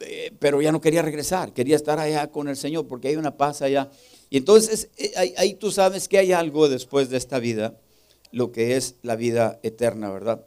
eh, 0.00 0.32
pero 0.38 0.62
ya 0.62 0.72
no 0.72 0.80
quería 0.80 1.02
regresar, 1.02 1.52
quería 1.52 1.76
estar 1.76 1.98
allá 1.98 2.28
con 2.28 2.48
el 2.48 2.56
Señor 2.56 2.86
porque 2.86 3.08
hay 3.08 3.16
una 3.16 3.36
paz 3.36 3.60
allá. 3.60 3.90
Y 4.30 4.38
entonces 4.38 4.88
eh, 4.96 5.34
ahí 5.36 5.52
tú 5.52 5.70
sabes 5.70 6.08
que 6.08 6.16
hay 6.16 6.32
algo 6.32 6.70
después 6.70 7.10
de 7.10 7.18
esta 7.18 7.38
vida 7.38 7.74
lo 8.32 8.50
que 8.50 8.76
es 8.76 8.96
la 9.02 9.14
vida 9.14 9.60
eterna, 9.62 10.10
¿verdad? 10.10 10.44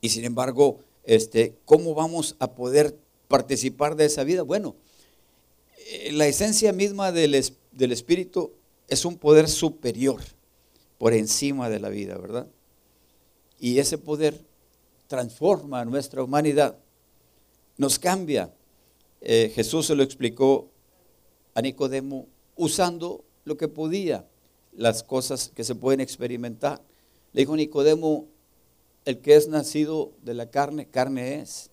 Y 0.00 0.08
sin 0.08 0.24
embargo, 0.24 0.80
este, 1.04 1.58
¿cómo 1.64 1.94
vamos 1.94 2.36
a 2.38 2.52
poder 2.52 2.96
participar 3.28 3.96
de 3.96 4.06
esa 4.06 4.24
vida? 4.24 4.42
Bueno, 4.42 4.76
eh, 5.88 6.12
la 6.12 6.26
esencia 6.26 6.72
misma 6.72 7.12
del, 7.12 7.44
del 7.72 7.92
Espíritu 7.92 8.52
es 8.88 9.04
un 9.04 9.16
poder 9.16 9.48
superior 9.48 10.20
por 10.98 11.12
encima 11.12 11.68
de 11.68 11.80
la 11.80 11.88
vida, 11.88 12.16
¿verdad? 12.16 12.46
Y 13.58 13.78
ese 13.78 13.98
poder 13.98 14.40
transforma 15.08 15.84
nuestra 15.84 16.22
humanidad, 16.22 16.78
nos 17.76 17.98
cambia. 17.98 18.52
Eh, 19.20 19.52
Jesús 19.54 19.86
se 19.86 19.94
lo 19.94 20.02
explicó 20.02 20.70
a 21.54 21.62
Nicodemo 21.62 22.26
usando 22.56 23.24
lo 23.44 23.56
que 23.56 23.68
podía 23.68 24.26
las 24.72 25.02
cosas 25.02 25.52
que 25.54 25.64
se 25.64 25.74
pueden 25.74 26.00
experimentar. 26.00 26.82
Le 27.32 27.42
dijo 27.42 27.56
Nicodemo, 27.56 28.26
el 29.04 29.20
que 29.20 29.36
es 29.36 29.48
nacido 29.48 30.12
de 30.22 30.34
la 30.34 30.50
carne, 30.50 30.86
carne 30.86 31.40
es. 31.40 31.70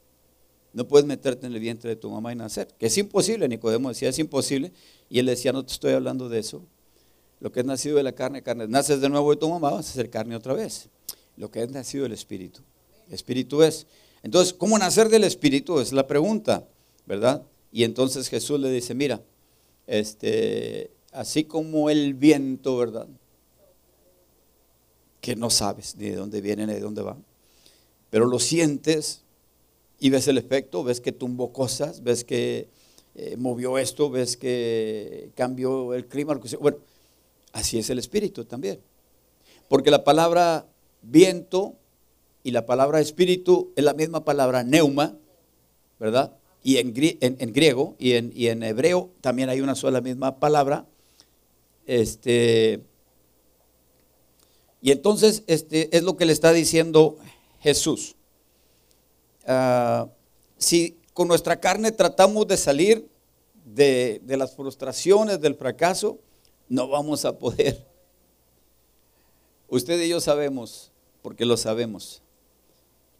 No 0.73 0.87
puedes 0.87 1.05
meterte 1.05 1.47
en 1.47 1.53
el 1.53 1.59
vientre 1.59 1.89
de 1.89 1.95
tu 1.95 2.09
mamá 2.09 2.31
y 2.31 2.35
nacer. 2.35 2.67
Que 2.77 2.87
es 2.87 2.97
imposible, 2.97 3.47
Nicodemo 3.47 3.89
decía, 3.89 4.09
es 4.09 4.19
imposible. 4.19 4.71
Y 5.09 5.19
él 5.19 5.25
decía, 5.25 5.51
no 5.51 5.65
te 5.65 5.73
estoy 5.73 5.93
hablando 5.93 6.29
de 6.29 6.39
eso. 6.39 6.63
Lo 7.39 7.51
que 7.51 7.61
es 7.61 7.65
nacido 7.65 7.97
de 7.97 8.03
la 8.03 8.11
carne, 8.11 8.43
carne. 8.43 8.67
Naces 8.67 9.01
de 9.01 9.09
nuevo 9.09 9.31
de 9.31 9.37
tu 9.37 9.49
mamá, 9.49 9.71
vas 9.71 9.89
a 9.89 9.93
ser 9.93 10.09
carne 10.09 10.35
otra 10.35 10.53
vez. 10.53 10.89
Lo 11.37 11.49
que 11.49 11.63
es 11.63 11.71
nacido 11.71 12.03
del 12.03 12.13
Espíritu. 12.13 12.61
Espíritu 13.09 13.63
es. 13.63 13.87
Entonces, 14.21 14.53
¿cómo 14.53 14.77
nacer 14.77 15.09
del 15.09 15.23
Espíritu? 15.23 15.79
Es 15.79 15.93
la 15.93 16.05
pregunta, 16.05 16.67
¿verdad? 17.05 17.43
Y 17.71 17.83
entonces 17.83 18.27
Jesús 18.27 18.59
le 18.59 18.69
dice, 18.69 18.93
mira, 18.93 19.21
este, 19.87 20.91
así 21.11 21.43
como 21.43 21.89
el 21.89 22.13
viento, 22.13 22.77
¿verdad? 22.77 23.07
Que 25.21 25.35
no 25.35 25.49
sabes 25.49 25.95
ni 25.95 26.09
de 26.09 26.15
dónde 26.15 26.41
viene 26.41 26.65
ni 26.67 26.73
de 26.73 26.79
dónde 26.79 27.01
va. 27.01 27.17
Pero 28.09 28.25
lo 28.25 28.39
sientes 28.39 29.23
y 29.99 30.09
ves 30.09 30.27
el 30.27 30.37
efecto, 30.37 30.83
ves 30.83 31.01
que 31.01 31.11
tumbó 31.11 31.51
cosas, 31.51 32.03
ves 32.03 32.23
que 32.23 32.69
eh, 33.15 33.35
movió 33.37 33.77
esto, 33.77 34.09
ves 34.09 34.37
que 34.37 35.31
cambió 35.35 35.93
el 35.93 36.07
clima. 36.07 36.39
Bueno, 36.59 36.77
así 37.51 37.77
es 37.77 37.89
el 37.89 37.99
espíritu 37.99 38.45
también. 38.45 38.79
Porque 39.67 39.91
la 39.91 40.03
palabra 40.03 40.65
viento 41.01 41.75
y 42.43 42.51
la 42.51 42.65
palabra 42.65 42.99
espíritu 42.99 43.71
es 43.75 43.83
la 43.83 43.93
misma 43.93 44.23
palabra 44.23 44.63
neuma, 44.63 45.17
¿verdad? 45.99 46.35
Y 46.63 46.77
en, 46.77 46.93
griego 46.93 47.95
y 47.99 48.13
en, 48.13 48.31
y 48.35 48.47
en 48.47 48.63
hebreo 48.63 49.11
también 49.21 49.49
hay 49.49 49.61
una 49.61 49.75
sola 49.75 50.01
misma 50.01 50.39
palabra 50.39 50.85
este, 51.89 52.83
y 54.79 54.91
entonces 54.91 55.41
este, 55.47 55.97
es 55.97 56.03
lo 56.03 56.17
que 56.17 56.27
le 56.27 56.33
está 56.33 56.53
diciendo 56.53 57.17
Jesús. 57.61 58.15
Ah, 59.47 60.07
si 60.59 60.99
con 61.15 61.27
nuestra 61.27 61.59
carne 61.59 61.91
tratamos 61.91 62.45
de 62.47 62.57
salir 62.57 63.09
de, 63.65 64.21
de 64.23 64.37
las 64.37 64.55
frustraciones, 64.55 65.41
del 65.41 65.55
fracaso, 65.55 66.19
no 66.67 66.87
vamos 66.87 67.25
a 67.25 67.39
poder. 67.39 67.83
Usted 69.67 69.99
y 69.99 70.09
yo 70.09 70.21
sabemos, 70.21 70.91
porque 71.23 71.43
lo 71.43 71.57
sabemos, 71.57 72.21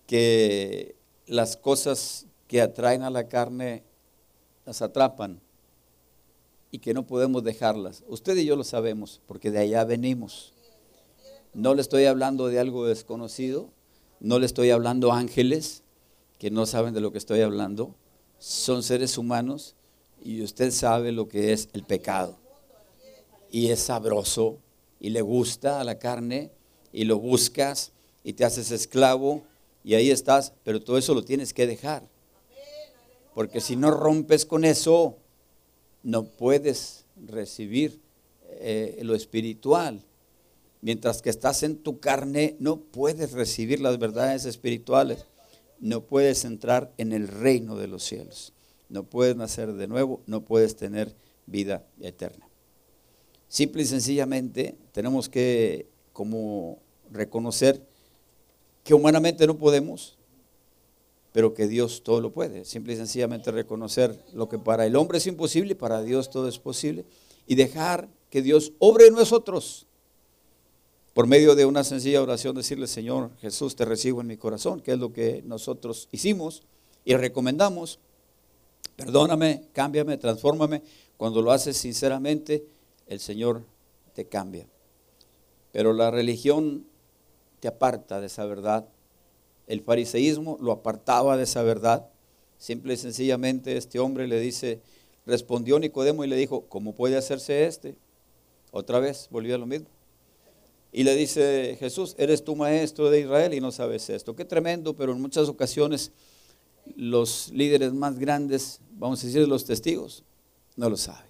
que 0.06 0.96
las 1.26 1.58
cosas 1.58 2.28
que 2.48 2.62
atraen 2.62 3.02
a 3.02 3.10
la 3.10 3.28
carne 3.28 3.82
las 4.64 4.84
atrapan 4.84 5.42
y 6.72 6.80
que 6.80 6.94
no 6.94 7.06
podemos 7.06 7.44
dejarlas. 7.44 8.04
Usted 8.08 8.38
y 8.38 8.46
yo 8.46 8.56
lo 8.56 8.64
sabemos, 8.64 9.22
porque 9.28 9.52
de 9.52 9.60
allá 9.60 9.84
venimos. 9.84 10.54
No 11.54 11.74
le 11.74 11.82
estoy 11.82 12.06
hablando 12.06 12.48
de 12.48 12.60
algo 12.60 12.86
desconocido, 12.86 13.70
no 14.20 14.40
le 14.40 14.46
estoy 14.46 14.70
hablando 14.70 15.12
ángeles 15.12 15.84
que 16.38 16.52
no 16.52 16.66
saben 16.66 16.94
de 16.94 17.02
lo 17.02 17.12
que 17.12 17.18
estoy 17.18 17.42
hablando, 17.42 17.96
son 18.38 18.82
seres 18.82 19.18
humanos 19.18 19.76
y 20.24 20.42
usted 20.42 20.72
sabe 20.72 21.12
lo 21.12 21.28
que 21.28 21.52
es 21.52 21.70
el 21.74 21.84
pecado. 21.84 22.38
Y 23.52 23.72
es 23.72 23.82
sabroso 23.82 24.60
y 25.00 25.10
le 25.10 25.22
gusta 25.22 25.82
a 25.82 25.84
la 25.84 26.00
carne 26.00 26.52
y 26.94 27.04
lo 27.04 27.20
buscas 27.20 27.92
y 28.24 28.34
te 28.34 28.46
haces 28.46 28.72
esclavo 28.72 29.44
y 29.84 29.96
ahí 29.96 30.12
estás, 30.12 30.54
pero 30.64 30.82
todo 30.82 30.98
eso 30.98 31.14
lo 31.14 31.24
tienes 31.24 31.54
que 31.54 31.68
dejar. 31.68 32.08
Porque 33.34 33.62
si 33.62 33.76
no 33.76 33.92
rompes 33.92 34.46
con 34.46 34.66
eso, 34.66 35.18
no 36.04 36.26
puedes 36.26 37.06
recibir 37.16 38.00
eh, 38.50 39.00
lo 39.04 39.16
espiritual. 39.16 40.04
Mientras 40.82 41.22
que 41.22 41.30
estás 41.30 41.64
en 41.64 41.78
tu 41.78 42.00
carne, 42.00 42.56
no 42.60 42.80
puedes 42.80 43.34
recibir 43.34 43.80
las 43.82 44.00
verdades 44.00 44.46
espirituales. 44.46 45.26
No 45.80 46.02
puedes 46.02 46.46
entrar 46.46 46.94
en 46.98 47.12
el 47.14 47.28
reino 47.28 47.76
de 47.76 47.88
los 47.88 48.04
cielos. 48.04 48.54
No 48.90 49.04
puedes 49.04 49.36
nacer 49.36 49.74
de 49.74 49.88
nuevo, 49.88 50.22
no 50.26 50.44
puedes 50.44 50.76
tener 50.76 51.16
vida 51.46 51.86
eterna. 52.00 52.48
Simple 53.48 53.82
y 53.82 53.86
sencillamente 53.86 54.76
tenemos 54.92 55.30
que 55.30 55.88
como 56.14 56.80
reconocer 57.12 57.82
que 58.84 58.94
humanamente 58.94 59.48
no 59.48 59.58
podemos, 59.58 60.19
pero 61.32 61.54
que 61.54 61.68
Dios 61.68 62.04
todo 62.04 62.22
lo 62.22 62.32
puede. 62.32 62.66
Simple 62.66 62.94
y 62.94 62.98
sencillamente 62.98 63.52
reconocer 63.52 64.24
lo 64.34 64.50
que 64.50 64.58
para 64.58 64.86
el 64.86 64.96
hombre 64.96 65.20
es 65.20 65.28
imposible, 65.28 65.76
para 65.76 66.02
Dios 66.02 66.30
todo 66.30 66.48
es 66.48 66.60
posible, 66.60 67.06
y 67.48 67.56
dejar 67.56 68.10
que 68.30 68.42
Dios 68.42 68.74
obre 68.80 69.08
en 69.08 69.14
nosotros. 69.14 69.86
Por 71.14 71.28
medio 71.28 71.56
de 71.56 71.66
una 71.66 71.84
sencilla 71.84 72.22
oración, 72.22 72.56
decirle, 72.56 72.88
Señor 72.88 73.32
Jesús, 73.42 73.76
te 73.76 73.86
recibo 73.86 74.22
en 74.22 74.28
mi 74.28 74.38
corazón, 74.38 74.80
que 74.80 74.94
es 74.94 75.00
lo 75.00 75.12
que 75.12 75.44
nosotros 75.46 76.08
hicimos 76.12 76.64
y 77.04 77.16
recomendamos. 77.16 78.00
Perdóname, 78.96 79.68
cámbiame, 79.74 80.18
transfórmame. 80.18 80.82
Cuando 81.18 81.42
lo 81.42 81.52
haces 81.52 81.78
sinceramente, 81.78 82.66
el 83.08 83.20
Señor 83.20 83.64
te 84.14 84.26
cambia. 84.26 84.68
Pero 85.72 85.94
la 85.94 86.12
religión 86.12 86.86
te 87.60 87.68
aparta 87.68 88.20
de 88.20 88.28
esa 88.28 88.46
verdad 88.46 88.88
el 89.70 89.82
fariseísmo 89.82 90.58
lo 90.60 90.72
apartaba 90.72 91.38
de 91.38 91.44
esa 91.44 91.62
verdad. 91.62 92.10
Simple 92.58 92.96
y 92.96 92.98
sencillamente 92.98 93.78
este 93.78 94.00
hombre 94.00 94.28
le 94.28 94.40
dice, 94.40 94.82
respondió 95.28 95.80
Nicodemo 95.80 96.26
y 96.26 96.28
le 96.28 96.36
dijo, 96.36 96.66
¿cómo 96.68 96.96
puede 96.96 97.16
hacerse 97.16 97.66
este? 97.66 97.96
Otra 98.72 99.00
vez 99.00 99.28
volvió 99.30 99.56
a 99.56 99.60
lo 99.60 99.68
mismo. 99.68 99.88
Y 100.92 101.04
le 101.04 101.16
dice 101.16 101.78
Jesús, 101.80 102.16
eres 102.18 102.44
tu 102.44 102.56
maestro 102.56 103.12
de 103.12 103.22
Israel 103.22 103.54
y 103.54 103.62
no 103.62 103.72
sabes 103.72 104.10
esto. 104.10 104.36
Qué 104.36 104.44
tremendo, 104.44 104.96
pero 104.96 105.14
en 105.14 105.22
muchas 105.22 105.48
ocasiones 105.48 106.12
los 106.96 107.52
líderes 107.54 107.94
más 107.94 108.18
grandes, 108.18 108.82
vamos 108.94 109.24
a 109.24 109.28
decir, 109.28 109.48
los 109.48 109.66
testigos, 109.66 110.24
no 110.76 110.90
lo 110.90 110.98
saben. 110.98 111.30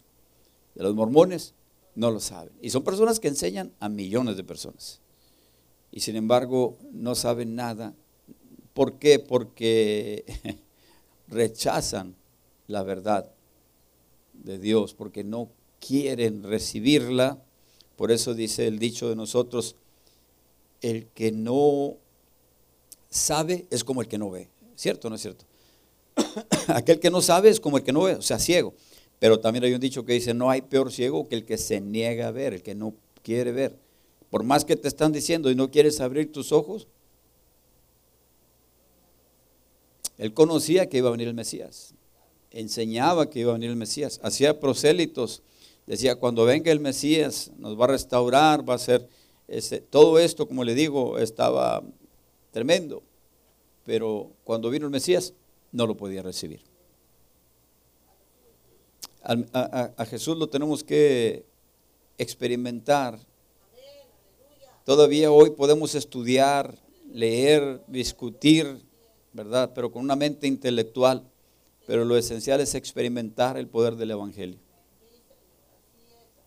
De 0.75 0.83
los 0.83 0.95
mormones, 0.95 1.53
no 1.93 2.09
lo 2.09 2.21
saben. 2.21 2.53
Y 2.61 2.69
son 2.69 2.85
personas 2.85 3.19
que 3.19 3.27
enseñan 3.27 3.73
a 3.81 3.89
millones 3.89 4.37
de 4.37 4.45
personas. 4.45 5.01
Y 5.91 5.99
sin 5.99 6.15
embargo, 6.15 6.77
no 6.93 7.15
saben 7.15 7.55
nada 7.55 7.93
¿Por 8.73 8.99
qué? 8.99 9.19
Porque 9.19 10.25
rechazan 11.27 12.15
la 12.67 12.83
verdad 12.83 13.31
de 14.33 14.59
Dios, 14.59 14.93
porque 14.93 15.23
no 15.23 15.49
quieren 15.79 16.43
recibirla. 16.43 17.41
Por 17.95 18.11
eso 18.11 18.33
dice 18.33 18.67
el 18.67 18.79
dicho 18.79 19.09
de 19.09 19.15
nosotros, 19.15 19.75
el 20.81 21.07
que 21.07 21.31
no 21.31 21.97
sabe 23.09 23.65
es 23.69 23.83
como 23.83 24.01
el 24.01 24.07
que 24.07 24.17
no 24.17 24.29
ve. 24.29 24.49
¿Cierto 24.75 25.07
o 25.07 25.09
no 25.09 25.15
es 25.15 25.21
cierto? 25.21 25.45
Aquel 26.67 26.99
que 26.99 27.09
no 27.09 27.21
sabe 27.21 27.49
es 27.49 27.59
como 27.59 27.77
el 27.77 27.83
que 27.83 27.91
no 27.91 28.03
ve, 28.03 28.15
o 28.15 28.21
sea, 28.21 28.39
ciego. 28.39 28.73
Pero 29.19 29.39
también 29.39 29.65
hay 29.65 29.73
un 29.73 29.81
dicho 29.81 30.05
que 30.05 30.13
dice, 30.13 30.33
no 30.33 30.49
hay 30.49 30.61
peor 30.61 30.91
ciego 30.91 31.27
que 31.27 31.35
el 31.35 31.45
que 31.45 31.57
se 31.57 31.81
niega 31.81 32.27
a 32.27 32.31
ver, 32.31 32.53
el 32.53 32.63
que 32.63 32.75
no 32.75 32.93
quiere 33.21 33.51
ver. 33.51 33.77
Por 34.29 34.43
más 34.43 34.63
que 34.63 34.75
te 34.75 34.87
están 34.87 35.11
diciendo 35.11 35.51
y 35.51 35.55
no 35.55 35.71
quieres 35.71 35.99
abrir 35.99 36.31
tus 36.31 36.51
ojos, 36.51 36.87
Él 40.19 40.33
conocía 40.33 40.89
que 40.89 40.97
iba 40.97 41.07
a 41.07 41.13
venir 41.13 41.29
el 41.29 41.33
Mesías, 41.33 41.95
enseñaba 42.51 43.29
que 43.29 43.39
iba 43.39 43.51
a 43.51 43.53
venir 43.53 43.69
el 43.69 43.77
Mesías, 43.77 44.19
hacía 44.21 44.59
prosélitos, 44.59 45.41
decía, 45.87 46.17
cuando 46.17 46.43
venga 46.43 46.73
el 46.73 46.81
Mesías 46.81 47.51
nos 47.57 47.79
va 47.79 47.85
a 47.85 47.87
restaurar, 47.87 48.69
va 48.69 48.73
a 48.73 48.79
ser, 48.79 49.07
todo 49.89 50.19
esto, 50.19 50.45
como 50.45 50.65
le 50.65 50.75
digo, 50.75 51.17
estaba 51.17 51.81
tremendo, 52.51 53.01
pero 53.85 54.33
cuando 54.43 54.69
vino 54.69 54.87
el 54.87 54.91
Mesías 54.91 55.33
no 55.71 55.87
lo 55.87 55.95
podía 55.95 56.21
recibir. 56.21 56.61
A 59.23 60.05
Jesús 60.05 60.37
lo 60.37 60.49
tenemos 60.49 60.83
que 60.83 61.45
experimentar. 62.17 63.17
Todavía 64.83 65.31
hoy 65.31 65.51
podemos 65.51 65.95
estudiar, 65.95 66.77
leer, 67.09 67.81
discutir, 67.87 68.88
¿verdad? 69.33 69.71
Pero 69.73 69.91
con 69.91 70.03
una 70.03 70.15
mente 70.15 70.47
intelectual. 70.47 71.23
Pero 71.87 72.05
lo 72.05 72.17
esencial 72.17 72.61
es 72.61 72.75
experimentar 72.75 73.57
el 73.57 73.67
poder 73.67 73.95
del 73.95 74.11
Evangelio. 74.11 74.59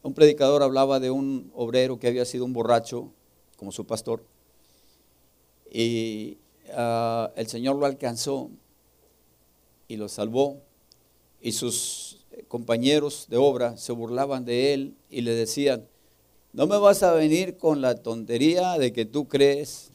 Un 0.03 0.15
predicador 0.15 0.63
hablaba 0.63 0.99
de 0.99 1.11
un 1.11 1.51
obrero 1.55 1.99
que 1.99 2.09
había 2.09 2.25
sido 2.25 2.45
un 2.45 2.53
borracho, 2.53 3.13
como 3.57 3.71
su 3.71 3.87
pastor, 3.87 4.25
y 5.71 6.39
ah, 6.75 7.31
el 7.37 7.47
Señor 7.47 7.77
lo 7.77 7.87
alcanzó 7.87 8.51
y 9.87 9.97
lo 9.97 10.09
salvó, 10.09 10.61
y 11.41 11.53
sus 11.53 12.25
compañeros 12.49 13.27
de 13.29 13.37
obra 13.37 13.77
se 13.77 13.93
burlaban 13.93 14.45
de 14.45 14.75
él 14.75 14.97
y 15.09 15.21
le 15.21 15.35
decían, 15.35 15.87
no 16.53 16.67
me 16.67 16.79
vas 16.79 17.03
a 17.05 17.13
venir 17.13 17.57
con 17.57 17.81
la 17.81 17.95
tontería 17.95 18.79
de 18.79 18.93
que 18.93 19.05
tú 19.05 19.29
crees 19.29 19.92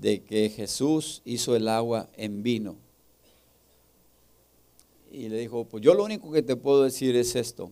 de 0.00 0.24
que 0.24 0.50
Jesús 0.50 1.22
hizo 1.24 1.54
el 1.54 1.68
agua 1.68 2.08
en 2.16 2.42
vino. 2.42 2.76
Y 5.10 5.28
le 5.28 5.38
dijo, 5.38 5.64
pues 5.66 5.82
yo 5.82 5.94
lo 5.94 6.04
único 6.04 6.32
que 6.32 6.42
te 6.42 6.56
puedo 6.56 6.82
decir 6.82 7.14
es 7.14 7.36
esto, 7.36 7.70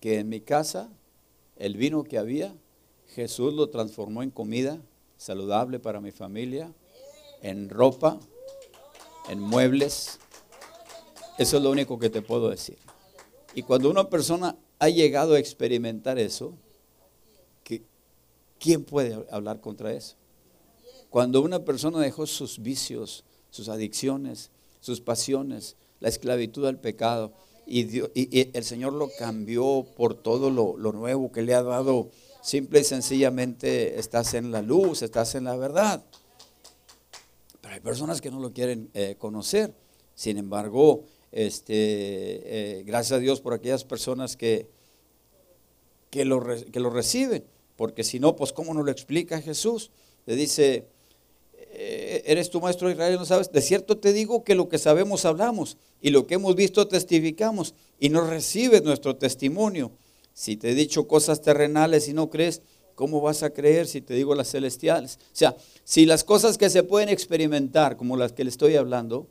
que 0.00 0.20
en 0.20 0.28
mi 0.28 0.40
casa 0.40 0.90
el 1.56 1.76
vino 1.76 2.04
que 2.04 2.18
había, 2.18 2.54
Jesús 3.14 3.52
lo 3.52 3.68
transformó 3.68 4.22
en 4.22 4.30
comida 4.30 4.80
saludable 5.16 5.80
para 5.80 6.00
mi 6.00 6.12
familia, 6.12 6.72
en 7.42 7.68
ropa, 7.68 8.20
en 9.28 9.40
muebles. 9.40 10.20
Eso 11.38 11.56
es 11.56 11.62
lo 11.62 11.70
único 11.70 11.98
que 11.98 12.10
te 12.10 12.22
puedo 12.22 12.48
decir. 12.48 12.78
Y 13.54 13.62
cuando 13.62 13.90
una 13.90 14.08
persona 14.08 14.56
ha 14.78 14.88
llegado 14.88 15.34
a 15.34 15.40
experimentar 15.40 16.20
eso, 16.20 16.54
¿quién 18.60 18.84
puede 18.84 19.26
hablar 19.30 19.60
contra 19.60 19.92
eso? 19.92 20.17
Cuando 21.10 21.40
una 21.40 21.64
persona 21.64 22.00
dejó 22.00 22.26
sus 22.26 22.60
vicios, 22.60 23.24
sus 23.50 23.68
adicciones, 23.68 24.50
sus 24.80 25.00
pasiones, 25.00 25.76
la 26.00 26.08
esclavitud 26.08 26.66
al 26.66 26.78
pecado, 26.78 27.32
y, 27.66 28.00
el 28.56 28.64
Señor 28.64 28.94
lo 28.94 29.10
cambió 29.18 29.86
por 29.96 30.14
todo 30.14 30.50
lo, 30.50 30.92
nuevo 30.92 31.30
que 31.30 31.42
le 31.42 31.54
ha 31.54 31.62
dado, 31.62 32.10
simple 32.42 32.80
y 32.80 32.84
sencillamente 32.84 33.98
estás 33.98 34.34
en 34.34 34.50
la 34.50 34.62
luz, 34.62 35.02
estás 35.02 35.34
en 35.34 35.44
la 35.44 35.56
verdad. 35.56 36.02
Pero 37.60 37.74
hay 37.74 37.80
personas 37.80 38.20
que 38.20 38.30
no 38.30 38.40
lo 38.40 38.52
quieren 38.52 38.90
eh, 38.94 39.16
conocer. 39.18 39.74
Sin 40.14 40.38
embargo, 40.38 41.04
este, 41.30 41.74
eh, 41.74 42.82
gracias 42.84 43.18
a 43.18 43.20
Dios 43.20 43.40
por 43.40 43.52
aquellas 43.52 43.84
personas 43.84 44.36
que, 44.36 44.66
que, 46.10 46.24
lo, 46.24 46.42
que 46.72 46.80
lo 46.80 46.88
reciben, 46.88 47.44
porque 47.76 48.02
si 48.02 48.18
no, 48.18 48.34
pues 48.34 48.52
¿cómo 48.52 48.72
no 48.72 48.82
lo 48.82 48.90
explica 48.90 49.42
Jesús? 49.42 49.90
Le 50.24 50.36
dice, 50.36 50.86
eres 51.72 52.50
tu 52.50 52.60
maestro 52.60 52.90
Israel, 52.90 53.16
no 53.16 53.24
sabes. 53.24 53.50
De 53.52 53.60
cierto 53.60 53.98
te 53.98 54.12
digo 54.12 54.44
que 54.44 54.54
lo 54.54 54.68
que 54.68 54.78
sabemos 54.78 55.24
hablamos 55.24 55.76
y 56.00 56.10
lo 56.10 56.26
que 56.26 56.34
hemos 56.34 56.54
visto 56.54 56.88
testificamos 56.88 57.74
y 57.98 58.08
no 58.08 58.22
recibes 58.22 58.82
nuestro 58.82 59.16
testimonio. 59.16 59.92
Si 60.32 60.56
te 60.56 60.70
he 60.70 60.74
dicho 60.74 61.08
cosas 61.08 61.42
terrenales 61.42 62.08
y 62.08 62.12
no 62.12 62.30
crees, 62.30 62.62
¿cómo 62.94 63.20
vas 63.20 63.42
a 63.42 63.50
creer 63.50 63.86
si 63.86 64.00
te 64.00 64.14
digo 64.14 64.34
las 64.34 64.50
celestiales? 64.50 65.18
O 65.20 65.36
sea, 65.36 65.56
si 65.84 66.06
las 66.06 66.24
cosas 66.24 66.58
que 66.58 66.70
se 66.70 66.82
pueden 66.82 67.08
experimentar, 67.08 67.96
como 67.96 68.16
las 68.16 68.32
que 68.32 68.44
le 68.44 68.50
estoy 68.50 68.76
hablando, 68.76 69.28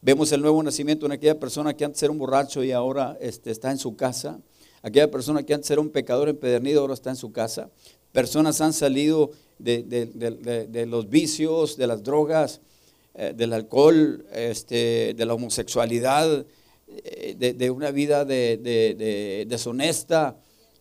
vemos 0.00 0.32
el 0.32 0.40
nuevo 0.40 0.62
nacimiento 0.62 1.06
en 1.06 1.12
aquella 1.12 1.38
persona 1.38 1.74
que 1.74 1.84
antes 1.84 2.02
era 2.02 2.12
un 2.12 2.18
borracho 2.18 2.62
y 2.62 2.72
ahora 2.72 3.16
este, 3.20 3.50
está 3.50 3.70
en 3.70 3.78
su 3.78 3.96
casa, 3.96 4.40
aquella 4.82 5.10
persona 5.10 5.42
que 5.42 5.54
antes 5.54 5.70
era 5.70 5.80
un 5.80 5.90
pecador 5.90 6.28
empedernido 6.28 6.80
ahora 6.80 6.94
está 6.94 7.10
en 7.10 7.16
su 7.16 7.32
casa, 7.32 7.70
personas 8.12 8.60
han 8.60 8.72
salido 8.72 9.30
de, 9.58 10.86
los 10.88 11.08
vicios, 11.08 11.76
de 11.76 11.86
las 11.86 12.02
drogas, 12.02 12.60
eh, 13.14 13.32
del 13.36 13.52
alcohol, 13.52 14.24
este, 14.32 15.14
de 15.14 15.26
la 15.26 15.34
homosexualidad, 15.34 16.46
eh, 16.88 17.54
de, 17.56 17.70
una 17.70 17.90
vida 17.90 18.24
de, 18.24 19.46
deshonesta. 19.48 20.38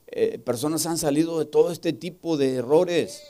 Eh, 0.07 0.39
personas 0.39 0.85
han 0.85 0.97
salido 0.97 1.39
de 1.39 1.45
todo 1.45 1.71
este 1.71 1.93
tipo 1.93 2.37
de 2.37 2.55
errores, 2.55 3.23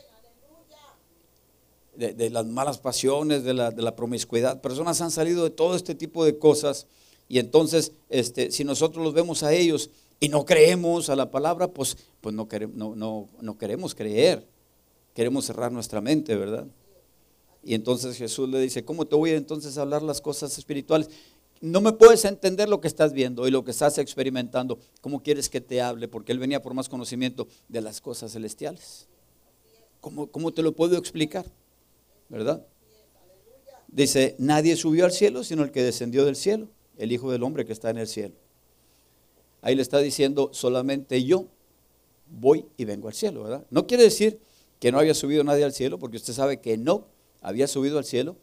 de, 1.96 2.30
las 2.30 2.46
malas 2.46 2.78
pasiones, 2.78 3.44
de 3.44 3.54
la, 3.54 3.96
promiscuidad. 3.96 4.62
Personas 4.62 5.02
han 5.02 5.10
salido 5.10 5.44
de 5.44 5.50
todo 5.50 5.76
este 5.76 5.96
tipo 5.96 6.24
de 6.24 6.38
cosas. 6.38 6.86
Y 7.28 7.40
entonces, 7.40 7.94
este, 8.10 8.52
si 8.52 8.64
nosotros 8.64 9.04
los 9.04 9.14
vemos 9.14 9.44
a 9.44 9.54
ellos 9.54 9.90
y 10.20 10.30
no 10.30 10.46
creemos 10.46 11.10
a 11.10 11.16
la 11.16 11.30
palabra, 11.30 11.68
pues, 11.68 11.98
pues 12.22 12.34
no, 12.34 12.48
queremos, 12.48 12.96
no, 12.98 13.30
no 13.40 13.58
queremos 13.58 13.94
creer. 13.94 14.48
Queremos 15.14 15.46
cerrar 15.46 15.72
nuestra 15.72 16.02
mente, 16.02 16.36
¿verdad? 16.36 16.68
Y 17.64 17.74
entonces 17.74 18.16
Jesús 18.18 18.48
le 18.50 18.60
dice, 18.60 18.86
¿cómo 18.86 19.06
te 19.06 19.16
voy 19.16 19.32
a 19.32 19.36
entonces 19.36 19.78
hablar 19.78 20.02
las 20.02 20.22
cosas 20.22 20.58
espirituales? 20.58 21.10
No 21.60 21.82
me 21.82 21.92
puedes 21.92 22.24
entender 22.26 22.70
lo 22.70 22.82
que 22.82 22.88
estás 22.88 23.14
viendo 23.14 23.48
y 23.48 23.52
lo 23.52 23.64
que 23.64 23.72
estás 23.72 23.98
experimentando. 23.98 24.80
¿Cómo 25.02 25.22
quieres 25.22 25.50
que 25.50 25.60
te 25.60 25.82
hable? 25.82 26.08
Porque 26.08 26.32
Él 26.32 26.40
venía 26.40 26.62
por 26.62 26.74
más 26.74 26.88
conocimiento 26.88 27.48
de 27.68 27.82
las 27.82 28.00
cosas 28.00 28.32
celestiales. 28.32 29.08
¿Cómo, 30.02 30.28
cómo 30.28 30.54
te 30.54 30.62
lo 30.62 30.74
puedo 30.74 30.98
explicar? 30.98 31.46
¿Verdad? 32.30 32.66
Dice, 33.88 34.36
nadie 34.38 34.76
subió 34.76 35.06
al 35.06 35.12
cielo 35.12 35.44
sino 35.44 35.64
el 35.64 35.72
que 35.72 35.82
descendió 35.82 36.26
del 36.26 36.36
cielo, 36.36 36.70
el 36.98 37.12
Hijo 37.12 37.32
del 37.32 37.44
Hombre 37.44 37.66
que 37.66 37.74
está 37.74 37.90
en 37.90 37.98
el 37.98 38.08
cielo. 38.08 38.36
Ahí 39.68 39.76
le 39.76 39.82
está 39.82 40.00
diciendo, 40.00 40.50
solamente 40.54 41.26
yo 41.26 41.48
voy 42.40 42.68
y 42.78 42.86
vengo 42.86 43.10
al 43.10 43.14
cielo, 43.14 43.44
¿verdad? 43.44 43.66
No 43.70 43.86
quiere 43.86 44.04
decir 44.04 44.40
que 44.80 44.94
no 44.94 45.00
haya 45.00 45.14
subido 45.14 45.44
nadie 45.44 45.66
al 45.66 45.74
cielo, 45.74 46.00
porque 46.00 46.16
usted 46.16 46.32
sabe 46.32 46.62
que 46.62 46.78
no 46.78 47.08
había 47.42 47.68
subido 47.68 47.98
al 47.98 48.06
cielo, 48.06 48.38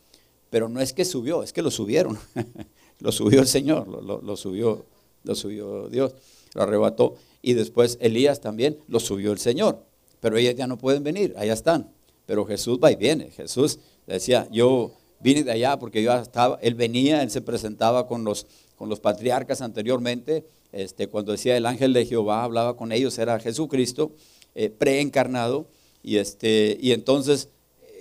pero 0.51 0.69
no 0.69 0.83
es 0.83 0.93
que 0.93 1.07
subió, 1.07 1.43
es 1.43 1.55
que 1.55 1.63
lo 1.63 1.71
subieron. 1.71 2.19
lo 3.01 3.11
subió 3.11 3.41
el 3.41 3.47
Señor, 3.47 3.89
lo, 3.89 4.37
subió, 4.37 4.85
lo 5.23 5.35
subió 5.35 5.89
Dios, 5.89 6.15
lo 6.53 6.61
arrebató. 6.61 7.15
Y 7.41 7.55
después 7.55 7.97
Elías 8.03 8.43
también 8.43 8.77
lo 8.87 9.01
subió 9.01 9.33
el 9.33 9.39
Señor. 9.39 9.83
Pero 10.21 10.37
ellas 10.37 10.57
ya 10.57 10.67
no 10.67 10.77
pueden 10.77 11.05
venir, 11.05 11.33
allá 11.39 11.55
están. 11.55 11.91
Pero 12.27 12.45
Jesús 12.45 12.79
va 12.85 12.93
y 12.93 12.97
viene. 12.97 13.31
Jesús 13.31 13.79
decía, 14.07 14.47
yo 14.53 14.93
vine 15.21 15.43
de 15.43 15.53
allá 15.53 15.79
porque 15.79 16.03
yo 16.03 16.13
estaba, 16.13 16.59
él 16.61 16.75
venía, 16.75 17.23
él 17.23 17.31
se 17.31 17.41
presentaba 17.41 18.07
con 18.07 18.25
los, 18.25 18.47
con 18.77 18.91
los 18.91 19.01
patriarcas 19.01 19.63
anteriormente. 19.63 20.45
Este, 20.75 21.07
cuando 21.07 21.31
decía 21.31 21.57
el 21.57 21.67
ángel 21.67 21.93
de 21.93 22.05
Jehová, 22.05 22.43
hablaba 22.43 22.77
con 22.77 22.91
ellos, 22.91 23.17
era 23.19 23.39
Jesucristo, 23.39 24.11
eh, 24.57 24.71
preencarnado. 24.71 25.69
Y, 26.03 26.17
este, 26.17 26.77
y 26.81 26.91
entonces 26.91 27.49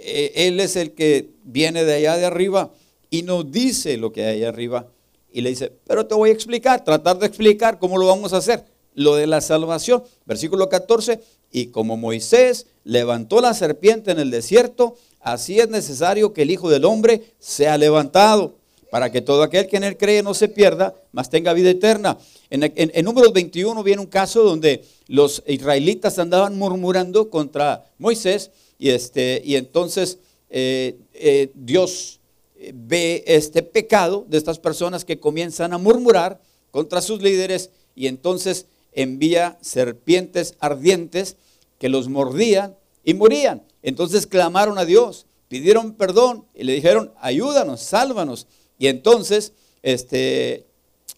eh, 0.01 0.31
él 0.35 0.59
es 0.59 0.75
el 0.75 0.93
que 0.93 1.29
viene 1.43 1.85
de 1.85 1.93
allá 1.93 2.17
de 2.17 2.25
arriba 2.25 2.71
y 3.11 3.21
nos 3.21 3.51
dice 3.51 3.97
lo 3.97 4.11
que 4.11 4.25
hay 4.25 4.37
allá 4.37 4.49
arriba. 4.49 4.87
Y 5.31 5.41
le 5.41 5.51
dice, 5.51 5.71
pero 5.85 6.07
te 6.07 6.15
voy 6.15 6.31
a 6.31 6.33
explicar, 6.33 6.83
tratar 6.83 7.19
de 7.19 7.27
explicar 7.27 7.77
cómo 7.77 7.97
lo 7.99 8.07
vamos 8.07 8.33
a 8.33 8.37
hacer. 8.37 8.65
Lo 8.95 9.15
de 9.15 9.27
la 9.27 9.41
salvación, 9.41 10.03
versículo 10.25 10.67
14, 10.67 11.19
y 11.51 11.67
como 11.67 11.95
Moisés 11.95 12.65
levantó 12.83 13.39
la 13.39 13.53
serpiente 13.53 14.11
en 14.11 14.19
el 14.19 14.31
desierto, 14.31 14.95
así 15.19 15.59
es 15.59 15.69
necesario 15.69 16.33
que 16.33 16.41
el 16.41 16.51
Hijo 16.51 16.69
del 16.69 16.85
Hombre 16.85 17.21
sea 17.39 17.77
levantado, 17.77 18.55
para 18.93 19.11
que 19.11 19.21
todo 19.21 19.41
aquel 19.41 19.67
que 19.67 19.77
en 19.77 19.83
él 19.85 19.97
cree 19.97 20.21
no 20.21 20.35
se 20.35 20.47
pierda, 20.47 20.93
mas 21.11 21.31
tenga 21.31 21.53
vida 21.53 21.71
eterna. 21.71 22.17
En, 22.53 22.71
en 22.75 23.05
números 23.05 23.33
21 23.33 23.81
viene 23.81 23.99
un 23.99 24.07
caso 24.07 24.43
donde 24.43 24.85
los 25.07 25.41
israelitas 25.47 26.19
andaban 26.19 26.55
murmurando 26.55 27.31
contra 27.31 27.83
Moisés 27.97 28.51
y, 28.77 28.91
este, 28.91 29.41
y 29.43 29.55
entonces 29.55 30.19
eh, 30.51 30.99
eh, 31.15 31.49
Dios 31.55 32.19
eh, 32.55 32.71
ve 32.75 33.23
este 33.25 33.63
pecado 33.63 34.27
de 34.29 34.37
estas 34.37 34.59
personas 34.59 35.03
que 35.03 35.19
comienzan 35.19 35.73
a 35.73 35.79
murmurar 35.79 36.39
contra 36.69 37.01
sus 37.01 37.23
líderes 37.23 37.71
y 37.95 38.05
entonces 38.05 38.67
envía 38.91 39.57
serpientes 39.61 40.53
ardientes 40.59 41.37
que 41.79 41.89
los 41.89 42.07
mordían 42.07 42.77
y 43.03 43.15
morían. 43.15 43.63
Entonces 43.81 44.27
clamaron 44.27 44.77
a 44.77 44.85
Dios, 44.85 45.25
pidieron 45.47 45.93
perdón 45.93 46.45
y 46.53 46.65
le 46.65 46.73
dijeron, 46.73 47.13
ayúdanos, 47.19 47.81
sálvanos. 47.81 48.45
Y 48.77 48.87
entonces 48.87 49.53
este, 49.81 50.67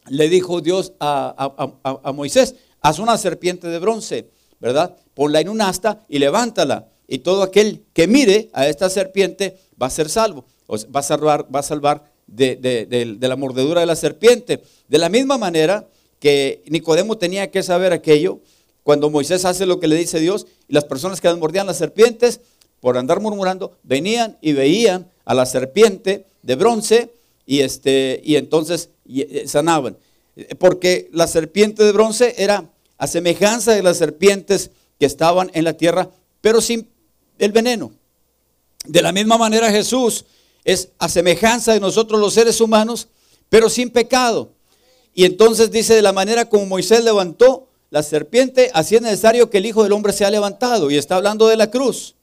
le 0.09 0.29
dijo 0.29 0.61
Dios 0.61 0.93
a, 0.99 1.53
a 2.03 2.11
Moisés, 2.11 2.55
haz 2.81 2.99
una 2.99 3.17
serpiente 3.17 3.67
de 3.67 3.79
bronce, 3.79 4.29
¿verdad? 4.59 4.95
Ponla 5.13 5.41
en 5.41 5.49
un 5.49 5.61
asta 5.61 6.03
y 6.07 6.19
levántala 6.19 6.87
y 7.07 7.19
todo 7.19 7.43
aquel 7.43 7.83
que 7.93 8.07
mire 8.07 8.49
a 8.53 8.67
esta 8.67 8.89
serpiente 8.89 9.57
va 9.81 9.87
a 9.87 9.91
ser 9.91 10.09
salvo, 10.09 10.45
va 10.69 10.99
a 10.99 11.03
salvar, 11.03 11.47
va 11.53 11.59
a 11.59 11.63
salvar 11.63 12.11
de, 12.27 13.17
la 13.19 13.35
mordedura 13.35 13.81
de 13.81 13.87
la 13.87 13.95
serpiente. 13.95 14.61
De 14.87 14.97
la 14.97 15.09
misma 15.09 15.37
manera 15.37 15.87
que 16.19 16.63
Nicodemo 16.67 17.17
tenía 17.17 17.51
que 17.51 17.63
saber 17.63 17.93
aquello, 17.93 18.39
cuando 18.83 19.09
Moisés 19.09 19.45
hace 19.45 19.65
lo 19.65 19.79
que 19.79 19.87
le 19.87 19.95
dice 19.95 20.19
Dios, 20.19 20.47
y 20.67 20.73
las 20.73 20.85
personas 20.85 21.21
que 21.21 21.33
mordían 21.35 21.67
las 21.67 21.77
serpientes, 21.77 22.41
por 22.79 22.97
andar 22.97 23.19
murmurando, 23.19 23.77
venían 23.83 24.37
y 24.41 24.53
veían 24.53 25.09
a 25.25 25.33
la 25.33 25.45
serpiente 25.45 26.25
de 26.43 26.55
bronce 26.55 27.09
y, 27.45 27.61
este, 27.61 28.21
y 28.23 28.35
entonces 28.35 28.89
eh, 29.07 29.45
sanaban. 29.47 29.97
Porque 30.59 31.09
la 31.13 31.27
serpiente 31.27 31.83
de 31.83 31.91
bronce 31.91 32.35
era 32.37 32.69
a 32.97 33.07
semejanza 33.07 33.73
de 33.73 33.83
las 33.83 33.97
serpientes 33.97 34.71
que 34.99 35.05
estaban 35.05 35.51
en 35.53 35.63
la 35.63 35.73
tierra, 35.73 36.09
pero 36.41 36.61
sin 36.61 36.87
el 37.39 37.51
veneno. 37.51 37.91
De 38.85 39.01
la 39.01 39.11
misma 39.11 39.37
manera 39.37 39.71
Jesús 39.71 40.25
es 40.63 40.89
a 40.97 41.09
semejanza 41.09 41.73
de 41.73 41.79
nosotros 41.79 42.19
los 42.19 42.33
seres 42.33 42.59
humanos, 42.61 43.07
pero 43.49 43.69
sin 43.69 43.89
pecado. 43.89 44.51
Y 45.13 45.25
entonces 45.25 45.71
dice, 45.71 45.95
de 45.95 46.01
la 46.01 46.11
manera 46.11 46.49
como 46.49 46.65
Moisés 46.65 47.03
levantó 47.03 47.67
la 47.89 48.03
serpiente, 48.03 48.71
así 48.73 48.95
es 48.95 49.01
necesario 49.01 49.49
que 49.49 49.59
el 49.59 49.65
Hijo 49.65 49.83
del 49.83 49.93
Hombre 49.93 50.11
sea 50.11 50.29
levantado. 50.29 50.91
Y 50.91 50.97
está 50.97 51.15
hablando 51.15 51.47
de 51.47 51.55
la 51.55 51.71
cruz. 51.71 52.15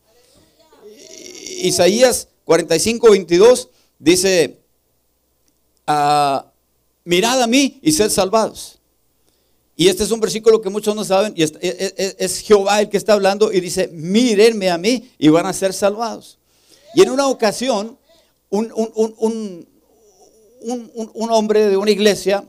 Isaías 1.62 2.28
45, 2.44 3.10
22 3.10 3.68
dice, 3.98 4.58
ah, 5.86 6.51
mirad 7.04 7.42
a 7.42 7.46
mí 7.46 7.78
y 7.82 7.92
sed 7.92 8.10
salvados. 8.10 8.78
Y 9.76 9.88
este 9.88 10.04
es 10.04 10.10
un 10.10 10.20
versículo 10.20 10.60
que 10.60 10.68
muchos 10.68 10.94
no 10.94 11.04
saben, 11.04 11.32
y 11.34 11.42
es, 11.42 12.38
Jehová 12.40 12.80
el 12.80 12.88
que 12.88 12.98
está 12.98 13.14
hablando 13.14 13.52
y 13.52 13.60
dice, 13.60 13.88
mírenme 13.88 14.70
a 14.70 14.78
mí 14.78 15.10
y 15.18 15.28
van 15.28 15.46
a 15.46 15.52
ser 15.52 15.72
salvados. 15.72 16.38
Y 16.94 17.02
en 17.02 17.10
una 17.10 17.26
ocasión, 17.26 17.98
un, 18.50 19.66
hombre 21.30 21.68
de 21.68 21.76
una 21.76 21.90
iglesia, 21.90 22.44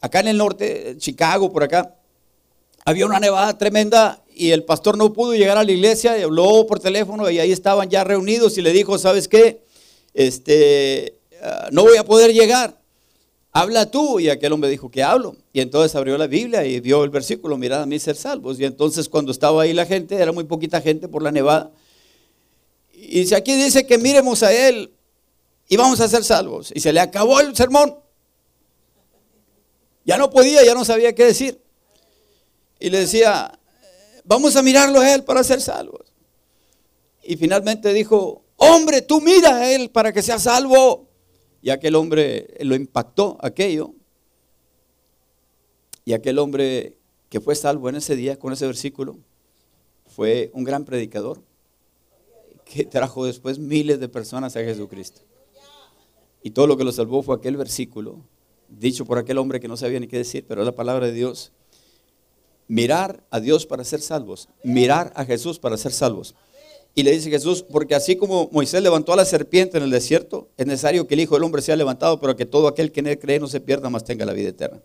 acá 0.00 0.20
en 0.20 0.28
el 0.28 0.38
norte, 0.38 0.96
Chicago, 0.98 1.52
por 1.52 1.62
acá, 1.62 1.94
había 2.84 3.06
una 3.06 3.20
nevada 3.20 3.56
tremenda 3.56 4.22
y 4.34 4.50
el 4.50 4.64
pastor 4.64 4.98
no 4.98 5.12
pudo 5.12 5.34
llegar 5.34 5.56
a 5.56 5.64
la 5.64 5.70
iglesia, 5.70 6.18
y 6.18 6.22
habló 6.22 6.66
por 6.66 6.80
teléfono 6.80 7.30
y 7.30 7.38
ahí 7.38 7.52
estaban 7.52 7.88
ya 7.88 8.02
reunidos 8.02 8.58
y 8.58 8.62
le 8.62 8.72
dijo, 8.72 8.98
¿sabes 8.98 9.28
qué? 9.28 9.62
Este, 10.14 11.16
ah, 11.42 11.68
no 11.70 11.84
voy 11.84 11.96
a 11.96 12.04
poder 12.04 12.32
llegar 12.32 12.79
habla 13.52 13.90
tú. 13.90 14.20
Y 14.20 14.28
aquel 14.28 14.52
hombre 14.52 14.70
dijo, 14.70 14.90
¿qué 14.90 15.02
hablo? 15.02 15.36
Y 15.52 15.60
entonces 15.60 15.94
abrió 15.94 16.16
la 16.18 16.26
Biblia 16.26 16.64
y 16.64 16.80
vio 16.80 17.04
el 17.04 17.10
versículo, 17.10 17.56
mirad 17.56 17.82
a 17.82 17.86
mí 17.86 17.98
ser 17.98 18.16
salvos. 18.16 18.58
Y 18.60 18.64
entonces 18.64 19.08
cuando 19.08 19.32
estaba 19.32 19.62
ahí 19.62 19.72
la 19.72 19.86
gente, 19.86 20.16
era 20.16 20.32
muy 20.32 20.44
poquita 20.44 20.80
gente 20.80 21.08
por 21.08 21.22
la 21.22 21.32
nevada. 21.32 21.70
Y 22.92 23.26
si 23.26 23.34
aquí 23.34 23.54
dice 23.54 23.86
que 23.86 23.98
miremos 23.98 24.42
a 24.42 24.52
él 24.52 24.92
y 25.68 25.76
vamos 25.76 26.00
a 26.00 26.08
ser 26.08 26.24
salvos. 26.24 26.72
Y 26.74 26.80
se 26.80 26.92
le 26.92 27.00
acabó 27.00 27.40
el 27.40 27.56
sermón. 27.56 27.96
Ya 30.04 30.18
no 30.18 30.30
podía, 30.30 30.64
ya 30.64 30.74
no 30.74 30.84
sabía 30.84 31.14
qué 31.14 31.24
decir. 31.24 31.60
Y 32.78 32.90
le 32.90 33.00
decía, 33.00 33.58
vamos 34.24 34.56
a 34.56 34.62
mirarlo 34.62 35.00
a 35.00 35.14
él 35.14 35.22
para 35.22 35.44
ser 35.44 35.60
salvos. 35.60 36.12
Y 37.22 37.36
finalmente 37.36 37.92
dijo, 37.92 38.44
hombre, 38.56 39.02
tú 39.02 39.20
mira 39.20 39.56
a 39.56 39.72
él 39.72 39.90
para 39.90 40.12
que 40.12 40.22
sea 40.22 40.38
salvo. 40.38 41.09
Y 41.62 41.70
aquel 41.70 41.94
hombre 41.94 42.56
lo 42.60 42.74
impactó 42.74 43.36
aquello. 43.40 43.94
Y 46.04 46.12
aquel 46.12 46.38
hombre 46.38 46.96
que 47.28 47.40
fue 47.40 47.54
salvo 47.54 47.88
en 47.88 47.96
ese 47.96 48.16
día 48.16 48.38
con 48.38 48.52
ese 48.52 48.66
versículo 48.66 49.18
fue 50.06 50.50
un 50.54 50.64
gran 50.64 50.84
predicador 50.84 51.42
que 52.64 52.84
trajo 52.84 53.24
después 53.24 53.58
miles 53.58 54.00
de 54.00 54.08
personas 54.08 54.56
a 54.56 54.60
Jesucristo. 54.60 55.22
Y 56.42 56.50
todo 56.50 56.66
lo 56.66 56.76
que 56.76 56.84
lo 56.84 56.92
salvó 56.92 57.22
fue 57.22 57.36
aquel 57.36 57.56
versículo, 57.56 58.20
dicho 58.68 59.04
por 59.04 59.18
aquel 59.18 59.38
hombre 59.38 59.60
que 59.60 59.68
no 59.68 59.76
sabía 59.76 60.00
ni 60.00 60.08
qué 60.08 60.18
decir, 60.18 60.44
pero 60.46 60.62
es 60.62 60.66
la 60.66 60.74
palabra 60.74 61.06
de 61.06 61.12
Dios. 61.12 61.52
Mirar 62.66 63.24
a 63.30 63.40
Dios 63.40 63.66
para 63.66 63.84
ser 63.84 64.00
salvos, 64.00 64.48
mirar 64.62 65.12
a 65.16 65.24
Jesús 65.24 65.58
para 65.58 65.76
ser 65.76 65.92
salvos. 65.92 66.34
Y 66.94 67.02
le 67.02 67.12
dice 67.12 67.30
Jesús, 67.30 67.62
porque 67.62 67.94
así 67.94 68.16
como 68.16 68.48
Moisés 68.52 68.82
levantó 68.82 69.12
a 69.12 69.16
la 69.16 69.24
serpiente 69.24 69.78
en 69.78 69.84
el 69.84 69.90
desierto, 69.90 70.48
es 70.56 70.66
necesario 70.66 71.06
que 71.06 71.14
el 71.14 71.20
Hijo 71.20 71.34
del 71.34 71.44
Hombre 71.44 71.62
sea 71.62 71.76
levantado, 71.76 72.20
pero 72.20 72.34
que 72.36 72.46
todo 72.46 72.66
aquel 72.66 72.90
que 72.90 73.00
en 73.00 73.06
él 73.06 73.18
cree 73.18 73.38
no 73.38 73.46
se 73.46 73.60
pierda, 73.60 73.90
más 73.90 74.04
tenga 74.04 74.24
la 74.24 74.32
vida 74.32 74.48
eterna. 74.48 74.80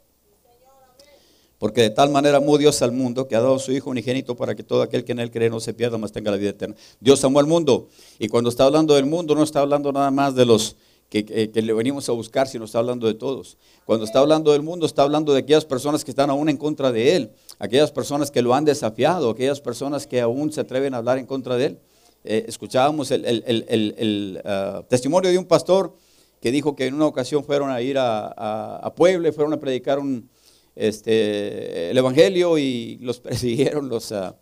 Porque 1.58 1.82
de 1.82 1.90
tal 1.90 2.10
manera 2.10 2.38
amó 2.38 2.58
Dios 2.58 2.82
al 2.82 2.92
mundo 2.92 3.28
que 3.28 3.36
ha 3.36 3.42
dado 3.42 3.58
su 3.60 3.72
Hijo 3.72 3.90
unigénito 3.90 4.36
para 4.36 4.56
que 4.56 4.64
todo 4.64 4.82
aquel 4.82 5.04
que 5.04 5.14
en 5.14 5.20
él 5.20 5.32
cree 5.32 5.50
no 5.50 5.60
se 5.60 5.74
pierda, 5.74 5.98
más 5.98 6.12
tenga 6.12 6.30
la 6.30 6.38
vida 6.38 6.50
eterna. 6.52 6.76
Dios 7.00 7.24
amó 7.24 7.40
al 7.40 7.48
mundo. 7.48 7.88
Y 8.20 8.28
cuando 8.28 8.50
está 8.50 8.66
hablando 8.66 8.94
del 8.94 9.06
mundo, 9.06 9.34
no 9.36 9.44
está 9.44 9.62
hablando 9.62 9.92
nada 9.92 10.12
más 10.12 10.36
de 10.36 10.46
los 10.46 10.76
que, 11.10 11.52
le 11.54 11.74
venimos 11.74 12.10
a 12.10 12.12
buscar 12.12 12.48
si 12.48 12.60
no 12.60 12.66
está 12.66 12.80
hablando 12.80 13.08
de 13.08 13.14
todos. 13.14 13.58
Cuando 13.86 14.06
está 14.06 14.20
hablando 14.20 14.52
del 14.52 14.64
mundo, 14.64 14.86
está 14.86 15.04
hablando 15.04 15.34
de 15.34 15.40
aquellas 15.40 15.66
personas 15.66 16.04
que 16.04 16.12
están 16.12 16.30
aún 16.30 16.50
en 16.50 16.58
contra 16.58 16.92
de 16.92 17.16
Él, 17.16 17.32
aquellas 17.58 17.92
personas 17.92 18.32
que 18.32 18.42
lo 18.42 18.54
han 18.54 18.66
desafiado, 18.66 19.30
aquellas 19.30 19.62
personas 19.62 20.08
que 20.08 20.20
aún 20.20 20.52
se 20.52 20.62
atreven 20.62 20.94
a 20.94 20.98
hablar 20.98 21.18
en 21.18 21.26
contra 21.26 21.56
de 21.56 21.66
Él. 21.68 21.80
Eh, 22.28 22.46
escuchábamos 22.48 23.12
el, 23.12 24.42
ah, 24.44 24.84
testimonio 24.90 25.30
de 25.30 25.38
un 25.38 25.46
pastor 25.46 25.96
que 26.42 26.52
dijo 26.52 26.76
que 26.76 26.88
en 26.88 26.96
una 26.96 27.06
ocasión 27.06 27.44
fueron 27.44 27.70
a 27.70 27.82
ir 27.84 27.98
a, 28.00 28.94
Puebla 28.96 29.30
y 29.30 29.32
fueron 29.32 29.54
a 29.54 29.60
predicar 29.60 30.00
un, 30.00 30.28
este, 30.76 31.92
el 31.92 31.98
Evangelio 31.98 32.58
y 32.58 32.98
los 32.98 33.20
persiguieron 33.22 33.90
los... 33.90 34.12
Ah, 34.12 34.36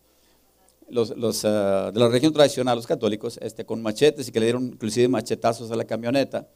ah, 0.93 1.91
de 1.93 1.99
la 1.99 2.07
región 2.07 2.31
tradicional, 2.31 2.77
los 2.77 2.87
católicos, 2.87 3.37
este, 3.41 3.65
con 3.65 3.81
machetes 3.81 4.29
y 4.29 4.31
que 4.31 4.39
le 4.39 4.45
dieron 4.45 4.67
inclusive 4.67 5.09
machetazos 5.09 5.69
a 5.69 5.75
la 5.75 5.83
camioneta 5.83 6.47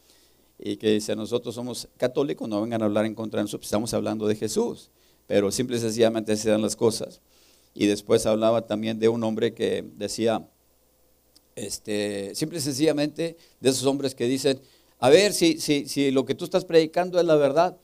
y 0.58 0.78
que 0.78 0.92
dice, 0.92 1.14
nosotros 1.14 1.54
somos 1.54 1.90
católicos, 1.98 2.48
no 2.48 2.62
vengan 2.62 2.82
a 2.84 2.86
hablar 2.86 3.06
en 3.06 3.16
contra 3.16 3.40
de 3.40 3.44
nosotros, 3.44 3.68
estamos 3.68 3.94
hablando 3.94 4.28
de 4.28 4.36
Jesús, 4.36 4.92
pero 5.28 5.52
simple 5.52 5.76
y 5.76 5.80
sencillamente 5.82 6.38
se 6.38 6.50
dan 6.50 6.62
las 6.62 6.78
cosas. 6.78 7.20
Y 7.74 7.86
después 7.86 8.26
hablaba 8.26 8.66
también 8.66 8.98
de 8.98 9.10
un 9.10 9.24
hombre 9.24 9.54
que 9.54 9.86
decía, 9.98 10.48
este, 11.58 12.36
simple 12.36 12.60
y 12.60 12.62
sencillamente, 12.62 13.36
de 13.60 13.70
esos 13.70 13.86
hombres 13.86 14.14
que 14.14 14.26
dicen, 14.26 14.62
a 15.00 15.10
ver 15.10 15.34
si, 15.34 15.60
si, 15.60 15.88
si 15.88 16.12
lo 16.12 16.24
que 16.24 16.36
tú 16.36 16.46
estás 16.46 16.66
predicando 16.66 17.20
es 17.20 17.26
la 17.26 17.36
verdad, 17.36 17.76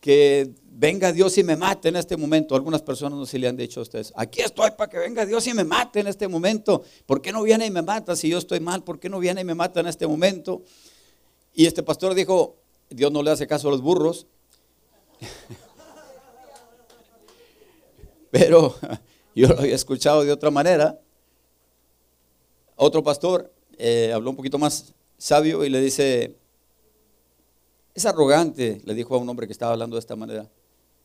que 0.00 0.50
venga 0.64 1.12
Dios 1.12 1.38
y 1.38 1.42
me 1.42 1.56
mate 1.56 1.88
en 1.88 1.96
este 1.96 2.18
momento. 2.18 2.54
Algunas 2.54 2.82
personas 2.82 3.18
no 3.18 3.24
se 3.24 3.38
le 3.38 3.48
han 3.48 3.56
dicho 3.56 3.80
a 3.80 3.84
ustedes, 3.84 4.12
aquí 4.14 4.42
estoy 4.42 4.70
para 4.72 4.90
que 4.90 4.98
venga 4.98 5.24
Dios 5.24 5.46
y 5.46 5.54
me 5.54 5.64
mate 5.64 6.00
en 6.00 6.08
este 6.08 6.28
momento. 6.28 6.84
¿Por 7.06 7.22
qué 7.22 7.32
no 7.32 7.42
viene 7.42 7.64
y 7.64 7.70
me 7.70 7.80
mata 7.80 8.14
si 8.14 8.28
yo 8.28 8.36
estoy 8.36 8.60
mal? 8.60 8.84
¿Por 8.84 9.00
qué 9.00 9.08
no 9.08 9.18
viene 9.18 9.40
y 9.40 9.44
me 9.44 9.54
mata 9.54 9.80
en 9.80 9.86
este 9.86 10.06
momento? 10.06 10.62
Y 11.54 11.64
este 11.64 11.82
pastor 11.82 12.14
dijo, 12.14 12.56
Dios 12.90 13.10
no 13.10 13.22
le 13.22 13.30
hace 13.30 13.46
caso 13.46 13.68
a 13.68 13.70
los 13.70 13.80
burros. 13.80 14.26
Pero 18.30 18.76
yo 19.34 19.48
lo 19.48 19.58
había 19.58 19.74
escuchado 19.74 20.22
de 20.22 20.32
otra 20.32 20.50
manera. 20.50 21.00
Otro 22.76 23.02
pastor 23.02 23.52
eh, 23.78 24.12
habló 24.14 24.30
un 24.30 24.36
poquito 24.36 24.58
más 24.58 24.94
sabio 25.16 25.64
y 25.64 25.70
le 25.70 25.80
dice, 25.80 26.36
es 27.94 28.04
arrogante, 28.04 28.82
le 28.84 28.94
dijo 28.94 29.14
a 29.14 29.18
un 29.18 29.28
hombre 29.28 29.46
que 29.46 29.52
estaba 29.52 29.72
hablando 29.72 29.96
de 29.96 30.00
esta 30.00 30.14
manera, 30.14 30.50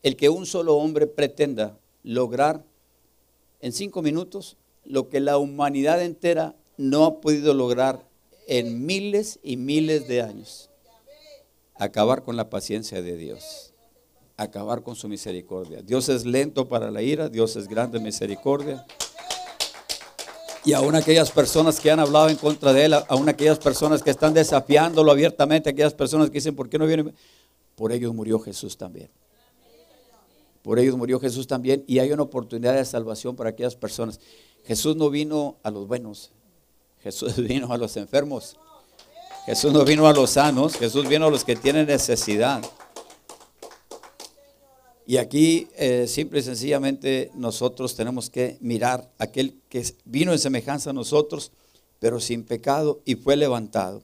el 0.02 0.16
que 0.16 0.28
un 0.28 0.44
solo 0.44 0.76
hombre 0.76 1.06
pretenda 1.06 1.78
lograr 2.02 2.62
en 3.60 3.72
cinco 3.72 4.02
minutos 4.02 4.56
lo 4.84 5.08
que 5.08 5.20
la 5.20 5.38
humanidad 5.38 6.02
entera 6.02 6.54
no 6.76 7.04
ha 7.04 7.20
podido 7.20 7.54
lograr 7.54 8.06
en 8.46 8.84
miles 8.84 9.38
y 9.42 9.56
miles 9.56 10.08
de 10.08 10.20
años. 10.20 10.68
Acabar 11.76 12.22
con 12.22 12.36
la 12.36 12.50
paciencia 12.50 13.00
de 13.00 13.16
Dios. 13.16 13.72
Acabar 14.36 14.82
con 14.82 14.96
su 14.96 15.08
misericordia. 15.08 15.80
Dios 15.82 16.08
es 16.08 16.26
lento 16.26 16.68
para 16.68 16.90
la 16.90 17.02
ira, 17.02 17.28
Dios 17.28 17.56
es 17.56 17.68
grande 17.68 17.98
en 17.98 18.04
misericordia. 18.04 18.84
Y 20.64 20.72
aún 20.74 20.94
aquellas 20.94 21.30
personas 21.30 21.80
que 21.80 21.90
han 21.90 21.98
hablado 21.98 22.28
en 22.28 22.36
contra 22.36 22.72
de 22.72 22.84
él, 22.84 22.94
aún 23.08 23.28
aquellas 23.28 23.58
personas 23.58 24.02
que 24.02 24.10
están 24.10 24.32
desafiándolo 24.32 25.10
abiertamente, 25.10 25.70
aquellas 25.70 25.94
personas 25.94 26.28
que 26.28 26.34
dicen, 26.34 26.54
¿por 26.54 26.68
qué 26.68 26.78
no 26.78 26.86
viene? 26.86 27.12
Por 27.74 27.90
ellos 27.90 28.14
murió 28.14 28.38
Jesús 28.38 28.76
también. 28.76 29.10
Por 30.62 30.78
ellos 30.78 30.96
murió 30.96 31.18
Jesús 31.18 31.48
también 31.48 31.82
y 31.88 31.98
hay 31.98 32.12
una 32.12 32.22
oportunidad 32.22 32.74
de 32.74 32.84
salvación 32.84 33.34
para 33.34 33.50
aquellas 33.50 33.74
personas. 33.74 34.20
Jesús 34.64 34.94
no 34.94 35.10
vino 35.10 35.56
a 35.64 35.70
los 35.70 35.88
buenos, 35.88 36.30
Jesús 37.02 37.36
vino 37.48 37.72
a 37.72 37.76
los 37.76 37.96
enfermos. 37.96 38.56
Jesús 39.44 39.72
no 39.72 39.84
vino 39.84 40.06
a 40.06 40.12
los 40.12 40.30
sanos, 40.30 40.76
Jesús 40.76 41.08
vino 41.08 41.26
a 41.26 41.30
los 41.30 41.42
que 41.44 41.56
tienen 41.56 41.88
necesidad. 41.88 42.62
Y 45.12 45.18
aquí, 45.18 45.68
eh, 45.76 46.06
simple 46.08 46.38
y 46.38 46.42
sencillamente, 46.42 47.30
nosotros 47.34 47.94
tenemos 47.94 48.30
que 48.30 48.56
mirar 48.62 49.12
aquel 49.18 49.60
que 49.68 49.84
vino 50.06 50.32
en 50.32 50.38
semejanza 50.38 50.88
a 50.88 50.94
nosotros, 50.94 51.52
pero 51.98 52.18
sin 52.18 52.44
pecado 52.44 53.02
y 53.04 53.16
fue 53.16 53.36
levantado. 53.36 54.02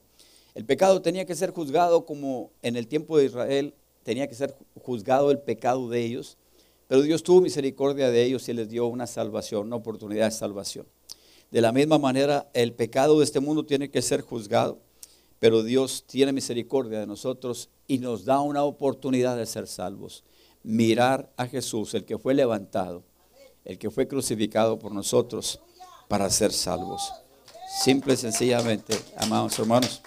El 0.54 0.66
pecado 0.66 1.00
tenía 1.00 1.24
que 1.24 1.34
ser 1.34 1.52
juzgado 1.52 2.04
como 2.04 2.50
en 2.61 2.76
el 2.76 2.88
tiempo 2.88 3.16
de 3.16 3.24
Israel, 3.24 3.72
tenía 4.02 4.28
que 4.28 4.34
ser 4.34 4.54
juzgado 4.82 5.30
el 5.30 5.38
pecado 5.38 5.88
de 5.88 6.04
ellos, 6.04 6.36
pero 6.88 7.00
Dios 7.00 7.22
tuvo 7.22 7.40
misericordia 7.40 8.11
de 8.11 8.24
ellos 8.24 8.46
y 8.50 8.52
les 8.52 8.68
dio 8.68 8.86
una 8.86 9.06
salvación, 9.06 9.68
una 9.68 9.76
oportunidad 9.76 10.26
de 10.26 10.32
salvación. 10.32 10.86
De 11.50 11.62
la 11.62 11.72
misma 11.72 11.98
manera, 11.98 12.50
el 12.52 12.74
pecado 12.74 13.18
de 13.18 13.24
este 13.24 13.40
mundo 13.40 13.64
tiene 13.64 13.90
que 13.90 14.02
ser 14.02 14.20
juzgado, 14.20 14.78
pero 15.38 15.62
Dios 15.62 16.04
tiene 16.06 16.32
misericordia 16.32 17.00
de 17.00 17.06
nosotros 17.06 17.70
y 17.86 17.96
nos 17.96 18.26
da 18.26 18.42
una 18.42 18.62
oportunidad 18.64 19.38
de 19.38 19.46
ser 19.46 19.66
salvos 19.66 20.22
mirar 20.68 21.32
a 21.38 21.46
Jesús, 21.46 21.94
el 21.94 22.04
que 22.04 22.18
fue 22.18 22.34
levantado, 22.34 23.02
el 23.64 23.78
que 23.78 23.90
fue 23.90 24.06
crucificado 24.06 24.78
por 24.78 24.92
nosotros 24.92 25.60
para 26.08 26.28
ser 26.28 26.52
salvos. 26.52 27.10
Simple 27.82 28.12
y 28.12 28.16
sencillamente, 28.18 28.94
amados 29.16 29.58
hermanos, 29.58 30.02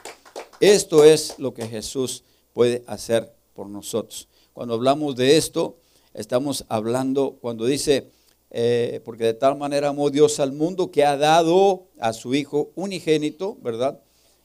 esto 0.59 1.03
es 1.03 1.39
lo 1.39 1.51
que 1.55 1.67
Jesús 1.67 2.23
puede 2.53 2.83
hacer 2.85 3.33
por 3.55 3.69
nosotros. 3.69 4.27
Cuando 4.53 4.75
hablamos 4.75 5.15
de 5.15 5.35
esto, 5.35 5.77
estamos 6.13 6.63
hablando, 6.69 7.39
cuando 7.41 7.65
dice, 7.65 8.11
eh, 8.51 9.01
porque 9.03 9.23
de 9.23 9.33
tal 9.33 9.57
manera 9.57 9.87
amó 9.87 10.11
Dios 10.11 10.39
al 10.39 10.51
mundo 10.51 10.91
que 10.91 11.03
ha 11.03 11.17
dado 11.17 11.87
a 11.99 12.13
su 12.13 12.35
Hijo 12.35 12.69
unigénito, 12.75 13.57
¿verdad? 13.63 13.99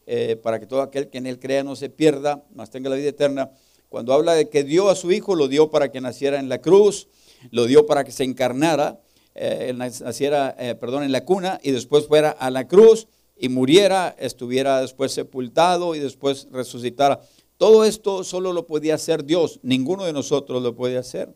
Eh, 0.07 0.37
para 0.43 0.61
que 0.61 0.67
todo 0.67 0.81
aquel 0.81 1.11
que 1.11 1.19
en 1.19 1.27
él 1.27 1.39
crea 1.39 1.63
no 1.63 1.77
se 1.77 1.91
pierda, 1.91 2.43
mas 2.55 2.71
tenga 2.71 2.89
la 2.89 2.97
vida 2.97 3.11
eterna. 3.11 3.51
Cuando 3.89 4.13
habla 4.13 4.35
de 4.35 4.49
que 4.49 4.65
dio 4.65 4.89
a 4.89 4.97
su 4.97 5.13
hijo, 5.13 5.35
lo 5.35 5.49
dio 5.49 5.71
para 5.71 5.91
que 5.91 6.01
naciera 6.01 6.39
en 6.39 6.49
la 6.49 6.61
cruz, 6.61 7.09
lo 7.51 7.67
dio 7.67 7.87
para 7.87 8.05
que 8.05 8.13
se 8.13 8.25
encarnara, 8.25 9.01
eh, 9.35 9.73
naciera, 9.75 10.57
eh, 10.59 10.75
perdón, 10.75 11.05
en 11.05 11.13
la 11.13 11.25
cuna 11.25 11.61
y 11.63 11.71
después 11.71 12.07
fuera 12.07 12.31
a 12.31 12.51
la 12.51 12.67
cruz 12.67 13.07
y 13.39 13.49
muriera, 13.49 14.17
estuviera 14.19 14.81
después 14.81 15.13
sepultado 15.13 15.95
y 15.95 16.01
después 16.01 16.49
resucitara. 16.51 17.21
Todo 17.59 17.85
esto 17.85 18.25
solo 18.25 18.53
lo 18.53 18.67
podía 18.67 18.95
hacer 18.95 19.25
Dios, 19.25 19.61
ninguno 19.63 20.05
de 20.05 20.13
nosotros 20.13 20.63
lo 20.63 20.75
puede 20.75 20.99
hacer. 20.99 21.35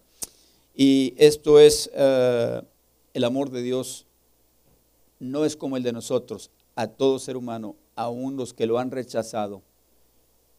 Y 0.75 1.15
esto 1.19 1.61
es 1.61 1.91
eh, 1.95 2.63
el 3.15 3.25
amor 3.25 3.51
de 3.51 3.63
Dios, 3.63 4.07
no 5.19 5.45
es 5.45 5.57
como 5.57 5.77
el 5.77 5.83
de 5.83 5.93
nosotros, 5.93 6.51
a 6.75 6.87
todo 6.89 7.19
ser 7.19 7.37
humano, 7.37 7.77
aún 7.95 8.37
los 8.37 8.55
que 8.55 8.67
lo 8.67 8.79
han 8.79 8.91
rechazado 8.91 9.63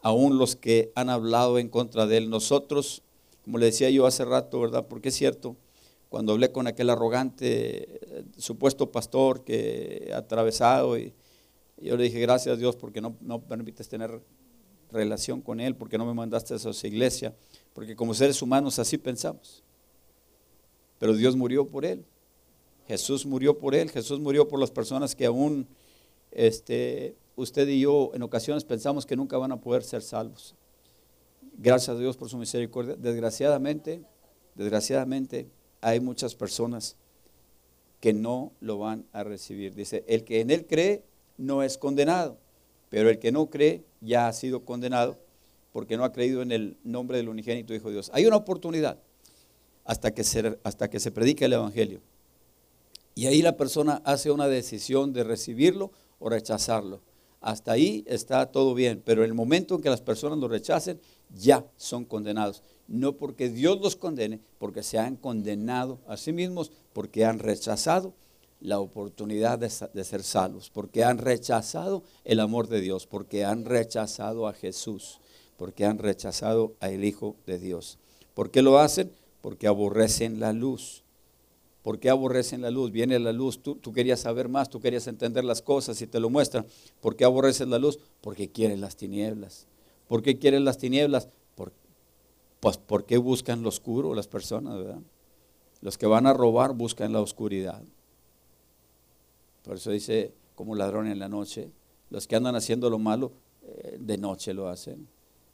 aún 0.01 0.37
los 0.37 0.55
que 0.55 0.91
han 0.95 1.09
hablado 1.09 1.59
en 1.59 1.69
contra 1.69 2.07
de 2.07 2.17
él. 2.17 2.29
Nosotros, 2.29 3.03
como 3.43 3.57
le 3.57 3.67
decía 3.67 3.89
yo 3.89 4.05
hace 4.05 4.25
rato, 4.25 4.59
¿verdad? 4.59 4.87
Porque 4.87 5.09
es 5.09 5.15
cierto, 5.15 5.55
cuando 6.09 6.33
hablé 6.33 6.51
con 6.51 6.67
aquel 6.67 6.89
arrogante 6.89 8.17
eh, 8.19 8.25
supuesto 8.37 8.91
pastor 8.91 9.43
que 9.43 10.11
ha 10.13 10.17
atravesado 10.17 10.97
y 10.97 11.13
yo 11.77 11.97
le 11.97 12.03
dije 12.03 12.19
gracias 12.19 12.55
a 12.55 12.57
Dios 12.57 12.75
porque 12.75 13.01
no, 13.01 13.15
no 13.21 13.41
permites 13.41 13.87
tener 13.87 14.21
relación 14.91 15.41
con 15.41 15.59
él, 15.59 15.75
porque 15.75 15.97
no 15.97 16.05
me 16.05 16.13
mandaste 16.13 16.53
a 16.53 16.57
esa 16.57 16.87
iglesia, 16.87 17.33
porque 17.73 17.95
como 17.95 18.13
seres 18.13 18.41
humanos 18.41 18.77
así 18.77 18.97
pensamos. 18.97 19.63
Pero 20.99 21.15
Dios 21.15 21.35
murió 21.35 21.67
por 21.67 21.85
él. 21.85 22.05
Jesús 22.87 23.25
murió 23.25 23.57
por 23.57 23.73
él, 23.73 23.89
Jesús 23.89 24.19
murió 24.19 24.47
por 24.47 24.59
las 24.59 24.69
personas 24.69 25.15
que 25.15 25.25
aún 25.25 25.67
este, 26.31 27.15
usted 27.41 27.67
y 27.67 27.81
yo 27.81 28.11
en 28.13 28.23
ocasiones 28.23 28.63
pensamos 28.63 29.05
que 29.05 29.15
nunca 29.15 29.37
van 29.37 29.51
a 29.51 29.59
poder 29.59 29.83
ser 29.83 30.01
salvos. 30.01 30.55
Gracias 31.57 31.89
a 31.95 31.99
Dios 31.99 32.17
por 32.17 32.29
su 32.29 32.37
misericordia. 32.37 32.95
Desgraciadamente, 32.95 34.01
desgraciadamente 34.55 35.47
hay 35.81 35.99
muchas 35.99 36.35
personas 36.35 36.95
que 37.99 38.13
no 38.13 38.51
lo 38.61 38.79
van 38.79 39.05
a 39.11 39.23
recibir. 39.23 39.75
Dice, 39.75 40.03
el 40.07 40.23
que 40.23 40.41
en 40.41 40.49
él 40.49 40.65
cree 40.65 41.03
no 41.37 41.63
es 41.63 41.77
condenado, 41.77 42.37
pero 42.89 43.09
el 43.09 43.19
que 43.19 43.31
no 43.31 43.49
cree 43.49 43.83
ya 43.99 44.27
ha 44.27 44.33
sido 44.33 44.65
condenado 44.65 45.19
porque 45.71 45.97
no 45.97 46.03
ha 46.03 46.11
creído 46.11 46.41
en 46.41 46.51
el 46.51 46.77
nombre 46.83 47.17
del 47.17 47.29
unigénito 47.29 47.73
Hijo 47.73 47.87
de 47.87 47.93
Dios. 47.93 48.11
Hay 48.13 48.25
una 48.25 48.37
oportunidad 48.37 48.99
hasta 49.85 50.11
que 50.11 50.23
se, 50.23 50.57
hasta 50.63 50.89
que 50.89 50.99
se 50.99 51.11
predique 51.11 51.45
el 51.45 51.53
Evangelio. 51.53 52.01
Y 53.13 53.27
ahí 53.27 53.41
la 53.41 53.57
persona 53.57 54.01
hace 54.05 54.31
una 54.31 54.47
decisión 54.47 55.13
de 55.13 55.23
recibirlo 55.23 55.91
o 56.19 56.29
rechazarlo 56.29 57.01
hasta 57.41 57.71
ahí 57.71 58.03
está 58.07 58.51
todo 58.51 58.73
bien, 58.75 59.01
pero 59.03 59.23
en 59.23 59.29
el 59.29 59.33
momento 59.33 59.75
en 59.75 59.81
que 59.81 59.89
las 59.89 60.01
personas 60.01 60.37
lo 60.37 60.47
rechacen, 60.47 61.01
ya 61.35 61.65
son 61.75 62.05
condenados. 62.05 62.61
No 62.87 63.17
porque 63.17 63.49
Dios 63.49 63.81
los 63.81 63.95
condene, 63.95 64.39
porque 64.59 64.83
se 64.83 64.99
han 64.99 65.15
condenado 65.15 65.99
a 66.07 66.17
sí 66.17 66.31
mismos, 66.31 66.71
porque 66.93 67.25
han 67.25 67.39
rechazado 67.39 68.13
la 68.59 68.79
oportunidad 68.79 69.57
de, 69.57 69.69
ser 69.69 70.23
salvos, 70.23 70.69
porque 70.69 71.03
han 71.03 71.17
rechazado 71.17 72.03
el 72.23 72.39
amor 72.39 72.67
de 72.67 72.79
Dios, 72.79 73.07
porque 73.07 73.43
han 73.43 73.65
rechazado 73.65 74.47
a 74.47 74.53
Jesús, 74.53 75.19
porque 75.57 75.85
han 75.85 75.97
rechazado 75.97 76.75
al 76.79 77.03
Hijo 77.03 77.35
de 77.47 77.57
Dios. 77.57 77.97
¿Por 78.35 78.51
qué 78.51 78.61
lo 78.61 78.77
hacen? 78.77 79.11
Porque 79.41 79.67
aborrecen 79.67 80.39
la 80.39 80.53
luz. 80.53 81.00
¿Por 81.83 81.99
qué 81.99 82.09
aborrecen 82.09 82.61
la 82.61 82.69
luz? 82.69 82.91
Viene 82.91 83.17
la 83.17 83.31
luz, 83.31 83.61
tú, 83.61 83.79
querías 83.93 84.19
saber 84.19 84.49
más, 84.49 84.69
tú 84.69 84.79
querías 84.79 85.07
entender 85.07 85.43
las 85.43 85.61
cosas 85.61 86.01
y 86.01 86.07
te 86.07 86.19
lo 86.19 86.29
muestran. 86.29 86.65
¿Por 86.99 87.15
qué 87.15 87.25
aborrecen 87.25 87.71
la 87.71 87.79
luz? 87.79 87.99
Porque 88.21 88.51
quieren 88.51 88.81
las 88.81 88.95
tinieblas. 88.95 89.67
¿Por 90.07 90.21
qué 90.21 90.37
quieren 90.37 90.63
las 90.63 90.77
tinieblas? 90.77 91.27
Por, 91.55 91.73
pues 92.59 92.77
porque 92.77 93.17
buscan 93.17 93.63
lo 93.63 93.69
oscuro 93.69 94.13
las 94.13 94.27
personas, 94.27 94.77
¿verdad? 94.77 94.99
Los 95.81 95.97
que 95.97 96.05
van 96.05 96.27
a 96.27 96.33
robar 96.33 96.73
buscan 96.73 97.13
la 97.13 97.21
oscuridad. 97.21 97.81
Por 99.63 99.77
eso 99.77 99.89
dice, 99.89 100.33
como 100.53 100.75
ladrón 100.75 101.07
en 101.07 101.17
la 101.17 101.29
noche, 101.29 101.71
los 102.11 102.27
que 102.27 102.35
andan 102.35 102.55
haciendo 102.55 102.91
lo 102.91 102.99
malo, 102.99 103.31
eh, 103.63 103.97
de 103.99 104.17
noche 104.19 104.53
lo 104.53 104.67
hacen. 104.67 105.07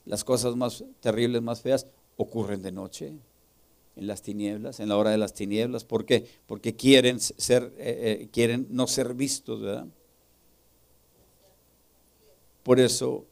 Las 0.05 0.25
cosas 0.25 0.57
más 0.57 0.83
terribles, 0.99 1.41
más 1.41 1.61
feas, 1.61 1.87
ocurren 2.17 2.61
de 2.61 2.71
noche, 2.71 3.13
en 3.97 4.05
las 4.05 4.21
tinieblas, 4.21 4.79
en 4.79 4.89
la 4.89 4.97
hora 4.97 5.09
de 5.09 5.17
las 5.17 5.33
tinieblas. 5.33 5.83
¿Por 5.83 6.05
qué? 6.05 6.27
Porque 6.45 6.75
quieren, 6.75 7.19
ser, 7.19 7.73
eh, 7.77 8.19
eh, 8.21 8.29
quieren 8.31 8.67
no 8.69 8.85
ser 8.85 9.15
vistos, 9.15 9.59
¿verdad? 9.59 9.87
Por 12.61 12.79
eso 12.79 13.25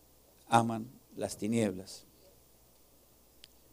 aman 0.48 0.88
las 1.16 1.38
tinieblas. 1.38 2.06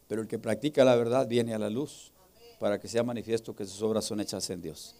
Pero 0.07 0.21
el 0.21 0.27
que 0.27 0.37
practica 0.37 0.85
la 0.85 0.95
verdad 0.95 1.27
viene 1.27 1.55
a 1.55 1.59
la 1.59 1.71
luz 1.71 2.11
para 2.59 2.79
que 2.79 2.87
sea 2.87 3.03
manifiesto 3.03 3.55
que 3.55 3.65
sus 3.65 3.81
obras 3.81 4.05
son 4.05 4.19
hechas 4.19 4.47
en 4.51 4.61
Dios. 4.61 4.95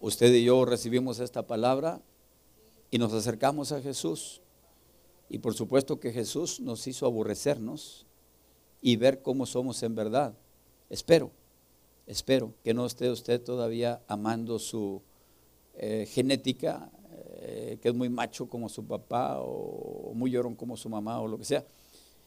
Usted 0.00 0.32
y 0.32 0.44
yo 0.44 0.64
recibimos 0.64 1.18
esta 1.18 1.46
palabra 1.46 2.00
y 2.90 2.98
nos 2.98 3.12
acercamos 3.12 3.72
a 3.72 3.80
Jesús. 3.80 4.42
Y 5.28 5.38
por 5.38 5.54
supuesto 5.54 5.98
que 5.98 6.12
Jesús 6.12 6.60
nos 6.60 6.86
hizo 6.86 7.06
aborrecernos 7.06 8.06
y 8.80 8.94
ver 8.96 9.22
cómo 9.22 9.46
somos 9.46 9.82
en 9.82 9.94
verdad. 9.96 10.34
Espero, 10.94 11.32
espero 12.06 12.54
que 12.62 12.72
no 12.72 12.86
esté 12.86 13.10
usted 13.10 13.42
todavía 13.42 14.00
amando 14.06 14.60
su 14.60 15.02
eh, 15.74 16.06
genética, 16.08 16.88
eh, 17.40 17.78
que 17.82 17.88
es 17.88 17.94
muy 17.96 18.08
macho 18.08 18.48
como 18.48 18.68
su 18.68 18.86
papá 18.86 19.40
o 19.40 20.12
muy 20.14 20.30
llorón 20.30 20.54
como 20.54 20.76
su 20.76 20.88
mamá 20.88 21.20
o 21.20 21.26
lo 21.26 21.36
que 21.36 21.46
sea. 21.46 21.64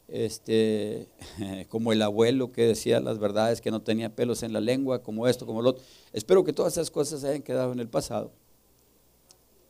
Este, 0.10 1.08
como 1.70 1.94
el 1.94 2.02
abuelo 2.02 2.52
que 2.52 2.64
decía 2.64 3.00
las 3.00 3.20
verdades, 3.20 3.62
que 3.62 3.72
no 3.72 3.84
tenía 3.84 4.14
pelos 4.14 4.44
en 4.44 4.52
la 4.52 4.60
lengua, 4.60 5.02
como 5.02 5.30
esto, 5.30 5.46
como 5.46 5.62
lo 5.62 5.70
otro. 5.70 5.84
Espero 6.12 6.44
que 6.44 6.52
todas 6.52 6.74
esas 6.74 6.92
cosas 6.92 7.24
hayan 7.24 7.44
quedado 7.44 7.72
en 7.72 7.80
el 7.80 7.88
pasado 7.88 8.34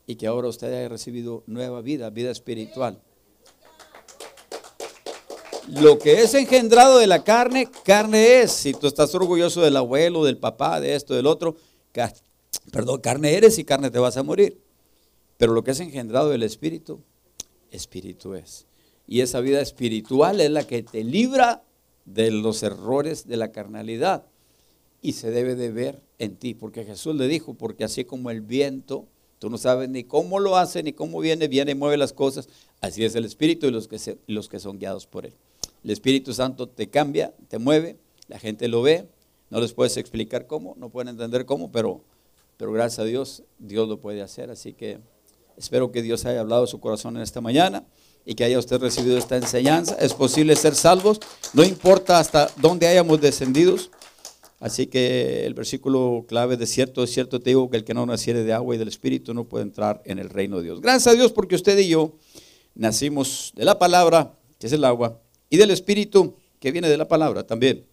y 0.07 0.15
que 0.15 0.25
ahora 0.25 0.47
usted 0.47 0.73
haya 0.73 0.89
recibido 0.89 1.43
nueva 1.45 1.81
vida, 1.81 2.09
vida 2.09 2.31
espiritual. 2.31 2.99
Lo 5.67 5.99
que 5.99 6.21
es 6.21 6.33
engendrado 6.33 6.97
de 6.97 7.07
la 7.07 7.25
carne, 7.25 7.69
carne 7.83 8.41
es. 8.41 8.51
Si 8.51 8.73
tú 8.73 8.87
estás 8.87 9.13
orgulloso 9.13 9.61
del 9.61 9.75
abuelo, 9.75 10.23
del 10.23 10.37
papá, 10.37 10.79
de 10.79 10.95
esto, 10.95 11.13
del 11.13 11.27
otro, 11.27 11.57
perdón, 12.71 13.01
carne 13.01 13.33
eres 13.33 13.59
y 13.59 13.65
carne 13.65 13.91
te 13.91 13.99
vas 13.99 14.15
a 14.15 14.23
morir. 14.23 14.61
Pero 15.37 15.53
lo 15.53 15.63
que 15.63 15.71
es 15.71 15.79
engendrado 15.81 16.29
del 16.29 16.43
espíritu, 16.43 17.01
espíritu 17.69 18.33
es. 18.33 18.65
Y 19.07 19.19
esa 19.19 19.41
vida 19.41 19.59
espiritual 19.59 20.39
es 20.39 20.51
la 20.51 20.65
que 20.65 20.83
te 20.83 21.03
libra 21.03 21.63
de 22.05 22.31
los 22.31 22.63
errores 22.63 23.27
de 23.27 23.35
la 23.35 23.51
carnalidad. 23.51 24.25
Y 25.01 25.13
se 25.13 25.31
debe 25.31 25.55
de 25.55 25.71
ver 25.71 26.01
en 26.17 26.37
ti, 26.37 26.53
porque 26.53 26.85
Jesús 26.85 27.15
le 27.15 27.27
dijo, 27.27 27.55
porque 27.55 27.83
así 27.83 28.05
como 28.05 28.31
el 28.31 28.41
viento, 28.41 29.05
tú 29.37 29.49
no 29.49 29.57
sabes 29.57 29.89
ni 29.89 30.05
cómo 30.05 30.39
lo 30.39 30.55
hace, 30.55 30.81
ni 30.81 30.93
cómo 30.93 31.19
viene, 31.19 31.47
viene 31.49 31.71
y 31.71 31.75
mueve 31.75 31.97
las 31.97 32.13
cosas, 32.13 32.47
así 32.81 33.03
es 33.03 33.15
el 33.15 33.25
Espíritu 33.25 33.67
y 33.67 33.71
los 33.71 33.87
que, 33.87 34.17
los 34.27 34.49
que 34.49 34.59
son 34.59 34.79
guiados 34.79 35.05
por 35.05 35.25
él. 35.25 35.33
El 35.83 35.91
Espíritu 35.91 36.33
Santo 36.33 36.67
te 36.67 36.89
cambia, 36.89 37.33
te 37.47 37.59
mueve, 37.59 37.97
la 38.27 38.39
gente 38.39 38.67
lo 38.67 38.81
ve, 38.81 39.07
no 39.49 39.61
les 39.61 39.73
puedes 39.73 39.97
explicar 39.97 40.47
cómo, 40.47 40.75
no 40.77 40.89
pueden 40.89 41.09
entender 41.09 41.45
cómo, 41.45 41.71
pero, 41.71 42.03
pero 42.57 42.71
gracias 42.71 42.99
a 42.99 43.03
Dios, 43.05 43.43
Dios 43.59 43.87
lo 43.87 43.99
puede 43.99 44.21
hacer. 44.21 44.49
Así 44.49 44.73
que 44.73 44.99
espero 45.55 45.91
que 45.91 46.01
Dios 46.01 46.25
haya 46.25 46.41
hablado 46.41 46.63
a 46.63 46.67
su 46.67 46.79
corazón 46.79 47.15
en 47.15 47.23
esta 47.23 47.41
mañana 47.41 47.85
y 48.25 48.35
que 48.35 48.43
haya 48.43 48.59
usted 48.59 48.79
recibido 48.79 49.17
esta 49.17 49.37
enseñanza. 49.37 49.95
Es 49.99 50.13
posible 50.13 50.55
ser 50.55 50.75
salvos, 50.75 51.19
no 51.53 51.63
importa 51.63 52.19
hasta 52.19 52.51
dónde 52.57 52.87
hayamos 52.87 53.21
descendido. 53.21 53.77
Así 54.59 54.87
que 54.87 55.45
el 55.45 55.53
versículo 55.53 56.25
clave 56.27 56.57
de 56.57 56.65
cierto, 56.65 57.03
es 57.03 57.11
cierto, 57.11 57.39
te 57.39 57.51
digo 57.51 57.69
que 57.69 57.77
el 57.77 57.83
que 57.83 57.93
no 57.93 58.05
naciere 58.05 58.43
de 58.43 58.53
agua 58.53 58.75
y 58.75 58.77
del 58.77 58.87
Espíritu 58.87 59.33
no 59.33 59.45
puede 59.45 59.63
entrar 59.63 60.01
en 60.03 60.17
el 60.19 60.29
reino 60.29 60.57
de 60.57 60.63
Dios. 60.63 60.81
Gracias 60.81 61.07
a 61.07 61.15
Dios 61.15 61.31
porque 61.31 61.55
usted 61.55 61.77
y 61.77 61.89
yo 61.89 62.13
nacimos 62.73 63.53
de 63.55 63.65
la 63.65 63.77
palabra, 63.77 64.33
que 64.59 64.67
es 64.67 64.73
el 64.73 64.83
agua, 64.83 65.21
y 65.49 65.57
del 65.57 65.71
Espíritu 65.71 66.35
que 66.59 66.71
viene 66.71 66.89
de 66.89 66.97
la 66.97 67.07
palabra 67.07 67.45
también. 67.45 67.85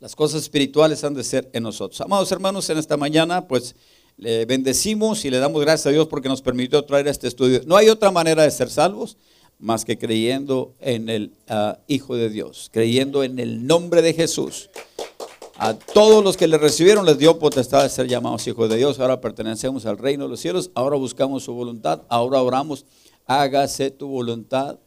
Las 0.00 0.14
cosas 0.14 0.42
espirituales 0.42 1.02
han 1.02 1.14
de 1.14 1.24
ser 1.24 1.48
en 1.52 1.62
nosotros. 1.64 2.00
Amados 2.00 2.30
hermanos, 2.30 2.68
en 2.70 2.78
esta 2.78 2.96
mañana 2.96 3.48
pues 3.48 3.74
le 4.16 4.44
bendecimos 4.44 5.24
y 5.24 5.30
le 5.30 5.38
damos 5.38 5.60
gracias 5.62 5.86
a 5.86 5.90
Dios 5.90 6.06
porque 6.08 6.28
nos 6.28 6.42
permitió 6.42 6.84
traer 6.84 7.08
este 7.08 7.28
estudio. 7.28 7.60
No 7.66 7.76
hay 7.76 7.88
otra 7.88 8.10
manera 8.10 8.42
de 8.42 8.50
ser 8.50 8.70
salvos 8.70 9.16
más 9.58 9.84
que 9.84 9.98
creyendo 9.98 10.74
en 10.80 11.08
el 11.08 11.32
ah, 11.48 11.78
Hijo 11.88 12.16
de 12.16 12.30
Dios, 12.30 12.70
creyendo 12.72 13.24
en 13.24 13.38
el 13.38 13.66
nombre 13.66 14.02
de 14.02 14.14
Jesús. 14.14 14.70
A 15.56 15.74
todos 15.74 16.22
los 16.22 16.36
que 16.36 16.46
le 16.46 16.56
recibieron 16.56 17.04
les 17.04 17.18
dio 17.18 17.40
potestad 17.40 17.82
de 17.82 17.88
ser 17.88 18.06
llamados 18.06 18.46
hijos 18.46 18.70
de 18.70 18.76
Dios. 18.76 19.00
Ahora 19.00 19.20
pertenecemos 19.20 19.86
al 19.86 19.98
reino 19.98 20.24
de 20.24 20.30
los 20.30 20.38
cielos. 20.38 20.70
Ahora 20.74 20.96
buscamos 20.96 21.42
su 21.42 21.52
voluntad. 21.52 22.02
Ahora 22.08 22.40
oramos. 22.40 22.84
Hágase 23.26 23.90
tu 23.90 24.06
voluntad 24.06 24.78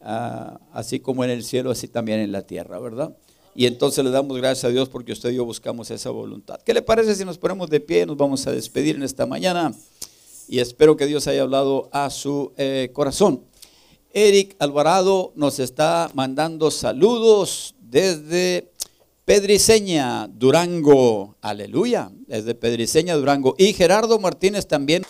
Ah, 0.00 0.60
así 0.72 1.00
como 1.00 1.24
en 1.24 1.30
el 1.30 1.44
cielo, 1.44 1.70
así 1.70 1.86
también 1.86 2.20
en 2.20 2.32
la 2.32 2.42
tierra, 2.42 2.78
¿verdad? 2.78 3.14
Y 3.54 3.66
entonces 3.66 4.02
le 4.04 4.10
damos 4.10 4.36
gracias 4.38 4.64
a 4.64 4.68
Dios 4.68 4.88
porque 4.88 5.12
usted 5.12 5.30
y 5.30 5.36
yo 5.36 5.44
buscamos 5.44 5.90
esa 5.90 6.10
voluntad. 6.10 6.60
¿Qué 6.64 6.72
le 6.72 6.82
parece 6.82 7.14
si 7.14 7.24
nos 7.24 7.36
ponemos 7.36 7.68
de 7.68 7.80
pie? 7.80 8.06
Nos 8.06 8.16
vamos 8.16 8.46
a 8.46 8.52
despedir 8.52 8.96
en 8.96 9.02
esta 9.02 9.26
mañana 9.26 9.74
y 10.48 10.60
espero 10.60 10.96
que 10.96 11.06
Dios 11.06 11.26
haya 11.26 11.42
hablado 11.42 11.88
a 11.92 12.10
su 12.10 12.52
eh, 12.56 12.90
corazón. 12.92 13.44
Eric 14.12 14.56
Alvarado 14.58 15.32
nos 15.36 15.58
está 15.58 16.10
mandando 16.14 16.70
saludos 16.70 17.74
desde 17.80 18.72
Pedriseña, 19.24 20.26
Durango. 20.26 21.36
Aleluya, 21.40 22.10
desde 22.26 22.54
Pedriseña, 22.54 23.14
Durango. 23.14 23.54
Y 23.58 23.72
Gerardo 23.74 24.18
Martínez 24.18 24.66
también. 24.66 25.04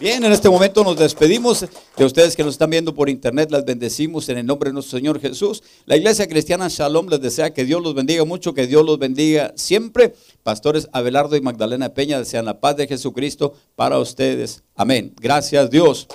Bien, 0.00 0.24
en 0.24 0.32
este 0.32 0.48
momento 0.48 0.82
nos 0.82 0.96
despedimos 0.96 1.66
de 1.94 2.04
ustedes 2.06 2.34
que 2.34 2.42
nos 2.42 2.54
están 2.54 2.70
viendo 2.70 2.94
por 2.94 3.10
internet. 3.10 3.50
Las 3.50 3.66
bendecimos 3.66 4.30
en 4.30 4.38
el 4.38 4.46
nombre 4.46 4.70
de 4.70 4.72
nuestro 4.72 4.96
Señor 4.96 5.20
Jesús. 5.20 5.62
La 5.84 5.94
iglesia 5.94 6.26
cristiana 6.26 6.68
Shalom 6.70 7.08
les 7.10 7.20
desea 7.20 7.52
que 7.52 7.66
Dios 7.66 7.82
los 7.82 7.94
bendiga 7.94 8.24
mucho, 8.24 8.54
que 8.54 8.66
Dios 8.66 8.82
los 8.82 8.98
bendiga 8.98 9.52
siempre. 9.56 10.14
Pastores 10.42 10.88
Abelardo 10.94 11.36
y 11.36 11.42
Magdalena 11.42 11.92
Peña 11.92 12.18
desean 12.18 12.46
la 12.46 12.60
paz 12.60 12.78
de 12.78 12.86
Jesucristo 12.86 13.52
para 13.76 13.98
ustedes. 13.98 14.62
Amén. 14.74 15.12
Gracias 15.20 15.68
Dios. 15.68 16.08